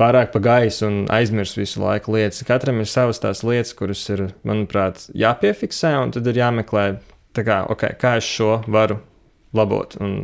pārāk 0.00 0.32
pa 0.32 0.40
gaisu 0.46 0.86
un 0.88 1.02
aizmirst 1.12 1.60
visu 1.60 1.82
laiku 1.84 2.16
lietas. 2.16 2.46
Katram 2.48 2.80
ir 2.80 2.88
savas 2.88 3.20
tās 3.20 3.44
lietas, 3.44 3.74
kuras 3.76 4.06
ir, 4.14 4.30
manuprāt, 4.48 5.04
jāpiefiksē, 5.12 5.92
un 6.00 6.16
tad 6.16 6.32
ir 6.32 6.40
jāmeklē, 6.40 6.86
kā, 7.36 7.60
okay, 7.68 7.92
kā 8.00 8.16
es 8.22 8.30
šo 8.38 8.62
varu 8.72 9.02
labot. 9.56 9.98
Un 10.00 10.22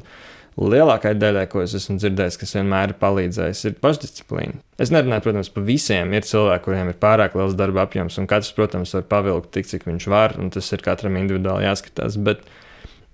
lielākajai 0.57 1.19
daļai, 1.21 1.47
ko 1.53 1.61
es 1.61 1.75
esmu 1.77 1.99
dzirdējis, 2.01 2.39
kas 2.41 2.55
vienmēr 2.57 2.95
ir 2.95 3.01
palīdzējis, 3.01 3.65
ir 3.69 3.81
pašdisciplīna. 3.83 4.61
Es 4.81 4.93
nerunāju, 4.95 5.27
protams, 5.27 5.51
par 5.53 5.67
visiem. 5.67 6.15
Ir 6.17 6.25
cilvēki, 6.25 6.65
kuriem 6.65 6.93
ir 6.93 7.01
pārāk 7.01 7.37
liels 7.37 7.57
darba 7.59 7.85
apjoms, 7.85 8.17
un 8.21 8.29
katrs, 8.31 8.55
protams, 8.57 8.95
var 8.97 9.05
pavilkt 9.11 9.53
tik, 9.57 9.69
cik 9.69 9.85
viņš 9.89 10.09
var, 10.13 10.37
un 10.41 10.49
tas 10.55 10.71
ir 10.73 10.85
katram 10.85 11.19
individuāli 11.21 11.69
jāskatās. 11.69 12.17
Bet 12.25 12.47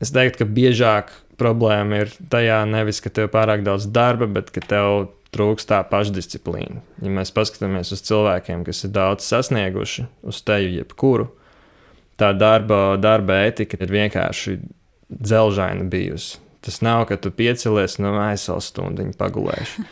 es 0.03 0.13
teiktu, 0.15 0.43
ka 0.43 0.55
biežāk 0.59 1.13
problēma 1.41 2.05
ir 2.05 2.15
tajā 2.33 2.63
nevis, 2.69 3.01
ka 3.03 3.11
tev 3.11 3.29
ir 3.29 3.35
pārāk 3.35 3.65
daudz 3.67 3.89
darba, 3.91 4.29
bet 4.31 4.51
ka 4.55 4.63
tev 4.65 5.09
trūkst 5.33 5.71
tā 5.71 5.81
pašdisciplīna. 5.89 6.83
Ja 7.03 7.13
mēs 7.15 7.33
paskatāmies 7.35 7.95
uz 7.95 8.05
cilvēkiem, 8.05 8.67
kas 8.69 8.85
ir 8.85 8.93
daudz 8.93 9.27
sasnieguši, 9.27 10.07
uz 10.29 10.43
teju 10.45 10.75
jebkuru, 10.77 11.31
tā 12.21 12.33
darba, 12.37 12.99
darba 13.01 13.41
etika 13.47 13.81
ir 13.81 13.95
vienkārši 13.95 14.59
dzelžaina 15.13 15.89
bijusi. 15.89 16.39
Tas 16.63 16.79
nav, 16.85 17.09
ka 17.09 17.17
tu 17.19 17.33
piecelies 17.35 17.97
no 17.99 18.13
vēl 18.15 18.61
stundu 18.63 19.09
pagulēši. 19.19 19.87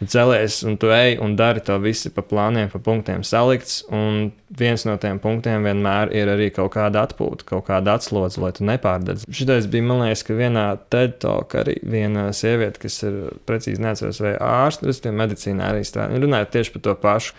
Tu 0.00 0.08
celies 0.10 0.56
un 0.66 0.74
tu 0.80 0.88
ej 0.90 1.20
un 1.22 1.36
dari 1.38 1.62
to 1.62 1.76
visu 1.78 2.10
pa 2.10 2.24
plāniem, 2.26 2.66
pa 2.72 2.80
punktiem 2.82 3.22
salikts. 3.26 3.84
Un 3.94 4.32
viens 4.58 4.84
no 4.88 4.96
tiem 4.98 5.20
punktiem 5.22 5.62
vienmēr 5.66 6.10
ir 6.14 6.30
arī 6.32 6.50
kaut 6.54 6.72
kāda 6.74 7.04
atpūta, 7.06 7.46
kaut 7.46 7.68
kāda 7.68 7.94
atslodze, 7.94 8.42
lai 8.42 8.50
tu 8.56 8.66
nepārdedz. 8.66 9.28
Šitais 9.30 9.70
bija, 9.70 9.86
man 9.86 10.02
liekas, 10.02 10.26
ka 10.26 10.36
vienā 10.38 10.66
TED 10.90 11.18
talk 11.22 11.54
arī 11.62 11.78
viena 11.86 12.28
sieviete, 12.34 12.82
kas 12.82 13.00
ir 13.06 13.20
precīzi 13.46 13.82
neatceros, 13.86 14.22
vai 14.24 14.34
ārsts, 14.34 14.86
respektīvi 14.86 15.20
medicīnā 15.22 15.70
arī 15.70 15.86
strādā, 15.86 16.18
runāja 16.22 16.50
tieši 16.58 16.74
par 16.74 16.86
to 16.88 16.96
pašu 17.06 17.38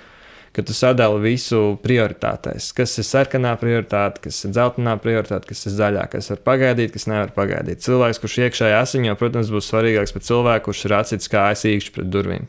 ka 0.56 0.64
tu 0.64 0.74
sadali 0.76 1.20
visu 1.24 1.62
prioritātēs. 1.84 2.70
Kas 2.78 2.96
ir 3.02 3.08
sarkanā 3.08 3.56
prioritāte, 3.60 4.22
kas 4.24 4.40
ir 4.48 4.54
dzeltenā 4.56 4.96
prioritāte, 5.04 5.50
kas 5.50 5.66
ir 5.68 5.76
zaļā, 5.76 6.06
kas 6.14 6.32
var 6.32 6.40
pagaidīt, 6.48 6.94
kas 6.96 7.10
nevar 7.12 7.34
pagaidīt. 7.36 7.84
Cilvēks, 7.84 8.22
kurš 8.24 8.38
iekšēji 8.46 8.78
asiņo, 8.78 9.18
protams, 9.20 9.52
būs 9.52 9.68
svarīgāks 9.72 10.16
par 10.16 10.24
cilvēku, 10.30 10.70
kurš 10.70 10.86
ir 10.88 10.96
atsits 11.02 11.32
kājas 11.32 11.66
īkšķi 11.72 11.96
pret 11.98 12.14
durvīm. 12.14 12.48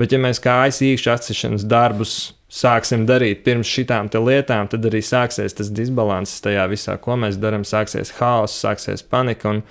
Bet, 0.00 0.12
ja 0.12 0.20
mēs 0.20 0.42
kājas 0.44 0.82
īkšķi 0.84 1.10
atsišanas 1.14 1.64
darbus 1.68 2.18
sāksim 2.50 3.06
darīt 3.06 3.44
pirms 3.46 3.68
šitām 3.70 4.10
lietām, 4.26 4.68
tad 4.68 4.86
arī 4.88 5.00
sāksies 5.04 5.54
tas 5.56 5.70
disbalanss 5.70 6.42
tajā 6.42 6.66
visā, 6.70 6.96
ko 6.98 7.16
mēs 7.16 7.38
darām. 7.40 7.64
Sāksies 7.64 8.12
haoss, 8.18 8.58
sāksies 8.64 9.02
panika. 9.06 9.54
Un, 9.54 9.62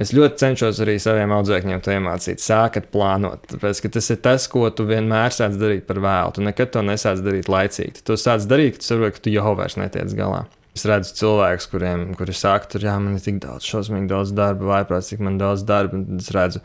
Es 0.00 0.14
ļoti 0.16 0.40
cenšos 0.40 0.78
arī 0.80 0.94
saviem 1.02 1.34
audzēkņiem 1.36 1.82
to 1.84 1.92
iemācīt. 1.92 2.40
Sākat 2.40 2.86
plānot, 2.94 3.42
tāpēc 3.50 3.82
ka 3.84 3.90
tas 3.98 4.06
ir 4.14 4.22
tas, 4.24 4.46
ko 4.48 4.64
tu 4.72 4.86
vienmēr 4.88 5.34
sāc 5.36 5.58
darīt 5.60 5.84
par 5.88 6.00
vēlu. 6.00 6.32
Tu 6.32 6.44
nekad 6.46 6.72
to 6.72 6.84
nesāc 6.86 7.20
darīt 7.20 7.50
laicīgi. 7.52 7.98
Tu 7.98 8.06
to 8.08 8.16
sāc 8.16 8.46
darīt, 8.48 8.78
kad 8.78 8.86
saproti, 8.88 9.18
ka 9.18 9.24
tu 9.26 9.34
jau 9.34 9.52
vairs 9.58 9.76
netiec 9.76 10.14
galā. 10.16 10.46
Es 10.72 10.86
redzu 10.88 11.12
cilvēkus, 11.18 11.68
kuriem 11.68 12.06
kuri 12.16 12.32
saka, 12.32 12.70
tur 12.72 12.86
jā, 12.86 12.94
man 13.04 13.18
ir 13.18 13.24
tik 13.24 13.42
daudz, 13.44 13.66
šausmīgi 13.68 14.08
daudz 14.08 14.32
darba, 14.32 14.70
vai 14.70 14.80
prātīgi, 14.88 15.18
cik 15.18 15.26
man 15.26 15.36
daudz 15.40 15.66
darba. 15.68 16.00
Es 16.16 16.30
redzu, 16.32 16.62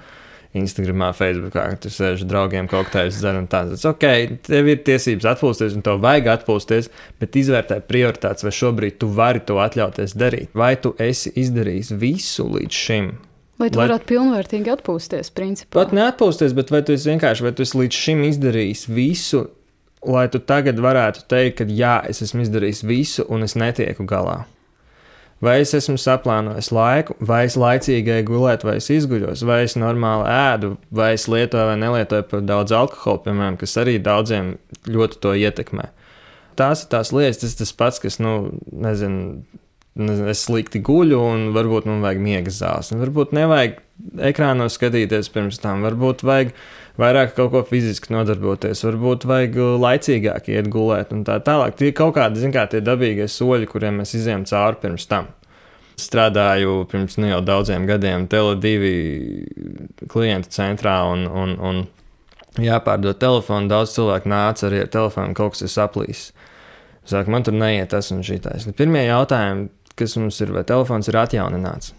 Instagram, 0.56 1.04
Facebook, 1.18 1.54
ka 1.56 1.66
tu 1.82 1.92
sēž 1.92 2.24
draugiem, 2.28 2.70
kā 2.72 2.84
tādu 2.92 3.12
dzer 3.14 3.40
un 3.40 3.48
tā. 3.52 3.64
Tas 3.72 3.86
ok, 3.90 4.06
tev 4.48 4.72
ir 4.72 4.82
tiesības 4.88 5.28
atpūsties, 5.34 5.76
un 5.78 5.86
tev 5.86 6.00
vajag 6.04 6.32
atpūsties, 6.38 6.90
bet 7.22 7.38
izvērtē 7.40 7.82
prioritātes, 7.90 8.46
vai 8.48 8.54
šobrīd 8.56 9.00
tu 9.02 9.12
vari 9.14 9.44
to 9.44 9.60
atļauties 9.64 10.16
darīt. 10.18 10.52
Vai 10.58 10.76
tu 10.82 10.96
esi 11.02 11.34
izdarījis 11.36 11.94
visu 12.00 12.48
līdz 12.56 12.82
šim? 12.88 13.12
Lai 13.58 13.72
tu 13.74 13.82
lai... 13.82 13.88
varētu 13.88 14.10
pilnvērtīgi 14.12 14.74
atpūsties, 14.76 15.32
principā. 15.34 15.74
Pat 15.80 15.96
neatpūsties, 15.98 16.54
bet 16.58 16.74
vai 16.74 16.84
tu 16.86 16.94
esi 16.94 17.10
vienkārši, 17.10 17.46
vai 17.48 17.54
tu 17.58 17.66
esi 17.66 17.80
līdz 17.80 18.02
šim 18.04 18.26
izdarījis 18.28 18.86
visu, 18.94 19.48
lai 20.06 20.28
tu 20.34 20.40
tagad 20.40 20.78
varētu 20.82 21.26
teikt, 21.32 21.58
ka 21.62 21.66
jā, 21.72 21.98
es 22.10 22.22
esmu 22.26 22.46
izdarījis 22.46 22.86
visu, 22.86 23.26
un 23.34 23.48
es 23.48 23.58
netieku 23.58 24.06
galā. 24.08 24.44
Vai 25.44 25.60
es 25.62 25.74
esmu 25.78 26.00
saplānojis 26.02 26.72
laiku, 26.74 27.14
vai 27.22 27.44
es 27.46 27.58
laicīgi 27.62 28.24
gulēju, 28.26 28.66
vai 28.66 28.78
es 28.80 28.88
izguļos, 28.90 29.44
vai 29.46 29.60
es 29.68 29.76
normāli 29.78 30.26
ēdu, 30.34 30.72
vai 30.90 31.12
es 31.14 31.28
lietoju 31.30 31.68
vai 31.70 31.76
nelietoju 31.78 32.26
par 32.32 32.42
daudz 32.42 32.74
alkohola, 32.74 33.22
piemēram, 33.28 33.60
kas 33.62 33.78
arī 33.78 34.00
daudziem 34.02 34.56
ļoti 34.90 35.22
to 35.22 35.36
ietekmē. 35.38 35.92
Tās 36.58 36.82
ir 36.84 36.90
tās 36.90 37.14
lietas, 37.14 37.44
tas 37.44 37.54
tas 37.60 37.76
pats, 37.78 38.02
kas, 38.02 38.18
nu, 38.18 38.34
nezinu, 38.74 39.44
es 40.30 40.44
slikti 40.46 40.82
guļu, 40.86 41.20
un 41.20 41.46
varbūt 41.56 41.88
man 41.90 42.04
vajag 42.06 42.20
miega 42.22 42.54
zāles. 42.54 42.92
Varbūt 42.94 43.34
nevajag 43.38 43.80
ekrānos 44.30 44.78
skatīties 44.78 45.32
pirms 45.34 45.58
tam, 45.64 45.82
varbūt 45.86 46.24
vajag 46.28 46.54
vairāk 47.02 47.34
kaut 47.38 47.52
ko 47.54 47.64
fiziski 47.66 48.14
nodarboties, 48.14 48.84
varbūt 48.86 49.26
vajag 49.30 49.58
laicīgāk 49.82 50.52
iet 50.54 50.70
gulēt 50.74 51.14
un 51.16 51.26
tā 51.28 51.40
tālāk. 51.46 51.78
Tie 51.78 51.92
ir 51.92 51.98
kaut 51.98 52.16
kādi, 52.18 52.42
zin 52.44 52.54
kā, 52.54 52.68
tie 52.70 52.82
dabīgie 52.86 53.28
soļi, 53.32 53.70
kuriem 53.70 54.02
mēs 54.02 54.16
izējām 54.18 54.46
cauri 54.50 54.82
pirms 54.84 55.10
tam. 55.10 55.30
Strādāju 55.98 56.84
pirms 56.92 57.18
nu, 57.18 57.32
jau 57.32 57.42
daudziem 57.42 57.88
gadiem 57.90 58.28
Tele2 58.30 60.10
klientu 60.14 60.54
centrā 60.54 61.00
un, 61.10 61.26
un, 61.26 61.56
un 61.58 61.86
jāpārdod 62.62 63.18
telefonu. 63.22 63.70
Daudz 63.72 63.96
cilvēku 63.96 64.30
nāca 64.30 64.68
arī 64.70 64.84
ar 64.84 64.92
telefonu, 64.94 65.34
kaut 65.38 65.56
kas 65.56 65.66
ir 65.66 65.74
saplīsis. 65.74 66.28
Saka, 67.08 67.32
man 67.32 67.46
tur 67.48 67.56
neiet 67.56 67.94
tas 67.94 68.12
un 68.12 68.20
šitais. 68.26 68.66
Pirmie 68.78 69.06
jautājumi, 69.08 69.70
kas 69.98 70.18
mums 70.20 70.40
ir, 70.44 70.54
vai 70.56 70.66
telefons 70.68 71.10
ir 71.10 71.18
atjaunināts? 71.20 71.94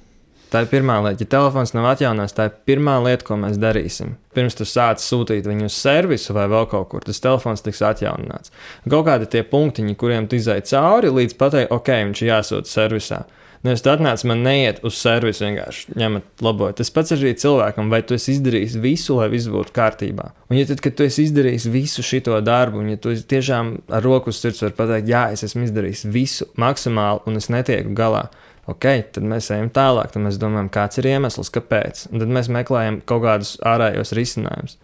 Tā 0.49 0.62
ir 0.64 0.70
pirmā 0.70 0.96
lieta. 1.05 1.26
Ja 1.26 1.32
telefons 1.34 1.74
nav 1.76 1.90
atjaunots, 1.90 2.32
tā 2.36 2.49
ir 2.49 2.55
pirmā 2.68 2.96
lieta, 3.05 3.26
ko 3.28 3.36
mēs 3.40 3.59
darīsim. 3.61 4.14
Pirms 4.36 4.57
tu 4.57 4.64
sāc 4.68 5.03
sūtīt 5.05 5.49
viņu 5.49 5.68
uz 5.68 5.76
servisu 5.76 6.36
vai 6.36 6.46
vēl 6.49 6.68
kaut 6.70 6.88
kur, 6.92 7.05
tas 7.05 7.20
telefons 7.20 7.64
tiks 7.64 7.82
atjaunināts. 7.84 8.55
Kaut 8.88 9.05
kādi 9.11 9.28
tie 9.28 9.44
punktiņi, 9.44 9.96
kuriem 10.01 10.28
tu 10.28 10.38
izai 10.40 10.62
cauri, 10.64 11.12
līdz 11.12 11.36
pateikt, 11.40 11.74
ok, 11.74 11.92
viņš 12.09 12.24
jāsūta 12.30 12.72
servisā. 12.72 13.26
Nevis 13.66 13.82
tu 13.82 13.90
atnāc, 13.90 14.22
man 14.30 14.44
neiet 14.46 14.78
uz 14.86 14.94
servisu, 15.01 15.42
vienkārši 15.49 15.96
ņemat 15.99 16.42
labot. 16.46 16.76
Tas 16.78 16.92
pats 16.94 17.11
arī 17.16 17.32
cilvēkam, 17.42 17.90
vai 17.90 18.05
tu 18.07 18.14
esi 18.14 18.36
izdarījis 18.36 18.76
visu, 18.78 19.16
lai 19.18 19.26
viss 19.32 19.51
būtu 19.51 19.74
kārtībā. 19.74 20.28
Un, 20.46 20.61
ja 20.61 20.68
tad, 20.68 20.78
kad 20.84 20.94
tu 20.94 21.03
esi 21.05 21.26
izdarījis 21.26 21.66
visu 21.74 22.05
šo 22.07 22.38
darbu, 22.44 22.84
un 22.84 22.92
ja 22.94 23.01
tu 23.03 23.16
tiešām 23.18 23.72
ar 23.99 24.07
roku 24.07 24.30
uz 24.30 24.38
sirds 24.38 24.62
vari 24.62 24.78
pateikt, 24.78 25.11
jā, 25.11 25.24
es 25.34 25.42
esmu 25.49 25.66
izdarījis 25.66 26.07
visu 26.14 26.46
maksimāli, 26.55 27.24
un 27.26 27.42
es 27.42 27.51
netieku 27.51 27.96
galā, 27.99 28.28
ok, 28.69 28.87
tad 29.16 29.25
mēs 29.29 29.49
ejam 29.55 29.71
tālāk, 29.75 30.12
tad 30.14 30.25
mēs 30.25 30.39
domājam, 30.41 30.69
kāds 30.73 31.01
ir 31.01 31.09
iemesls, 31.11 31.51
kāpēc. 31.55 32.07
Un 32.12 32.23
tad 32.23 32.35
mēs 32.37 32.51
meklējam 32.53 33.01
kaut 33.09 33.25
kādus 33.25 33.57
ārējos 33.66 34.14
risinājumus. 34.19 34.79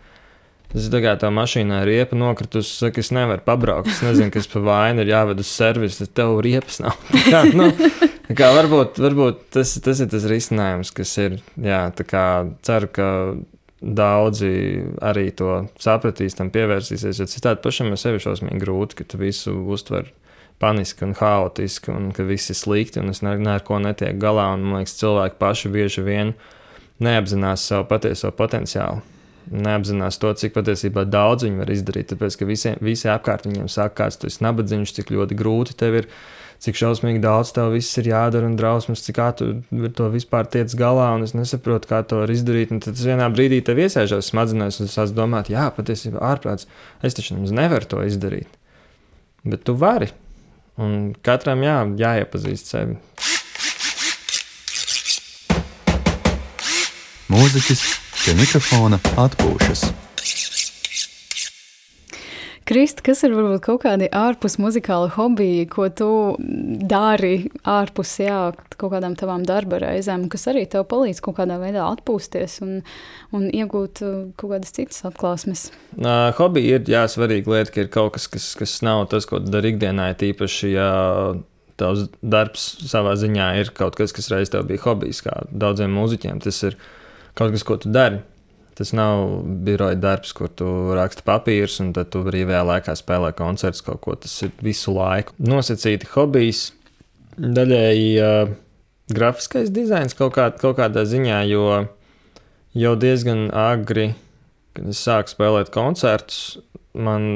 Ir 0.74 0.89
tā 0.91 0.99
kā 1.05 1.12
tā 1.22 1.28
mašīnā 1.30 1.85
ir 1.85 1.91
riepa 1.93 2.16
nokritusi, 2.18 2.72
saka, 2.80 2.99
es 3.05 3.12
nevaru 3.14 3.45
pabraukt. 3.47 3.93
Es 3.93 4.01
nezinu, 4.03 4.32
kas 4.35 4.49
pa 4.51 4.62
vainu 4.64 5.05
ir 5.05 5.12
jāved 5.12 5.39
uz 5.45 5.53
servisu, 5.53 6.03
tad 6.03 6.14
tev 6.18 6.41
riepas 6.43 6.80
nav. 6.82 6.97
kā, 7.32 7.45
nu, 7.55 7.68
kā 8.35 8.51
varbūt, 8.57 8.99
varbūt 9.05 9.45
tas, 9.55 9.76
tas 9.85 10.03
ir 10.03 10.11
tas 10.11 10.26
risinājums, 10.30 10.91
kas 10.97 11.14
ir. 11.22 11.39
Jā, 11.62 11.85
kā, 12.03 12.24
ceru, 12.66 12.91
ka 12.91 13.09
daudzi 13.85 14.51
arī 15.05 15.28
to 15.37 15.61
sapratīs, 15.78 16.35
tam 16.39 16.51
pievērsīsies. 16.55 17.22
Jo 17.22 17.28
citādi 17.30 17.62
pašam 17.62 17.93
ir 17.93 18.01
sevi 18.01 18.22
šausmīgi 18.24 18.62
grūti, 18.64 18.99
ka 18.99 19.07
tu 19.07 19.20
visu 19.20 19.55
uztver 19.76 20.11
paniski 20.64 21.04
un 21.04 21.14
haotiski, 21.20 21.92
un 21.92 22.10
ka 22.16 22.24
viss 22.24 22.50
ir 22.50 22.58
slikti, 22.58 23.04
un 23.04 23.12
es 23.12 23.20
ne, 23.22 23.36
ne 23.36 23.58
ar 23.58 23.64
ko 23.68 23.78
netiek 23.84 24.16
galā. 24.20 24.50
Un, 24.56 24.64
man 24.64 24.82
liekas, 24.82 24.96
cilvēki 25.04 25.40
paši 25.40 25.74
bieži 25.76 26.06
vien 26.08 26.36
neapzinās 27.04 27.68
savu 27.68 27.90
patieso 27.92 28.32
potenciālu 28.32 29.04
neapzinās 29.52 30.18
to, 30.20 30.30
cik 30.38 30.54
patiesībā 30.54 31.04
daudz 31.08 31.44
viņi 31.46 31.60
var 31.60 31.72
izdarīt. 31.72 32.08
Tāpēc, 32.12 32.38
ka 32.40 32.48
visiem, 32.48 32.78
visi 32.84 33.10
apkārt 33.12 33.48
viņiem 33.48 33.68
saka, 33.72 34.04
kāds 34.04 34.18
tu 34.20 34.30
esi 34.30 34.44
nabadzīgs, 34.44 34.94
cik 34.96 35.12
ļoti 35.14 35.38
grūti 35.38 35.76
tev 35.80 35.98
ir, 36.00 36.08
cik 36.64 36.78
šausmīgi 36.80 37.20
daudz 37.22 37.52
tev 37.56 37.74
viss 37.74 37.98
ir 38.00 38.08
jādara 38.12 38.48
un 38.48 38.56
drausmas, 38.58 39.04
cik 39.04 39.18
kā 39.18 39.28
tu 39.36 39.50
to 39.98 40.08
vispār 40.14 40.48
tiec 40.50 40.72
galā, 40.78 41.10
un 41.18 41.26
es 41.26 41.34
nesaprotu, 41.36 41.90
kā 41.90 42.00
to 42.08 42.22
var 42.22 42.32
izdarīt. 42.32 42.72
Un 42.74 42.82
tad 42.84 42.98
vienā 42.98 43.28
brīdī 43.34 43.60
tev 43.66 43.82
iesēžās 43.84 44.32
smadzenēs, 44.32 44.80
un 44.80 44.88
es 44.88 44.96
sāku 44.96 45.18
domāt, 45.18 45.52
jā, 45.52 45.68
patiesībā 45.76 46.22
ārprāts, 46.32 46.68
es 47.04 47.16
taču 47.16 47.36
nemaz 47.36 47.54
nevaru 47.54 47.90
to 47.90 48.04
izdarīt. 48.08 48.60
Bet 49.44 49.66
tu 49.68 49.76
vari. 49.76 50.08
Un 50.82 51.12
katram 51.22 51.62
jā, 51.62 51.80
jāiepazīst 51.98 52.72
sevi. 52.74 52.96
Mūziķis 57.30 57.84
Pie 58.24 58.32
mikrofona 58.38 58.96
atpūšas. 59.20 59.82
Krist, 62.64 63.02
kas 63.04 63.20
ir 63.26 63.34
varbūt 63.36 63.60
kaut 63.66 63.82
kādi 63.82 64.06
ārpus 64.08 64.54
muzikāla 64.56 65.10
hobiji, 65.18 65.66
ko 65.68 65.90
tu 65.92 66.08
dari 66.40 67.50
ārpus 67.68 68.14
jā, 68.22 68.38
kaut 68.80 68.94
kādām 68.94 69.16
tavām 69.20 69.44
darba 69.44 69.82
reizēm, 69.82 70.30
kas 70.32 70.48
arī 70.48 70.64
tev 70.72 70.86
palīdz 70.88 71.20
kaut 71.24 71.36
kādā 71.42 71.58
veidā 71.60 71.84
atpūsties 71.90 72.56
un, 72.64 72.78
un 73.36 73.46
iegūt 73.50 74.00
uh, 74.06 74.14
kaut 74.40 74.54
kādas 74.54 74.72
citas 74.72 75.04
atklāsmes? 75.04 75.66
Uh, 75.98 76.32
hobija 76.40 76.78
ir 76.80 76.88
jā, 76.88 77.04
svarīga 77.12 77.52
lieta, 77.52 77.74
ka 77.74 77.84
ir 77.84 77.92
kaut 77.92 78.16
kas, 78.16 78.30
kas, 78.32 78.54
kas 78.56 78.78
nav 78.86 79.04
tas, 79.12 79.28
ko 79.28 79.42
dari 79.44 79.74
ikdienā, 79.74 80.14
tīpaši, 80.24 80.72
ja 80.72 80.88
tavs 81.80 82.08
darbs 82.22 82.64
savā 82.88 83.12
ziņā 83.20 83.54
ir 83.60 83.72
kaut 83.76 83.98
kas, 83.98 84.14
kas 84.16 84.30
reiz 84.32 84.52
tev 84.52 84.64
bija 84.68 84.86
hobijs, 84.86 85.20
kā 85.26 85.42
daudziem 85.50 85.92
mūziķiem. 85.94 86.40
Tas 86.44 86.62
ir 86.70 86.78
kaut 87.36 87.52
kas, 87.54 87.66
ko 87.66 87.76
tu 87.82 87.92
dari. 87.92 88.22
Tas 88.74 88.90
nav 88.96 89.44
biroja 89.66 89.94
darbs, 89.98 90.32
kur 90.34 90.50
tu 90.50 90.66
raksti 90.96 91.22
papīrus, 91.26 91.78
un 91.84 91.92
tad 91.94 92.10
tu 92.10 92.24
brīvajā 92.26 92.62
laikā 92.66 92.96
spēlē 92.98 93.30
koncertus 93.38 93.84
kaut 93.86 94.00
ko. 94.02 94.16
Tas 94.18 94.34
ir 94.42 94.50
visu 94.64 94.94
laiku. 94.96 95.36
Nosacīti 95.38 96.10
hobijs, 96.10 96.66
daļēji 97.38 98.10
uh, 98.18 98.54
grafiskais 99.14 99.70
dizains 99.74 100.16
kaut, 100.18 100.34
kā, 100.34 100.48
kaut 100.58 100.78
kādā 100.80 101.04
ziņā, 101.06 101.40
jo 101.50 101.64
jau 102.74 102.94
diezgan 102.98 103.46
agri, 103.54 104.10
kad 104.74 104.90
es 104.90 105.02
sāku 105.06 105.30
spēlēt 105.30 105.70
koncertus, 105.74 106.58
man 106.94 107.26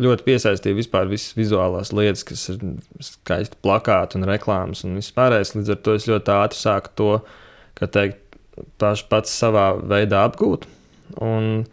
ļoti 0.00 0.24
piesaistīja 0.26 0.78
vispār 0.78 1.08
visas 1.10 1.34
vizuālās 1.36 1.90
lietas, 1.96 2.24
kas 2.26 2.46
ir 2.52 2.60
skaisti 3.02 3.58
plakāti 3.64 4.18
un 4.18 4.28
reklāmas 4.28 4.84
un 4.86 4.96
viss 4.98 5.14
pārējais. 5.16 5.56
Līdz 5.56 5.74
ar 5.74 5.80
to 5.84 5.96
es 5.98 6.06
ļoti 6.10 6.34
ātri 6.36 6.60
sāku 6.60 6.92
to, 7.00 7.10
teikt, 7.80 8.19
paš, 8.80 9.04
pats 9.10 9.32
savā 9.42 9.72
veidā 9.78 10.24
apgūt. 10.28 10.66
Un, 11.20 11.64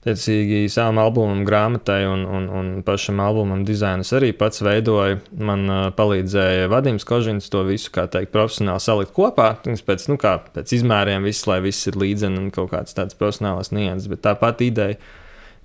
Tiecīgi, 0.00 0.62
savam 0.72 0.96
albumam, 1.02 1.42
grāmatai 1.44 2.06
un, 2.08 2.22
un, 2.24 2.46
un 2.56 2.68
pašam 2.86 3.18
albumam 3.20 3.66
dizainus 3.68 4.14
arī 4.16 4.30
pats 4.32 4.62
veidoja. 4.64 5.18
Man 5.36 5.66
uh, 5.68 5.80
palīdzēja 5.92 6.70
Vadims 6.72 7.04
Kožins 7.04 7.52
to 7.52 7.66
visu, 7.68 7.90
kā 7.92 8.06
teikt, 8.08 8.32
profesionāli 8.32 8.80
salikt 8.80 9.12
kopā. 9.12 9.50
Pēc, 9.60 10.06
nu, 10.08 10.16
kā, 10.20 10.38
pēc 10.54 10.72
izmēriem 10.78 11.28
viss, 11.28 11.44
lai 11.50 11.58
viss 11.66 11.90
ir 11.90 12.00
līdzeni 12.00 12.40
un 12.40 12.48
kaut 12.54 12.72
kāds 12.72 12.96
tāds 12.96 13.18
profesionāls 13.18 13.74
nianses. 13.76 14.08
Bet 14.08 14.24
tāpat 14.24 14.64
ideja 14.64 14.96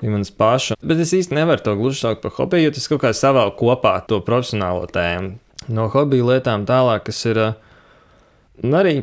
ir 0.03 0.11
manas 0.11 0.36
paša. 0.36 0.76
Bet 0.84 0.99
es 1.05 1.15
īsti 1.15 1.39
nevaru 1.39 1.63
to 1.63 1.80
gluži 1.80 2.03
saukt 2.03 2.26
par 2.26 2.36
hobiju, 2.36 2.67
jo 2.67 2.76
tas 2.76 2.91
kaut 2.91 3.05
kā 3.05 3.15
savā 3.15 3.47
kopā 3.55 4.01
to 4.09 4.19
profesionālo 4.19 4.84
tēmu. 4.91 5.38
No 5.71 5.88
hobiju 5.95 6.28
lietām 6.34 6.67
tālāk, 6.67 7.07
kas 7.07 7.23
ir 7.32 7.39
uh, 7.39 7.55
arī 8.67 8.99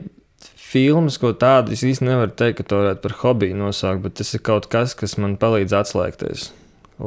filmas, 0.72 1.18
ko 1.20 1.32
tādu 1.36 1.74
es 1.76 1.84
īsti 1.84 2.06
nevaru 2.06 2.32
teikt, 2.36 2.60
ka 2.60 2.68
to 2.68 2.80
varētu 2.80 3.04
par 3.04 3.16
hobiju 3.20 3.58
nosaukt, 3.58 4.02
bet 4.06 4.16
tas 4.20 4.32
ir 4.36 4.42
kaut 4.44 4.68
kas, 4.72 4.96
kas 4.98 5.18
man 5.20 5.36
palīdz 5.40 5.74
atslēgties. 5.82 6.48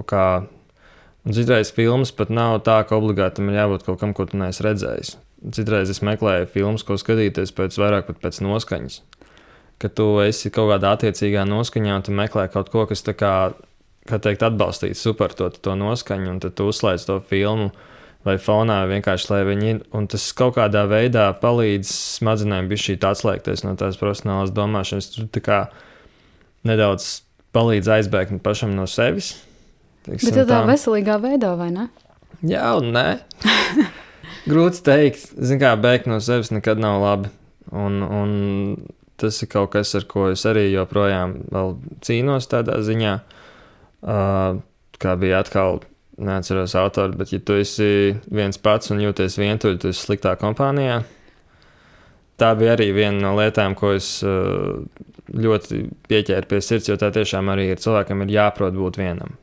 Kā, 0.10 0.26
un 1.26 1.36
citreiz 1.38 1.72
filmas 1.74 2.12
pat 2.16 2.34
nav 2.34 2.60
tā, 2.68 2.82
ka 2.88 2.98
obligāti 3.00 3.40
tam 3.40 3.52
ir 3.52 3.60
jābūt 3.62 3.86
kaut 3.88 4.02
kam, 4.02 4.14
ko 4.18 4.28
tu 4.30 4.40
neesi 4.42 4.66
redzējis. 4.66 5.16
Citreiz 5.56 5.92
es 5.94 6.02
meklēju 6.06 6.50
filmas, 6.54 6.86
ko 6.86 6.98
skatīties 7.00 7.54
pēc 7.56 7.78
vairāk 7.82 8.10
pat 8.10 8.22
pēc 8.24 8.42
noskaņas. 8.46 9.02
Kad 9.82 9.96
tu 9.98 10.08
esi 10.24 10.52
kaut 10.54 10.72
kādā 10.72 10.94
attiecīgā 10.96 11.44
noskaņā 11.50 11.98
un 12.00 12.06
tu 12.06 12.16
meklē 12.16 12.48
kaut 12.54 12.72
ko, 12.74 12.86
kas 12.90 13.04
tā 13.06 13.14
kā, 13.18 13.34
kā 14.08 14.20
teikt, 14.24 14.46
atbalstītu 14.48 14.98
super 15.00 15.36
to, 15.36 15.50
to 15.52 15.76
noskaņu, 15.80 16.32
un 16.32 16.42
tad 16.44 16.56
tu 16.58 16.70
uzslēdz 16.72 17.10
to 17.10 17.20
filmu 17.30 17.74
vai 18.26 18.36
fonā, 18.42 18.82
vienkārši 18.90 19.30
lai 19.32 19.42
viņi. 19.48 19.76
Un 19.96 20.08
tas 20.12 20.26
kaut 20.38 20.58
kādā 20.58 20.86
veidā 20.90 21.28
palīdz 21.42 21.92
smadzenēm 22.20 22.70
bija 22.72 22.98
atslēgties 23.12 23.66
no 23.66 23.76
tās 23.80 24.00
profesionālās 24.02 24.54
domāšanas. 24.56 25.12
Tur 25.14 25.44
kā 25.46 25.60
nedaudz 26.66 27.22
palīdz 27.56 27.92
aizbēgt 28.00 28.42
pašam 28.46 28.76
no 28.76 28.88
sevis. 28.90 29.36
Teiksim, 30.06 30.30
Bet 30.30 30.42
tādā 30.44 30.62
tā. 30.62 30.66
veselīgā 30.70 31.18
veidā, 31.22 31.56
vai 31.58 31.72
ne? 31.74 31.88
Jā, 32.46 32.76
un 32.78 32.92
nē. 32.94 33.08
Grūti 34.50 34.84
teikt, 34.86 35.32
Zin 35.42 35.62
kā 35.62 35.72
bēgt 35.82 36.10
no 36.10 36.20
sevis 36.22 36.52
nekad 36.54 36.82
nav 36.82 37.00
labi. 37.02 37.32
Un, 37.74 38.04
un 38.04 38.30
tas 39.18 39.40
ir 39.42 39.50
kaut 39.50 39.72
kas, 39.74 39.96
ar 39.98 40.06
ko 40.10 40.28
es 40.34 40.44
arī 40.46 40.68
joprojām 40.70 41.40
cīnos 42.06 42.50
tādā 42.52 42.78
ziņā. 42.86 43.16
Uh, 44.06 44.62
kā 45.02 45.16
bija 45.18 45.40
atkal 45.42 45.80
neatceros 46.18 46.76
autoru, 46.80 47.18
bet 47.20 47.34
ja 47.34 47.40
tu 47.44 47.58
esi 47.60 48.16
viens 48.32 48.60
pats 48.62 48.92
un 48.94 49.02
jūties 49.04 49.38
vientuļš, 49.40 49.80
tu 49.82 49.92
esi 49.92 50.06
sliktā 50.08 50.36
kompānijā. 50.40 51.02
Tā 52.40 52.52
bija 52.60 52.76
arī 52.76 52.90
viena 52.96 53.22
no 53.24 53.34
lietām, 53.38 53.76
ko 53.80 53.94
es 53.96 54.10
uh, 54.28 54.84
ļoti 55.32 55.86
pieķēru 56.10 56.50
pie 56.52 56.62
sirds, 56.64 56.90
jo 56.92 56.98
tā 57.00 57.12
tiešām 57.16 57.52
arī 57.52 57.70
ir 57.72 57.82
cilvēkam 57.84 58.26
ir 58.26 58.34
jāprot 58.36 58.76
būt 58.76 59.00
vienam. 59.00 59.38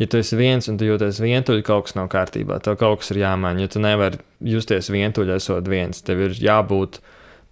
Ja 0.00 0.08
tu 0.10 0.18
esi 0.18 0.38
viens 0.38 0.66
un 0.70 0.78
tu 0.80 0.86
jūties 0.86 1.20
vientuļš, 1.22 1.64
kaut 1.66 1.88
kas 1.88 1.96
nav 1.98 2.08
kārtībā, 2.10 2.58
tev 2.64 2.78
kaut 2.80 3.02
kas 3.02 3.12
ir 3.12 3.22
jāmaina. 3.22 3.62
Ja 3.62 3.70
tu 3.70 3.82
nevari 3.82 4.22
justies 4.54 4.88
vientuļš, 4.90 5.34
esot 5.36 5.68
viens, 5.70 6.02
tev 6.06 6.22
ir 6.26 6.38
jābūt 6.38 7.02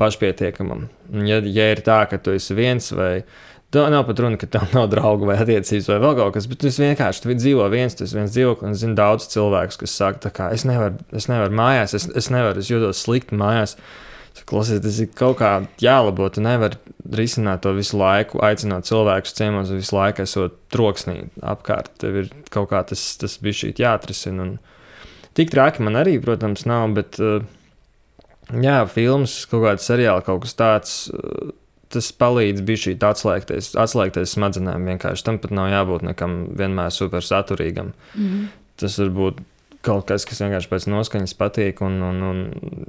pašpietiekamam. 0.01 0.86
Un 1.12 1.28
ja, 1.28 1.38
ja 1.44 1.68
ir 1.74 1.82
tā, 1.86 2.01
ka 2.11 2.18
tu 2.22 2.32
esi 2.34 2.57
viens 2.57 2.90
vai 2.96 3.12
ne, 3.20 3.26
Tā 3.70 3.84
nav 3.92 4.02
pat 4.08 4.18
runa, 4.18 4.38
ka 4.38 4.48
tev 4.50 4.72
nav 4.74 4.88
draugu 4.90 5.28
vai 5.28 5.36
attiecības 5.38 5.88
vai 5.92 5.98
vēl 6.02 6.16
kaut 6.18 6.34
kas, 6.34 6.46
bet 6.50 6.58
tu 6.58 6.70
vienkārši 6.74 7.22
tu 7.22 7.34
dzīvo 7.38 7.68
viens, 7.70 7.94
tas 7.94 8.14
viens 8.16 8.32
dzīvoklis, 8.34 8.66
un 8.66 8.78
zini 8.78 8.96
daudz 8.98 9.28
cilvēku, 9.30 9.76
kas 9.84 9.94
saka, 9.94 10.32
ka 10.34 10.48
es 10.56 10.64
nevaru, 10.66 10.98
es 11.14 11.28
nevaru 11.30 11.54
mājās, 11.54 11.94
es, 11.94 12.08
es 12.18 12.30
nevaru, 12.34 12.58
es 12.58 12.70
jūtos 12.72 13.04
slikti 13.04 13.38
mājās. 13.38 13.76
Klausies, 14.50 14.80
tas 14.82 14.96
ir 15.02 15.10
kaut 15.14 15.36
kā 15.38 15.50
jālabo. 15.82 16.26
Tu 16.32 16.42
nevari 16.42 16.78
risināt 17.14 17.60
to 17.62 17.74
visu 17.76 17.98
laiku, 18.00 18.40
aicinot 18.46 18.86
cilvēkus 18.88 19.34
ciemos, 19.36 19.72
visu 19.74 19.94
laiku 19.94 20.24
esot 20.24 20.56
troksnī 20.72 21.16
apkārt. 21.52 21.92
Tev 22.00 22.16
ir 22.22 22.30
kaut 22.50 22.70
kā 22.72 22.80
tas, 22.88 23.02
tas 23.20 23.36
bija 23.42 23.58
šī 23.60 23.72
jāatrisina. 23.82 24.46
Un 24.46 25.28
tik 25.38 25.52
traki 25.52 25.84
man 25.84 25.98
arī, 26.00 26.16
protams, 26.24 26.64
nav, 26.66 26.88
bet 26.96 27.20
uh, 27.22 27.44
Jā, 28.50 28.80
filmas, 28.90 29.44
kaut 29.46 29.62
kāda 29.62 29.82
seriāla, 29.82 30.22
kaut 30.26 30.42
kas 30.42 30.56
tāds. 30.58 30.94
Tas 31.91 32.12
palīdz 32.14 32.62
bija 32.62 32.84
šī 32.84 32.93
atslēgties, 33.03 33.72
atslēgties 33.82 34.36
smadzenēm. 34.36 34.84
Vienkārši 34.93 35.24
tam 35.26 35.41
pat 35.43 35.55
nav 35.55 35.72
jābūt 35.72 36.05
nekam 36.07 36.43
vienmēr 36.59 36.93
super 36.95 37.24
saturīgam. 37.26 37.95
Mm 38.14 38.28
-hmm. 38.28 38.45
Tas 38.80 38.99
var 38.99 39.11
būt 39.16 39.41
kaut 39.84 40.07
kas, 40.09 40.26
kas 40.28 40.43
vienkārši 40.45 40.68
pēc 40.70 40.86
noskaņas 40.93 41.34
patīk, 41.41 41.80
un, 41.84 42.03
un, 42.05 42.22
un 42.22 42.43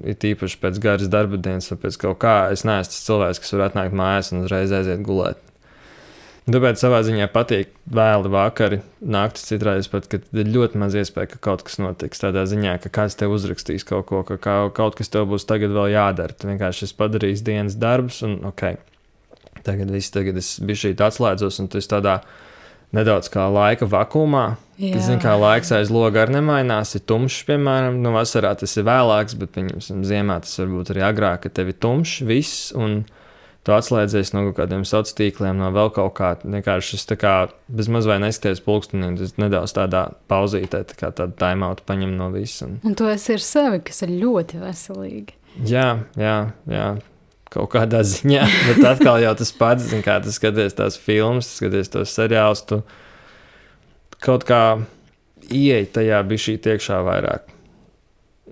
ir 0.03 0.17
tīpaši 0.21 0.59
pēc 0.61 0.79
garas 0.83 1.11
darba 1.11 1.37
dienas, 1.37 1.71
vai 1.71 1.77
pēc 1.85 1.97
kaut 1.97 2.19
kā. 2.23 2.51
Es 2.51 2.65
neesmu 2.67 2.91
tas 2.91 3.05
cilvēks, 3.07 3.39
kas 3.39 3.53
var 3.53 3.69
atnākt 3.69 3.95
mājās 3.95 4.31
un 4.33 4.43
uzreiz 4.43 4.71
aiziet 4.71 5.01
gulēt. 5.07 5.39
Tāpēc 6.51 6.79
savā 6.81 7.03
ziņā 7.05 7.27
patīk 7.31 7.69
vēli 7.93 8.29
vakari, 8.33 8.79
naktis 8.99 9.45
citreiz 9.45 9.87
pat, 9.91 10.07
kad 10.09 10.23
ir 10.33 10.49
ļoti 10.49 10.79
maz 10.81 10.95
iespēja, 10.97 11.29
ka 11.35 11.41
kaut 11.47 11.61
kas 11.67 11.77
notiks. 11.79 12.23
Tādā 12.23 12.47
ziņā, 12.49 12.79
ka 12.81 12.89
kāds 12.89 13.15
tev 13.19 13.35
uzrakstīs 13.35 13.85
kaut 13.87 14.07
ko, 14.09 14.23
ka 14.25 14.37
kaut 14.73 14.97
kas 14.97 15.13
tev 15.13 15.29
būs 15.29 15.45
tagad 15.47 15.71
vēl 15.75 15.93
jādara. 15.93 16.33
Tu 16.33 16.49
vienkārši 16.49 16.87
esi 16.87 16.97
padarījis 16.97 17.45
dienas 17.45 17.77
darbus, 17.79 18.23
un 18.25 18.39
ok, 18.49 18.73
tagad 19.65 19.91
viss, 19.93 20.13
tagad 20.13 20.39
es 20.41 20.55
biju 20.63 20.85
šī 20.85 20.95
atslēdzos, 20.95 21.61
un 21.63 21.69
tas 21.71 21.89
tādā 21.91 22.19
nedaudz 22.95 23.31
kā 23.31 23.47
laika 23.51 23.87
vakumā. 23.89 24.45
Tas, 24.81 25.05
zin, 25.05 25.19
kā 25.21 25.35
laiks 25.37 25.69
aiz 25.77 25.91
loga 25.93 26.23
arī 26.23 26.39
nemainās, 26.39 26.95
ir 26.97 27.03
tumšs, 27.05 27.43
piemēram, 27.45 27.99
nu, 28.01 28.15
vasarā 28.15 28.55
tas 28.57 28.73
ir 28.79 28.87
vēlāks, 28.87 29.35
bet, 29.37 29.51
pieņemsim, 29.53 30.01
ziemā 30.09 30.39
tas 30.41 30.57
varbūt 30.57 30.95
arī 30.95 31.03
agrāk, 31.05 31.43
ka 31.43 31.51
tev 31.53 31.69
ir 31.69 31.77
tumšs 31.85 32.23
viss. 32.25 32.71
Un, 32.73 33.03
tu 33.61 33.75
atslēdzies 33.75 34.33
no 34.33 34.47
kaut 34.47 34.57
kādiem 34.63 34.85
sociāliem 34.87 35.17
tīkliem, 35.19 35.61
no 35.61 35.69
vēl 35.75 35.91
kaut 35.93 36.15
kā. 36.17 36.31
Vienkārši 36.41 36.97
es 36.97 37.05
tā 37.09 37.17
kā 37.21 37.35
bezmaz 37.69 38.09
vai 38.09 38.17
neskaties 38.23 38.63
pulkstenī, 38.65 39.13
tas 39.19 39.37
nedaudz 39.41 39.75
tādā 39.77 40.07
pauzītē, 40.31 40.81
tā 40.89 40.97
kā 40.97 41.11
tādu 41.13 41.37
timeout 41.41 41.85
paņem 41.85 42.17
no 42.17 42.31
visa. 42.33 42.65
Un, 42.65 42.79
un 42.89 42.97
tu 42.97 43.09
esi 43.11 43.37
ar 43.37 43.45
sevi, 43.45 43.83
kas 43.85 44.01
ir 44.07 44.17
ļoti 44.23 44.63
veselīgi. 44.65 45.37
Jā, 45.67 45.87
jā, 46.17 46.37
jā. 46.71 46.89
Kaut 47.51 47.71
kādā 47.73 48.03
ziņā, 48.07 48.43
bet 48.69 48.83
atkal 48.93 49.19
jau 49.23 49.33
tas 49.39 49.53
pats, 49.55 49.89
zin, 49.91 50.03
kā 50.05 50.19
tu 50.23 50.33
skaties 50.33 50.77
tās 50.77 50.99
filmas, 50.99 51.49
skaties 51.59 51.91
tos 51.91 52.13
seriālus, 52.15 52.63
tu 52.69 52.81
kaut 54.23 54.45
kā 54.47 54.63
ieej 55.51 55.89
tajā 55.95 56.21
bija 56.27 56.45
šī 56.47 56.59
tiekšā 56.67 57.01
vairāk. 57.07 57.49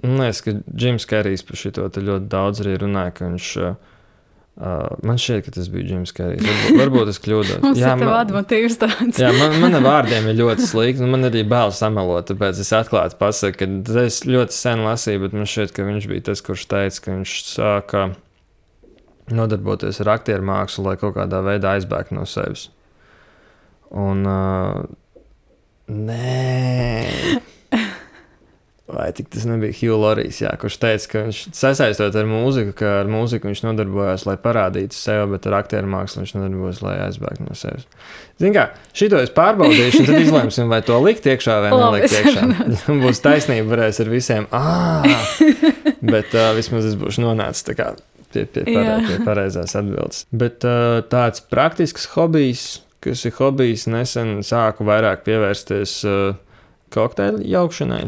Man 0.04 0.24
liekas, 0.24 0.44
ka 0.44 0.56
Džims 0.72 1.08
Kerijs 1.08 1.44
par 1.44 1.60
šo 1.60 1.72
ļoti 1.76 2.28
daudz 2.32 2.64
arī 2.64 2.78
runāja, 2.80 3.16
ka 3.16 3.28
viņš 3.28 3.54
uh, 3.64 3.78
Uh, 4.60 4.90
man 5.08 5.16
šķiet, 5.16 5.46
ka 5.46 5.54
tas 5.56 5.70
bija 5.72 5.86
Džims 5.88 6.12
Kārijs. 6.12 6.44
Varbūt, 6.44 6.74
varbūt 6.82 7.10
es 7.14 7.20
kļūdos. 7.24 7.62
jā, 7.80 7.94
man, 7.96 8.10
jā, 9.16 9.30
man, 9.38 9.54
manam 9.62 9.86
vārdiem 9.88 10.26
ir 10.28 10.36
ļoti 10.42 10.66
slikti. 10.68 11.08
Man 11.08 11.24
arī 11.30 11.46
bail 11.48 11.72
samelot, 11.72 12.28
tāpēc 12.28 12.60
es 12.60 12.74
atklāti 12.76 13.16
pasaku, 13.22 13.56
ka 13.62 14.02
es 14.04 14.20
ļoti 14.28 14.58
sen 14.58 14.84
lasīju, 14.84 15.22
bet 15.24 15.38
man 15.38 15.48
šķiet, 15.48 15.72
ka 15.78 15.86
viņš 15.88 16.10
bija 16.12 16.26
tas, 16.28 16.44
kurš 16.44 16.66
teica, 16.74 17.04
ka 17.06 17.16
viņš 17.16 17.38
sāka 17.54 18.04
nodarboties 19.36 20.02
ar 20.04 20.16
aktieru 20.18 20.46
mākslu, 20.50 20.88
lai 20.90 20.98
kaut 21.02 21.16
kādā 21.18 21.42
veidā 21.46 21.78
aizbēgtu 21.78 22.18
no 22.18 22.26
sevis. 22.30 22.68
Un, 23.90 24.26
uh, 24.30 24.84
nē. 25.90 27.40
Vai 28.90 29.12
tas 29.14 29.44
nebija 29.46 29.74
Hugh 29.78 30.00
Lorijs, 30.02 30.40
jā, 30.42 30.50
kurš 30.58 30.80
teica, 30.82 31.06
ka 31.12 31.22
viņš 31.28 31.40
sasaistot 31.54 32.16
ar 32.18 32.26
mūziku, 32.26 32.72
ka 32.80 32.94
ar 33.04 33.12
mūziku 33.12 33.52
viņš 33.52 33.62
nodarbojās, 33.68 34.24
lai 34.26 34.34
parādītu 34.42 34.98
sevi, 34.98 35.28
bet 35.36 35.46
ar 35.46 35.60
aktieru 35.60 35.92
mākslu 35.92 36.24
viņš 36.24 36.34
nodarbojās, 36.34 36.80
lai 36.82 36.96
aizbēgtu 37.04 37.46
no 37.46 37.58
sevis. 37.60 37.86
Ziniet, 38.42 38.56
kā 38.58 38.98
šito 38.98 39.22
es 39.22 39.30
pārbaudīšu, 39.36 40.08
tad 40.08 40.18
izlemsim, 40.24 40.74
vai 40.74 40.82
to 40.88 40.98
likt 41.06 41.30
iekšā 41.30 41.60
vai 41.68 41.72
nelikt 41.76 42.18
iekšā. 42.18 42.48
Būs 43.04 43.22
taisnība, 43.22 43.76
varēs 43.76 44.02
ar 44.02 44.10
visiem, 44.10 44.50
ah, 44.58 45.06
bet 46.16 46.34
uh, 46.34 46.50
vismaz 46.58 46.90
es 46.90 46.98
būšu 46.98 47.28
nonācis 47.28 47.70
kā, 47.78 47.92
pie, 48.34 48.46
pie, 48.46 48.64
parē, 48.68 48.96
pie 49.08 49.18
pareizās 49.26 49.76
atbildes. 49.80 50.24
Bet 50.32 50.66
uh, 50.68 51.00
tāds 51.12 51.44
praktisks 51.52 52.10
hobijs, 52.16 52.68
kas 53.04 53.26
ir 53.28 53.36
hobijs, 53.40 53.88
nesen 53.92 54.40
sāku 54.46 54.88
vairāk 54.88 55.26
pievērsties 55.28 56.00
uh, 56.08 56.40
kokteļu 56.94 57.44
jaukšanai. 57.50 58.04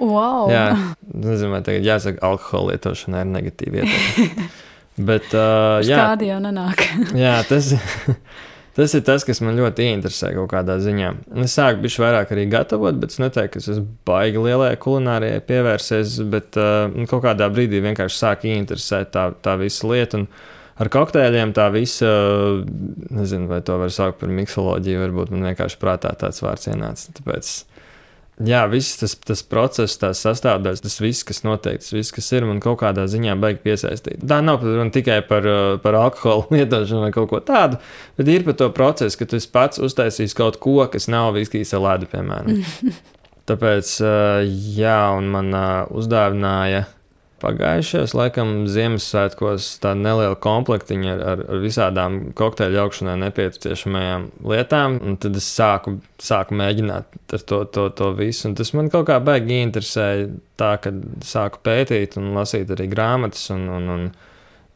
Wow. 0.00 0.48
Jā, 0.48 0.66
nezinu, 1.12 1.52
vai 1.52 1.60
tagad 1.64 1.84
jāsaka, 1.84 2.22
alkohola 2.24 2.74
lietošana 2.74 3.24
ir 3.24 3.32
negatīva 3.34 3.82
ietekme. 3.84 4.48
Bet, 5.10 5.28
uh, 5.32 5.80
jā, 5.84 5.96
tāda 5.96 6.26
jau 6.28 6.38
nenāk. 6.44 6.82
jā, 7.16 7.36
tas, 7.48 7.72
tas 8.76 8.94
ir 8.96 9.02
tas, 9.06 9.24
kas 9.26 9.42
man 9.44 9.58
ļoti 9.58 9.88
interesē 9.94 10.32
kaut 10.36 10.50
kādā 10.52 10.78
ziņā. 10.82 11.10
Es 11.44 11.56
sāku 11.58 11.84
bišķi 11.84 12.04
vairāk 12.04 12.32
arī 12.34 12.46
gatavot, 12.52 13.00
bet 13.02 13.14
es 13.14 13.20
neteiktu, 13.22 13.56
ka 13.56 13.62
es 13.62 13.68
esmu 13.74 13.88
baigi 14.08 14.44
lielajai 14.46 14.78
kulinārijai 14.84 15.42
pievērsies, 15.48 16.20
bet 16.32 16.60
uh, 16.60 16.88
kaut 17.10 17.26
kādā 17.26 17.50
brīdī 17.52 17.82
vienkārši 17.84 18.22
sāk 18.22 18.48
interesēt 18.50 19.12
tā, 19.16 19.30
tā 19.44 19.58
visa 19.60 19.90
lieta. 19.90 20.22
Un, 20.22 20.32
Ar 20.80 20.88
kokteļiem 20.88 21.50
tā 21.52 21.66
visa, 21.74 22.08
nezinu, 23.12 23.50
vai 23.50 23.58
to 23.60 23.74
var 23.76 23.90
saukt 23.92 24.16
par 24.22 24.30
miksoloģiju, 24.32 25.02
varbūt 25.02 25.32
man 25.34 25.50
vienkārši 25.50 25.76
prātā 25.76 26.14
tāds 26.16 26.40
vārds 26.40 26.70
ienāca. 26.70 27.12
Tāpēc 27.18 27.50
jā, 28.46 28.60
viss 28.70 28.98
tas, 29.00 29.14
tas 29.26 29.42
process, 29.46 29.98
tās 30.00 30.22
sastāvdaļas, 30.24 30.82
tas 30.84 30.98
viss, 31.02 31.26
kas 31.26 31.42
notiek, 31.46 31.80
tas 31.82 31.92
viss, 31.94 32.14
kas 32.14 32.30
ir, 32.36 32.46
man 32.48 32.62
kaut 32.64 32.80
kādā 32.82 33.06
ziņā 33.10 33.36
baigi 33.40 33.62
piesaistīt. 33.64 34.22
Tā 34.26 34.40
nav 34.44 34.64
runa 34.64 34.90
tikai 34.94 35.20
par, 35.28 35.48
uh, 35.48 35.72
par 35.82 35.98
alkoholu 36.00 36.48
lietošanu 36.58 37.06
vai 37.06 37.12
kaut 37.16 37.30
ko 37.32 37.42
tādu, 37.44 37.80
bet 38.18 38.30
ir 38.32 38.46
par 38.48 38.58
to 38.60 38.70
procesu, 38.76 39.20
ka 39.20 39.28
tu 39.30 39.40
pats 39.52 39.82
uztaisīsi 39.82 40.38
kaut 40.38 40.60
ko, 40.62 40.78
kas 40.92 41.10
nav 41.12 41.34
viskijas 41.38 41.74
ledu, 41.76 42.10
piemēram. 42.12 42.62
Tāpēc, 43.50 43.92
uh, 44.04 44.40
jā, 44.76 44.98
un 45.18 45.30
man 45.32 45.54
uh, 45.56 45.68
uzdāvināja 45.96 46.86
Pagājušajos, 47.40 48.12
laikam, 48.18 48.50
Ziemassvētkos 48.68 49.68
tāda 49.80 49.96
neliela 49.96 50.36
komplektiņa 50.44 51.12
ar, 51.14 51.22
ar, 51.32 51.42
ar 51.54 51.62
visādām 51.62 52.18
kokteļu 52.36 52.82
augšanai 52.82 53.16
nepieciešamajām 53.22 54.26
lietām. 54.52 54.98
Un 55.00 55.16
tad 55.22 55.38
es 55.40 55.48
sāku, 55.48 55.96
sāku 56.20 56.58
mēģināt 56.60 57.20
ar 57.36 57.44
to, 57.48 57.62
to, 57.72 57.86
to 57.96 58.10
visu. 58.18 58.50
Un 58.50 58.58
tas 58.60 58.74
man 58.76 58.92
kaut 58.92 59.08
kā 59.08 59.16
baigi 59.24 59.62
interesēja, 59.64 60.28
tā 60.60 60.74
ka 60.84 60.92
sāku 61.24 61.62
pētīt 61.64 62.20
un 62.20 62.34
lasīt 62.36 62.72
arī 62.76 62.90
grāmatas 62.92 63.48
un, 63.54 63.68
un, 63.78 63.88
un 63.94 64.10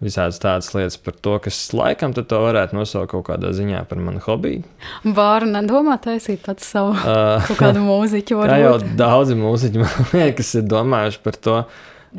visādas 0.04 0.40
tādas 0.42 0.72
lietas 0.74 0.98
par 1.00 1.16
to, 1.20 1.36
kas 1.44 1.58
laikam 1.76 2.16
to 2.16 2.24
varētu 2.24 2.76
nosaukt 2.76 3.12
kaut 3.12 3.28
kādā 3.28 3.52
ziņā 3.56 3.84
par 3.88 4.00
manu 4.02 4.22
hobiju. 4.24 4.64
Vāru 5.04 5.48
nedomā 5.52 5.96
taisīt 6.02 6.44
pats 6.44 6.72
savu 6.74 6.96
uh, 6.96 7.44
kaut 7.48 7.60
kādu 7.60 7.84
mūziķu. 7.84 8.40
Tā 8.50 8.60
jau 8.62 8.76
daudzi 8.98 9.36
mūziķi 9.38 9.82
man 9.84 10.14
liekas 10.16 10.54
ir 10.60 10.70
domājuši 10.70 11.20
par 11.24 11.44
to. 11.46 11.58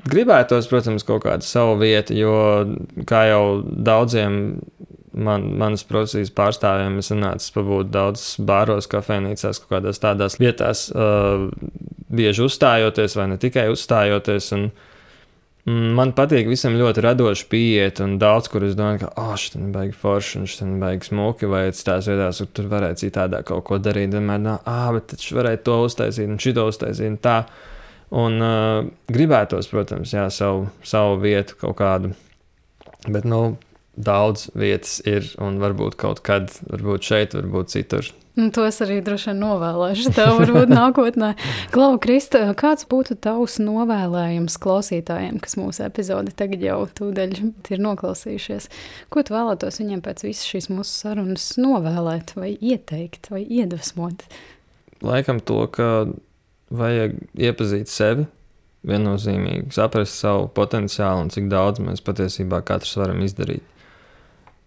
Gribētos, 0.03 0.67
protams, 0.67 1.05
kaut 1.07 1.23
kādu 1.23 1.47
savu 1.47 1.77
vietu, 1.79 2.15
jo, 2.19 2.35
kā 3.07 3.21
jau 3.29 3.45
daudziem 3.63 4.41
man, 5.15 5.45
manas 5.59 5.85
profesijas 5.87 6.33
pārstāvjiem, 6.35 6.97
es 6.99 7.11
nācu 7.15 7.51
pabūt 7.55 7.91
daudz 7.93 8.25
bāros, 8.43 8.89
kafejnīcās, 8.91 9.61
kaut 9.63 9.77
kādās 9.77 10.01
tādās 10.03 10.35
vietās, 10.41 10.89
uh, 10.91 11.47
bieži 12.11 12.43
uzstājoties, 12.45 13.15
vai 13.15 13.29
ne 13.31 13.39
tikai 13.41 13.69
uzstājoties. 13.71 14.49
Un, 14.57 14.65
mm, 15.67 15.93
Man 15.97 16.11
patīk 16.17 16.49
visam 16.51 16.75
ļoti 16.77 17.05
radoši 17.05 17.47
pieiet, 17.51 18.01
un 18.03 18.17
daudz 18.21 18.51
kur 18.51 18.67
es 18.67 18.75
domāju, 18.75 19.05
ka, 19.05 19.13
ah, 19.15 19.31
oh, 19.33 19.45
ir 19.47 19.69
baigi 19.75 19.95
forši, 20.01 20.41
un 20.65 20.75
ir 20.75 20.81
baigi 20.83 21.11
smuki, 21.11 21.47
vai 21.51 21.69
tās 21.71 22.11
vietās, 22.11 22.43
kur 22.43 22.51
tur 22.59 22.67
varētu 22.75 23.05
citādi 23.05 23.41
kaut 23.47 23.63
ko 23.69 23.79
darīt. 23.79 24.11
Vienmēr, 24.11 24.59
ah, 24.59 24.91
bet 24.97 25.13
taču 25.15 25.39
varētu 25.39 25.65
to 25.69 25.79
uztaisīt, 25.87 26.27
un 26.27 26.43
šito 26.43 26.67
uztaisīt, 26.73 27.15
un 27.15 27.17
tā. 27.23 27.39
Un 28.13 28.41
uh, 28.43 28.85
gribētos, 29.09 29.69
protams, 29.71 30.13
jā, 30.13 30.27
savu, 30.33 30.67
savu 30.85 31.17
vietu 31.23 31.57
kaut 31.61 31.77
kādu. 31.79 32.13
Bet, 33.05 33.25
nu, 33.25 33.55
daudz 33.95 34.49
vietas 34.57 34.99
ir, 35.07 35.27
un 35.41 35.57
varbūt 35.61 35.97
kaut 35.99 36.21
kad, 36.25 36.51
varbūt 36.69 37.09
šeit, 37.09 37.35
varbūt 37.37 37.73
citur. 37.73 38.11
Nu, 38.35 38.49
to 38.51 38.65
es 38.67 38.81
arī 38.83 38.97
droši 39.03 39.29
vien 39.29 39.37
novēlēšu. 39.39 40.11
Tev 40.15 40.33
varbūt 40.41 40.71
nākotnē. 40.81 41.31
Klau, 41.71 41.95
Krista, 42.03 42.41
kāds 42.59 42.83
būtu 42.91 43.15
tavs 43.23 43.55
novēlējums 43.63 44.57
klausītājiem, 44.59 45.39
kas 45.43 45.55
mūsu 45.59 45.85
epizodi 45.87 46.35
tagad 46.35 46.65
jau 46.65 46.81
tūdaļ 46.99 47.37
ir 47.39 47.83
noklausījušies? 47.85 48.67
Ko 49.13 49.23
tu 49.23 49.37
vēlētos 49.37 49.79
viņiem 49.79 50.03
pēc 50.03 50.25
visas 50.27 50.51
šīs 50.51 50.67
mūsu 50.73 50.91
sarunas 51.05 51.47
novēlēt, 51.61 52.35
vai 52.35 52.51
ieteikt, 52.59 53.31
vai 53.31 53.45
iedvesmot? 53.47 54.27
Laikam 55.05 55.39
to, 55.39 55.61
ka 55.71 55.89
vajag 56.73 57.17
iepazīt 57.37 57.91
sevi, 57.91 58.25
viennozīmīgi 58.85 59.73
saprast 59.73 60.19
savu 60.21 60.47
potenciālu 60.53 61.25
un 61.25 61.31
cik 61.33 61.49
daudz 61.49 61.81
mēs 61.81 62.03
patiesībā 62.05 62.61
katrs 62.65 62.95
varam 62.99 63.23
izdarīt. 63.25 63.63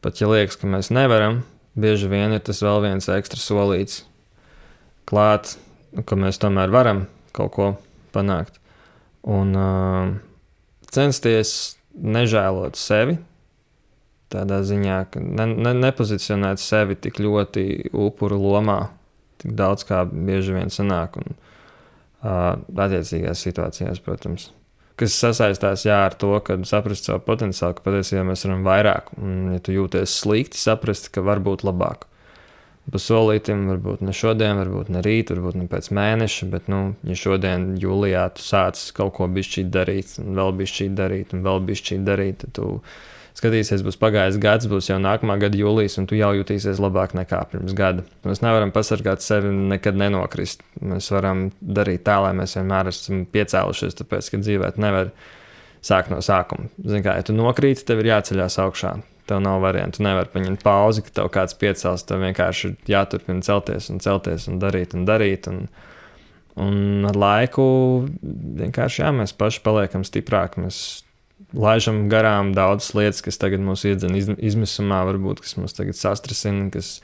Pat 0.02 0.20
ja 0.20 0.28
liekas, 0.30 0.58
ka 0.58 0.70
mēs 0.70 0.92
nevaram, 0.94 1.42
bieži 1.78 2.10
vien 2.10 2.34
ir 2.34 2.42
tas 2.44 2.62
vēl 2.62 2.82
viens 2.84 3.08
ekstra 3.10 3.40
solīts 3.42 4.02
klāt, 5.08 5.56
ka 6.06 6.18
mēs 6.18 6.38
tomēr 6.42 6.70
varam 6.74 7.06
kaut 7.34 7.54
ko 7.54 7.68
panākt. 8.14 8.58
Un 9.28 9.54
uh, 9.58 10.12
censties 10.94 11.78
nežēlot 11.98 12.78
sevi, 12.78 13.18
tādā 14.32 14.60
ziņā, 14.66 14.98
ka 15.12 15.22
ne, 15.22 15.48
ne, 15.56 15.74
nepozicionēt 15.86 16.60
sevi 16.62 16.98
tik 17.00 17.20
ļoti 17.22 17.90
upuru 17.96 18.38
lomā, 18.42 18.80
tik 19.42 19.54
daudz 19.58 19.86
kā 19.88 20.04
bieži 20.06 20.56
vien 20.56 20.72
sanāk. 20.72 21.18
Un, 21.20 21.38
attiecīgās 22.22 23.42
situācijās, 23.46 24.00
protams. 24.02 24.50
kas 24.98 25.14
sasaistās 25.14 25.84
jā, 25.86 26.00
ar 26.08 26.14
to, 26.18 26.32
ka 26.42 26.56
saprast 26.66 27.06
savu 27.06 27.22
potenciālu, 27.22 27.76
ka 27.78 27.84
patiesībā 27.86 28.24
mēs 28.26 28.42
varam 28.46 28.64
vairāk. 28.66 29.12
Un, 29.22 29.52
ja 29.54 29.62
tu 29.62 29.74
jūties 29.76 30.16
slikti, 30.24 30.58
saprast, 30.58 31.12
ka 31.14 31.22
var 31.22 31.38
būt 31.38 31.62
labāk. 31.62 32.08
Pa 32.88 33.00
solītam, 33.02 33.66
varbūt 33.68 34.00
ne 34.02 34.14
šodien, 34.16 34.56
varbūt 34.56 34.88
ne 34.94 35.02
rīt, 35.04 35.30
varbūt 35.30 35.58
ne 35.60 35.66
pēc 35.68 35.90
mēneša, 35.92 36.48
bet, 36.50 36.70
nu, 36.72 36.94
ja 37.04 37.14
šodien, 37.20 37.74
jūlijā, 37.78 38.24
tu 38.34 38.42
sāc 38.42 38.80
kaut 38.96 39.12
ko 39.18 39.28
bišķīt 39.28 39.68
darīt, 39.70 40.14
un 40.22 40.32
vēl 40.38 40.54
bišķīt 40.62 40.94
darīt, 40.96 41.34
un 41.36 41.44
vēl 41.44 41.60
bišķīt 41.68 42.06
darīt, 42.08 42.40
tad 42.46 42.54
tu 42.56 42.70
skatīsies, 43.38 43.84
būs 43.86 43.98
pagājis 44.00 44.38
gads, 44.42 44.68
būs 44.70 44.90
jau 44.90 44.98
nākamā 45.02 45.38
gada 45.40 45.58
jūlijas, 45.58 45.98
un 46.00 46.06
tu 46.10 46.18
jau 46.18 46.30
jutīsies 46.36 46.80
labāk 46.82 47.14
nekā 47.16 47.40
pirms 47.52 47.74
gada. 47.78 48.04
Mēs 48.26 48.42
nevaram 48.44 48.72
pasargāt 48.74 49.24
sevi 49.24 49.52
nekad 49.54 49.98
nenokrist. 49.98 50.64
Mēs 50.82 51.10
varam 51.14 51.48
darīt 51.60 52.04
tā, 52.08 52.18
lai 52.24 52.34
mēs 52.38 52.56
vienmēr 52.58 52.90
esam 52.92 53.24
piecēlušies, 53.32 53.98
tāpēc, 54.00 54.32
ka 54.32 54.42
dzīvēt 54.42 54.80
nevar 54.82 55.12
sākt 55.84 56.12
no 56.12 56.20
sākuma. 56.24 56.68
Zini, 56.82 57.04
kā, 57.06 57.18
ja 57.18 57.26
tu 57.26 57.36
nokrīti, 57.36 57.86
tev 57.86 58.02
ir 58.02 58.12
jāceļās 58.12 58.58
augšā. 58.64 58.96
Tev 59.28 59.42
nav 59.44 59.60
variantu. 59.60 60.00
Tu 60.00 60.06
nevari 60.06 60.30
paņemt 60.32 60.62
pauzi, 60.64 61.04
ka 61.04 61.12
tev 61.20 61.28
kāds 61.34 61.56
piecels. 61.60 62.06
Tev 62.08 62.22
vienkārši 62.24 62.70
ir 62.70 62.94
jāturpina 62.94 63.44
celties 63.44 63.90
un 63.92 64.00
celties 64.00 64.48
un 64.48 64.56
darīt 64.62 64.96
un 64.96 65.04
darīt. 65.08 65.50
Un, 65.52 65.66
un 66.56 67.10
ar 67.10 67.18
laiku 67.18 67.66
vienkārši 68.62 69.04
jā, 69.04 69.12
mēs 69.14 69.36
paši 69.36 69.60
paliekam 69.66 70.06
stiprāki. 70.08 70.64
Mēs 70.64 70.80
laižam 71.56 72.06
garām 72.12 72.52
daudzas 72.56 72.92
lietas, 72.96 73.22
kas 73.24 73.40
tagad 73.40 73.62
mūs 73.64 73.86
iedzina 73.88 74.18
izmisumā, 74.36 75.00
varbūt 75.08 75.42
kas 75.44 75.56
mūs 75.60 75.76
tagad 75.76 75.96
sastrasina, 75.96 76.68
kas 76.74 76.98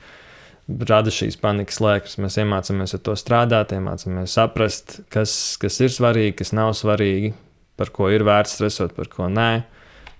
rada 0.89 1.13
šīs 1.13 1.39
panikas 1.41 1.81
lēkmes. 1.83 2.19
Mēs 2.21 2.37
iemācāmies 2.41 2.95
ar 2.97 3.03
to 3.05 3.15
strādāt, 3.19 3.73
iemācāmies 3.75 4.35
saprast, 4.37 4.99
kas, 5.13 5.33
kas 5.61 5.79
ir 5.81 5.93
svarīgi, 5.93 6.37
kas 6.41 6.53
nav 6.57 6.73
svarīgi, 6.77 7.33
par 7.79 7.91
ko 7.95 8.09
ir 8.13 8.25
vērts 8.27 8.57
stresot, 8.57 8.95
par 8.97 9.09
ko 9.11 9.29
nē. 9.31 9.49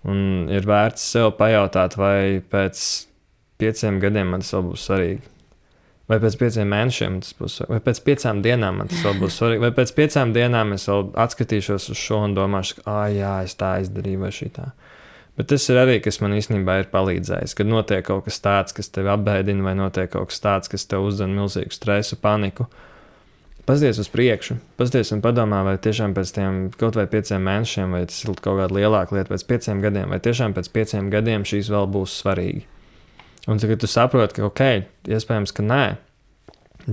Un 0.06 0.50
ir 0.54 0.68
vērts 0.70 1.06
sev 1.16 1.32
pajautāt, 1.40 1.98
vai 1.98 2.42
pēc 2.52 2.82
pieciem 3.62 3.98
gadiem 4.04 4.36
man 4.36 4.46
tas 4.46 4.54
vēl 4.54 4.68
būs 4.70 4.90
svarīgi. 4.90 5.35
Vai 6.06 6.20
pēc 6.22 6.36
pieciem 6.38 6.70
mēnešiem 6.70 7.16
tas 7.24 7.34
būs, 7.34 7.60
vai 7.66 7.80
pēc 7.82 8.00
piecām 8.06 8.44
dienām 8.46 8.84
tas 8.86 9.00
vēl 9.02 9.16
būs 9.24 9.40
svarīgi, 9.40 9.64
vai 9.64 9.72
pēc 9.74 9.94
piecām 9.98 10.36
dienām 10.36 10.76
es 10.76 10.86
vēl 10.90 11.08
atskatīšos 11.24 11.90
uz 11.96 11.98
šo 11.98 12.20
un 12.28 12.36
domāšu, 12.38 12.78
ka, 12.78 12.84
ah, 12.94 13.08
jā, 13.10 13.32
es 13.48 13.58
tā 13.58 13.72
izdarīju, 13.82 14.22
vai 14.22 14.30
šī 14.36 14.52
tā. 14.54 14.68
Bet 15.36 15.50
tas 15.52 15.66
ir 15.68 15.82
arī, 15.82 15.98
kas 16.06 16.22
man 16.22 16.38
īstenībā 16.38 16.78
ir 16.80 16.92
palīdzējis. 16.94 17.58
Kad 17.58 17.68
notiek 17.68 18.06
kaut 18.08 18.28
kas 18.30 18.38
tāds, 18.40 18.76
kas 18.78 18.94
tevi 18.94 19.10
apbēdina, 19.12 19.66
vai 19.66 19.74
notiek 19.76 20.14
kaut 20.14 20.30
kas 20.30 20.40
tāds, 20.46 20.72
kas 20.72 20.86
tev 20.88 21.10
uzdod 21.10 21.34
milzīgu 21.34 21.74
stresu, 21.76 22.22
paniku, 22.22 22.70
Paskaties 23.66 23.98
uz 23.98 24.10
priekšu, 24.14 24.60
paskaties 24.78 25.10
un 25.16 25.24
padomā, 25.26 25.64
vai 25.66 25.80
tiešām 25.82 26.12
pēc 26.14 26.32
tam 26.36 26.58
kaut 26.78 27.00
vai 27.00 27.08
pieciem 27.10 27.42
mēnešiem, 27.42 27.96
vai 27.98 28.04
tas 28.06 28.20
ir 28.22 28.30
kaut 28.38 28.60
kāda 28.60 28.78
lielāka 28.78 29.18
lieta, 29.18 29.32
pēc 29.32 29.46
pieciem 29.50 29.82
gadiem, 29.82 30.12
vai 30.14 30.20
tiešām 30.22 30.54
pēc 30.54 30.70
pieciem 30.70 31.10
gadiem 31.10 31.48
šīs 31.50 31.72
vēl 31.74 31.90
būs 31.96 32.14
svarīgi. 32.22 32.62
Un 33.46 33.62
tagad 33.62 33.84
tu 33.84 33.90
saproti, 33.90 34.40
ka 34.40 34.48
ok, 34.50 34.66
iespējams, 35.12 35.54
ka 35.54 35.66
nē. 35.66 35.86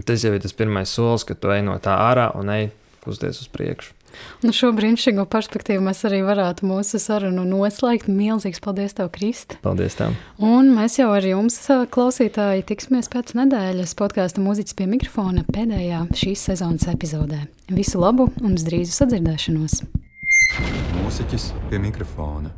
Tas 0.09 0.25
jau 0.25 0.33
ir 0.33 0.45
tas 0.45 0.55
pirmais 0.57 0.93
solis, 0.93 1.25
kad 1.29 1.41
tu 1.41 1.53
ej 1.53 1.65
no 1.65 1.77
tā 1.81 1.97
ārā 2.11 2.31
un 2.39 2.53
ej 2.53 2.71
kusties 3.05 3.43
uz 3.43 3.51
priekšu. 3.53 3.97
Nu, 4.45 4.53
šo 4.53 4.69
brīnišķīgo 4.77 5.25
perspektīvu 5.33 5.83
mēs 5.87 6.03
arī 6.09 6.21
varētu 6.27 6.67
mūsu 6.69 7.01
sarunu 7.01 7.45
noslēgt. 7.49 8.11
Milzīgs 8.13 8.61
paldies, 8.61 8.93
tev, 8.99 9.09
Kristi! 9.15 9.57
Paldies! 9.65 9.97
Tev. 9.99 10.17
Un 10.37 10.73
mēs 10.77 10.99
jau 11.01 11.09
ar 11.15 11.25
jums, 11.27 11.59
klausītāji, 11.95 12.67
tiksimies 12.69 13.09
pēc 13.13 13.35
nedēļas 13.41 13.97
podkāstu 13.99 14.45
mūziķis 14.45 14.79
pie 14.79 14.89
mikrofona 14.93 15.47
pēdējā 15.49 16.05
šīs 16.19 16.49
sezonas 16.51 16.89
epizodē. 16.93 17.45
Visu 17.73 18.03
labu 18.03 18.29
un 18.43 18.59
uz 18.59 18.67
drīzu 18.69 18.93
sadzirdēšanos! 19.01 19.81
Mūziķis 21.01 21.53
pie 21.71 21.81
mikrofona. 21.81 22.53